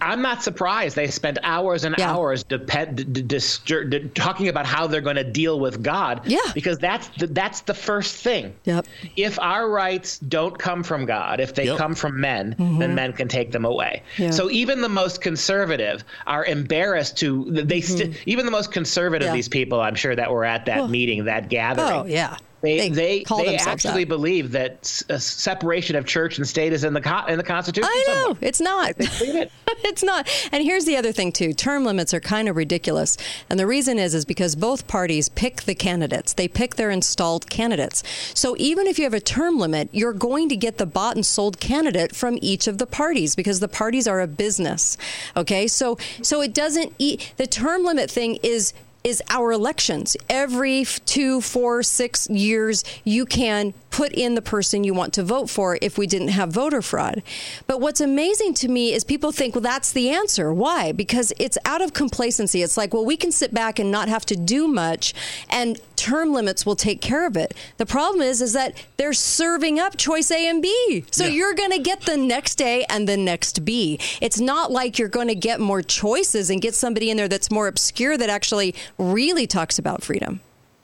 I'm 0.00 0.22
not 0.22 0.42
surprised 0.42 0.96
they 0.96 1.08
spent 1.08 1.36
hours 1.42 1.84
and 1.84 1.94
Yeah. 1.98 2.10
hours 2.14 2.42
depend, 2.42 2.96
d- 2.96 3.04
d- 3.04 3.22
distur- 3.36 3.90
d- 3.90 4.08
talking 4.14 4.48
about 4.48 4.64
how 4.64 4.86
they're 4.86 5.02
going 5.02 5.16
to 5.16 5.24
deal 5.30 5.60
with 5.60 5.82
God. 5.82 6.22
Yeah. 6.24 6.38
because 6.54 6.78
that's 6.78 7.08
the, 7.18 7.26
that's 7.26 7.60
the 7.62 7.74
first 7.74 8.14
thing. 8.16 8.54
Yep. 8.64 8.86
If 9.16 9.38
our 9.40 9.68
rights 9.68 10.18
don't 10.20 10.58
come 10.58 10.82
from 10.84 11.04
God, 11.04 11.38
if 11.38 11.54
they 11.54 11.66
Yep. 11.66 11.76
come 11.76 11.94
from 11.94 12.18
men, 12.18 12.54
then 12.78 12.94
men 12.94 13.12
can 13.12 13.28
take 13.28 13.52
them 13.52 13.66
away. 13.66 14.02
Mm-hmm. 14.14 14.22
Yeah. 14.22 14.30
So 14.30 14.50
even 14.50 14.80
the 14.80 14.88
most 14.88 15.20
conservative 15.20 16.02
are 16.26 16.46
embarrassed 16.46 17.18
to 17.18 17.44
they 17.50 17.82
st- 17.82 18.16
even 18.24 18.46
the 18.46 18.52
most 18.52 18.72
conservative 18.72 19.26
Mm-hmm. 19.26 19.34
Yeah. 19.34 19.36
these 19.38 19.48
people 19.50 19.80
I'm 19.82 19.96
sure 19.96 20.16
that 20.16 20.30
were 20.30 20.46
at 20.46 20.64
that 20.64 20.78
Well- 20.78 20.88
meeting, 20.88 21.24
that 21.26 21.50
gathering. 21.50 21.90
Oh, 21.92 22.04
yeah. 22.06 22.38
They 22.64 22.78
They 22.78 22.88
they, 22.88 23.20
call 23.22 23.44
they 23.44 23.56
actually 23.56 24.04
that. 24.04 24.08
believe 24.08 24.52
that 24.52 24.84
separation 24.84 25.96
of 25.96 26.06
church 26.06 26.38
and 26.38 26.46
state 26.48 26.72
is 26.72 26.84
in 26.84 26.94
the 26.94 27.00
co- 27.00 27.26
in 27.26 27.38
the 27.38 27.44
Constitution. 27.44 27.88
I 27.92 28.04
know 28.08 28.14
somewhere. 28.14 28.38
it's 28.40 28.60
not. 28.60 28.96
believe 28.96 29.34
it. 29.36 29.52
it's 29.84 30.02
not. 30.02 30.28
And 30.52 30.62
here's 30.64 30.84
the 30.84 30.96
other 30.96 31.12
thing 31.12 31.32
too: 31.32 31.52
term 31.52 31.84
limits 31.84 32.12
are 32.14 32.20
kind 32.20 32.48
of 32.48 32.56
ridiculous. 32.56 33.16
And 33.50 33.58
the 33.60 33.66
reason 33.66 33.98
is 33.98 34.14
is 34.14 34.24
because 34.24 34.56
both 34.56 34.86
parties 34.86 35.28
pick 35.28 35.62
the 35.62 35.74
candidates. 35.74 36.32
They 36.32 36.48
pick 36.48 36.76
their 36.76 36.90
installed 36.90 37.48
candidates. 37.50 38.02
So 38.34 38.54
even 38.58 38.86
if 38.86 38.98
you 38.98 39.04
have 39.04 39.14
a 39.14 39.20
term 39.20 39.58
limit, 39.58 39.88
you're 39.92 40.12
going 40.12 40.48
to 40.48 40.56
get 40.56 40.78
the 40.78 40.86
bought 40.86 41.16
and 41.16 41.24
sold 41.26 41.60
candidate 41.60 42.14
from 42.14 42.38
each 42.40 42.66
of 42.66 42.78
the 42.78 42.86
parties 42.86 43.34
because 43.36 43.60
the 43.60 43.68
parties 43.68 44.06
are 44.08 44.20
a 44.20 44.26
business. 44.26 44.96
Okay, 45.36 45.66
so 45.66 45.98
so 46.22 46.40
it 46.40 46.54
doesn't. 46.54 46.92
E- 46.98 47.18
the 47.36 47.46
term 47.46 47.84
limit 47.84 48.10
thing 48.10 48.38
is 48.42 48.72
is 49.04 49.22
our 49.28 49.52
elections. 49.52 50.16
Every 50.30 50.84
two, 51.04 51.42
four, 51.42 51.82
six 51.82 52.28
years, 52.30 52.82
you 53.04 53.26
can 53.26 53.74
put 53.90 54.12
in 54.12 54.34
the 54.34 54.42
person 54.42 54.82
you 54.82 54.94
want 54.94 55.12
to 55.12 55.22
vote 55.22 55.48
for 55.50 55.78
if 55.82 55.98
we 55.98 56.06
didn't 56.06 56.28
have 56.28 56.50
voter 56.50 56.80
fraud. 56.82 57.22
But 57.66 57.80
what's 57.80 58.00
amazing 58.00 58.54
to 58.54 58.68
me 58.68 58.94
is 58.94 59.04
people 59.04 59.30
think, 59.30 59.54
well, 59.54 59.62
that's 59.62 59.92
the 59.92 60.08
answer. 60.08 60.52
Why? 60.52 60.90
Because 60.90 61.32
it's 61.38 61.58
out 61.66 61.82
of 61.82 61.92
complacency. 61.92 62.62
It's 62.62 62.78
like, 62.78 62.94
well, 62.94 63.04
we 63.04 63.16
can 63.16 63.30
sit 63.30 63.52
back 63.52 63.78
and 63.78 63.90
not 63.90 64.08
have 64.08 64.24
to 64.26 64.36
do 64.36 64.66
much, 64.66 65.14
and 65.50 65.80
term 66.04 66.32
limits 66.32 66.66
will 66.66 66.76
take 66.76 67.00
care 67.00 67.26
of 67.26 67.36
it. 67.36 67.54
The 67.78 67.86
problem 67.86 68.20
is, 68.22 68.42
is 68.42 68.52
that 68.52 68.76
they're 68.98 69.12
serving 69.14 69.78
up 69.80 69.96
choice 69.96 70.30
A 70.30 70.48
and 70.48 70.60
B. 70.62 71.04
So 71.10 71.24
Yeah. 71.24 71.30
you're 71.30 71.54
going 71.54 71.70
to 71.70 71.78
get 71.78 72.02
the 72.02 72.16
next 72.16 72.60
A 72.60 72.84
and 72.90 73.08
the 73.08 73.16
next 73.16 73.64
B. 73.64 73.98
It's 74.20 74.38
not 74.38 74.70
like 74.70 74.98
you're 74.98 75.08
going 75.08 75.28
to 75.28 75.34
get 75.34 75.60
more 75.60 75.80
choices 75.82 76.50
and 76.50 76.60
get 76.60 76.74
somebody 76.74 77.10
in 77.10 77.16
there 77.16 77.28
that's 77.28 77.50
more 77.50 77.68
obscure 77.68 78.16
that 78.18 78.28
actually 78.28 78.74
really 78.98 79.46
talks 79.46 79.78
about 79.78 80.02
freedom. 80.04 80.40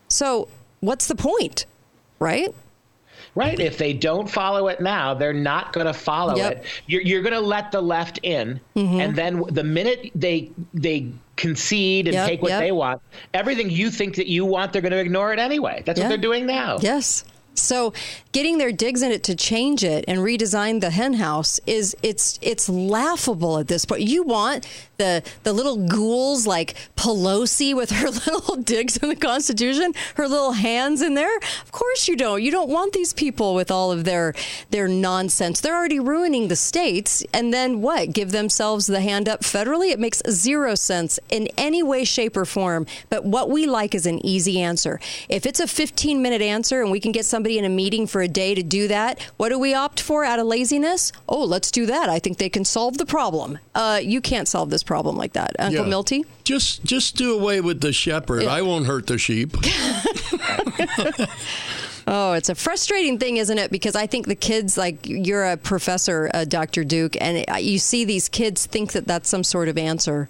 So 0.09 0.49
what's 0.81 1.07
the 1.07 1.14
point? 1.16 1.66
Right? 2.18 2.55
Right. 3.35 3.61
If 3.61 3.79
they 3.79 3.93
don't 3.93 4.29
follow 4.29 4.68
it 4.68 4.81
now, 4.81 5.14
they're 5.14 5.33
not 5.33 5.73
going 5.73 5.87
to 5.87 5.93
follow 5.95 6.37
Yep. 6.37 6.53
it. 6.53 6.64
You're, 6.87 7.03
you're 7.03 7.23
going 7.23 7.35
to 7.35 7.41
let 7.41 7.71
the 7.71 7.81
left 7.81 8.18
in, 8.23 8.59
Mm-hmm. 8.75 9.01
and 9.01 9.14
then 9.14 9.43
the 9.51 9.62
minute 9.64 10.11
they 10.14 10.51
they 10.75 11.12
concede 11.41 12.07
and 12.07 12.14
Yep, 12.14 12.28
take 12.28 12.43
what 12.43 12.51
yep. 12.51 12.61
they 12.61 12.70
want, 12.72 13.01
everything 13.34 13.70
you 13.70 13.91
think 13.91 14.14
that 14.16 14.26
you 14.26 14.45
want, 14.45 14.72
they're 14.72 14.82
going 14.82 14.93
to 14.93 14.99
ignore 14.99 15.32
it 15.32 15.38
anyway. 15.38 15.82
That's 15.86 15.99
Yeah. 15.99 16.05
what 16.05 16.09
they're 16.11 16.18
doing 16.18 16.47
now. 16.47 16.78
Yes. 16.80 17.24
So 17.55 17.92
getting 18.32 18.59
their 18.59 18.72
digs 18.72 19.03
in 19.03 19.11
it 19.11 19.24
to 19.24 19.34
change 19.34 19.84
it 19.84 20.05
and 20.07 20.20
redesign 20.20 20.80
the 20.80 20.90
hen 20.90 21.14
house 21.14 21.61
is 21.66 21.96
it's 22.03 22.38
it's 22.42 22.68
laughable 22.68 23.59
at 23.59 23.68
this 23.68 23.84
point. 23.84 24.03
You 24.03 24.22
want 24.22 24.66
the 24.96 25.22
the 25.42 25.53
little 25.53 25.88
ghouls 25.88 26.46
like 26.46 26.74
Pelosi 26.96 27.74
with 27.74 27.90
her 27.90 28.09
little 28.26 28.57
digs 28.57 28.96
in 28.98 29.09
the 29.09 29.16
Constitution, 29.16 29.92
her 30.14 30.28
little 30.28 30.53
hands 30.53 31.03
in 31.03 31.14
there? 31.14 31.36
Of 31.62 31.72
course 31.72 32.09
you 32.09 32.16
don't. 32.16 32.42
You 32.42 32.51
don't 32.51 32.70
want 32.70 32.92
these 32.92 33.12
people 33.12 33.55
with 33.55 33.70
all 33.70 33.92
of 33.92 34.05
their 34.05 34.34
their 34.70 34.88
nonsense. 34.88 35.61
They're 35.61 35.76
already 35.76 36.01
ruining 36.01 36.48
the 36.48 36.57
states 36.57 37.24
and 37.32 37.53
then 37.53 37.82
what? 37.82 38.12
Give 38.12 38.30
themselves 38.30 38.86
the 38.86 39.01
hand 39.01 39.28
up 39.28 39.40
federally? 39.40 39.90
It 39.90 39.98
makes 39.98 40.22
zero 40.28 40.74
sense 40.74 41.18
in 41.30 41.48
any 41.57 41.82
way 41.82 42.05
shape 42.05 42.36
or 42.36 42.44
form. 42.44 42.86
But 43.09 43.24
what 43.24 43.51
we 43.51 43.66
like 43.66 43.94
is 43.94 44.07
an 44.07 44.24
easy 44.24 44.61
answer. 44.61 45.01
If 45.28 45.46
it's 45.46 45.61
a 45.61 45.66
15 45.66 46.22
minute 46.22 46.42
answer 46.42 46.82
and 46.82 46.90
we 46.90 47.01
can 47.01 47.12
get 47.12 47.24
somebody 47.41 47.59
in 47.59 47.64
a 47.64 47.70
meeting 47.70 48.07
for 48.07 48.20
a 48.20 48.28
day 48.28 48.55
to 48.55 48.62
do 48.62 48.86
that, 48.86 49.18
what 49.38 49.49
do 49.49 49.59
we 49.59 49.72
opt 49.72 49.99
for 49.99 50.24
out 50.26 50.38
of 50.38 50.47
laziness? 50.47 51.11
Oh, 51.26 51.43
let's 51.43 51.70
do 51.70 51.86
that. 51.86 52.11
I 52.11 52.18
think 52.18 52.36
they 52.36 52.51
can 52.51 52.66
solve 52.66 52.99
the 52.99 53.07
problem. 53.07 53.59
Uh, 53.74 53.99
you 54.03 54.20
can't 54.20 54.47
solve 54.47 54.68
this 54.68 54.82
problem 54.82 55.16
like 55.16 55.32
that. 55.32 55.57
Uncle 55.59 55.84
Yeah. 55.84 55.88
Milty? 55.88 56.26
Just 56.45 56.84
just 56.84 57.16
do 57.16 57.34
away 57.34 57.62
with 57.62 57.80
the 57.80 57.95
shepherd. 57.95 58.45
I 58.45 58.61
won't 58.61 58.84
hurt 58.84 59.07
the 59.07 59.16
sheep. 59.16 59.57
Oh, 62.07 62.32
it's 62.32 62.49
a 62.49 62.57
frustrating 62.57 63.18
thing, 63.18 63.36
isn't 63.36 63.57
it? 63.59 63.70
Because 63.70 63.95
I 63.95 64.07
think 64.09 64.26
the 64.26 64.34
kids, 64.34 64.76
like 64.76 65.07
you're 65.07 65.45
a 65.45 65.57
professor, 65.57 66.28
uh, 66.34 66.45
Dr. 66.45 66.82
Duke, 66.82 67.16
and 67.20 67.45
uh, 67.49 67.57
you 67.59 67.78
see 67.78 68.05
these 68.05 68.28
kids 68.28 68.66
think 68.66 68.93
that 68.93 69.07
that's 69.07 69.28
some 69.28 69.45
sort 69.45 69.68
of 69.68 69.78
answer. 69.78 70.28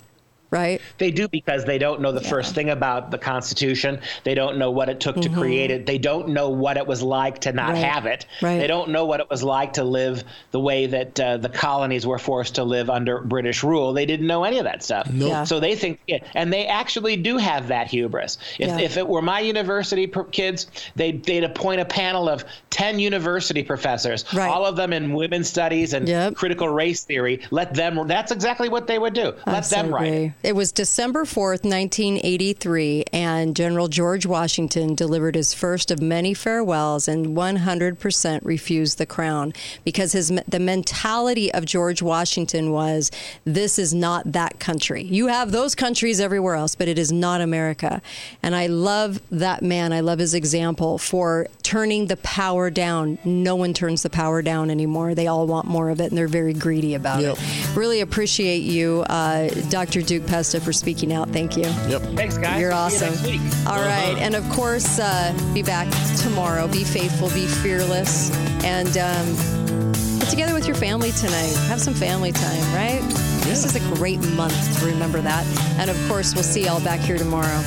Right? 0.50 0.80
They 0.98 1.10
do 1.10 1.28
because 1.28 1.64
they 1.64 1.78
don't 1.78 2.00
know 2.00 2.12
the 2.12 2.20
first 2.20 2.54
thing 2.54 2.70
about 2.70 3.10
the 3.10 3.18
Constitution. 3.18 4.00
They 4.24 4.34
don't 4.34 4.58
know 4.58 4.70
what 4.70 4.88
it 4.88 5.00
took 5.00 5.16
to 5.20 5.28
create 5.28 5.70
it. 5.70 5.86
They 5.86 5.98
don't 5.98 6.28
know 6.30 6.48
what 6.50 6.76
it 6.76 6.86
was 6.86 7.02
like 7.02 7.40
to 7.42 7.52
not 7.52 7.70
Mm-hmm. 7.70 7.74
Right. 7.82 7.84
have 7.92 8.06
it. 8.06 8.26
Right. 8.42 8.58
They 8.58 8.66
don't 8.66 8.90
know 8.90 9.04
what 9.06 9.20
it 9.20 9.30
was 9.30 9.42
like 9.44 9.74
to 9.74 9.84
live 9.84 10.24
the 10.50 10.58
way 10.60 10.86
that 10.86 11.20
uh, 11.20 11.36
the 11.36 11.48
colonies 11.48 12.06
were 12.06 12.18
forced 12.18 12.56
to 12.56 12.64
live 12.64 12.90
under 12.90 13.20
British 13.20 13.62
rule. 13.62 13.92
They 13.92 14.06
didn't 14.06 14.26
know 14.26 14.42
any 14.44 14.58
of 14.58 14.64
that 14.64 14.82
stuff. 14.82 15.08
Nope. 15.10 15.28
Yeah. 15.28 15.44
So 15.44 15.60
they 15.60 15.76
think, 15.76 16.00
yeah, 16.08 16.18
and 16.34 16.52
they 16.52 16.66
actually 16.66 17.16
do 17.16 17.36
have 17.36 17.68
that 17.68 17.86
hubris. 17.88 18.38
If, 18.58 18.68
Yeah. 18.68 18.80
if 18.80 18.96
it 18.96 19.06
were 19.06 19.22
my 19.22 19.40
university 19.40 20.06
per- 20.08 20.24
kids, 20.24 20.66
they'd, 20.96 21.22
they'd 21.24 21.44
appoint 21.44 21.80
a 21.80 21.84
panel 21.84 22.28
of 22.28 22.44
10 22.70 22.98
university 22.98 23.62
professors, 23.62 24.24
Right. 24.34 24.50
all 24.50 24.66
of 24.66 24.74
them 24.76 24.92
in 24.92 25.12
women's 25.12 25.48
studies 25.48 25.92
and 25.92 26.08
Yep. 26.08 26.34
critical 26.34 26.68
race 26.68 27.04
theory. 27.04 27.40
Let 27.52 27.74
them, 27.74 28.08
that's 28.08 28.32
exactly 28.32 28.68
what 28.68 28.86
they 28.88 28.98
would 28.98 29.14
do. 29.14 29.34
Let 29.46 29.64
so 29.64 29.76
them 29.76 29.94
write 29.94 30.32
it. 30.42 30.54
was 30.54 30.72
December 30.72 31.24
4th, 31.24 31.64
1983, 31.64 33.04
and 33.12 33.54
General 33.56 33.88
George 33.88 34.26
Washington 34.26 34.94
delivered 34.94 35.34
his 35.34 35.54
first 35.54 35.90
of 35.90 36.00
many 36.00 36.34
farewells 36.34 37.08
and 37.08 37.28
100% 37.36 38.40
refused 38.44 38.98
the 38.98 39.06
crown 39.06 39.52
because 39.84 40.12
his 40.12 40.32
the 40.48 40.58
mentality 40.60 41.52
of 41.52 41.64
George 41.64 42.02
Washington 42.02 42.70
was 42.70 43.10
this 43.44 43.78
is 43.78 43.92
not 43.94 44.32
that 44.32 44.58
country. 44.60 45.02
You 45.02 45.28
have 45.28 45.52
those 45.52 45.74
countries 45.74 46.20
everywhere 46.20 46.54
else, 46.54 46.74
but 46.74 46.88
it 46.88 46.98
is 46.98 47.12
not 47.12 47.40
America. 47.40 48.00
And 48.42 48.54
I 48.54 48.66
love 48.66 49.20
that 49.30 49.62
man. 49.62 49.92
I 49.92 50.00
love 50.00 50.18
his 50.18 50.34
example 50.34 50.98
for 50.98 51.46
turning 51.62 52.06
the 52.06 52.16
power 52.18 52.70
down. 52.70 53.18
No 53.24 53.56
one 53.56 53.74
turns 53.74 54.02
the 54.02 54.10
power 54.10 54.42
down 54.42 54.70
anymore. 54.70 55.14
They 55.14 55.26
all 55.26 55.46
want 55.46 55.66
more 55.66 55.90
of 55.90 56.00
it 56.00 56.10
and 56.10 56.18
they're 56.18 56.28
very 56.28 56.52
greedy 56.54 56.94
about 56.94 57.20
Yep. 57.22 57.36
it. 57.38 57.76
Really 57.76 58.00
appreciate 58.00 58.62
you, 58.62 59.04
uh, 59.08 59.48
Dr. 59.68 60.02
Duke 60.02 60.26
Pesta, 60.30 60.60
for 60.60 60.72
speaking 60.72 61.12
out. 61.12 61.28
Thank 61.30 61.56
you. 61.56 61.64
Yep. 61.64 62.02
Thanks, 62.14 62.38
guys. 62.38 62.60
You're 62.60 62.70
See 62.70 62.76
you 62.76 62.82
awesome. 62.82 63.08
next 63.10 63.26
week. 63.26 63.66
All 63.66 63.80
right. 63.80 64.16
And 64.18 64.36
of 64.36 64.48
course, 64.50 65.00
uh, 65.00 65.36
be 65.52 65.62
back 65.62 65.88
tomorrow. 66.18 66.68
Be 66.68 66.84
faithful, 66.84 67.28
be 67.30 67.46
fearless, 67.46 68.30
and 68.64 68.96
um, 68.96 70.18
get 70.20 70.28
together 70.30 70.54
with 70.54 70.66
your 70.66 70.76
family 70.76 71.10
tonight. 71.10 71.52
Have 71.66 71.80
some 71.80 71.94
family 71.94 72.30
time, 72.30 72.74
right? 72.74 73.00
This 73.42 73.64
is 73.64 73.74
a 73.74 73.80
great 73.96 74.20
month 74.34 74.78
to 74.78 74.86
remember 74.86 75.20
that. 75.20 75.44
And 75.80 75.90
of 75.90 75.96
course, 76.08 76.32
we'll 76.34 76.44
see 76.44 76.64
y'all 76.64 76.82
back 76.84 77.00
here 77.00 77.18
tomorrow. 77.18 77.60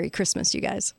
Merry 0.00 0.08
Christmas, 0.08 0.54
you 0.54 0.62
guys. 0.62 0.94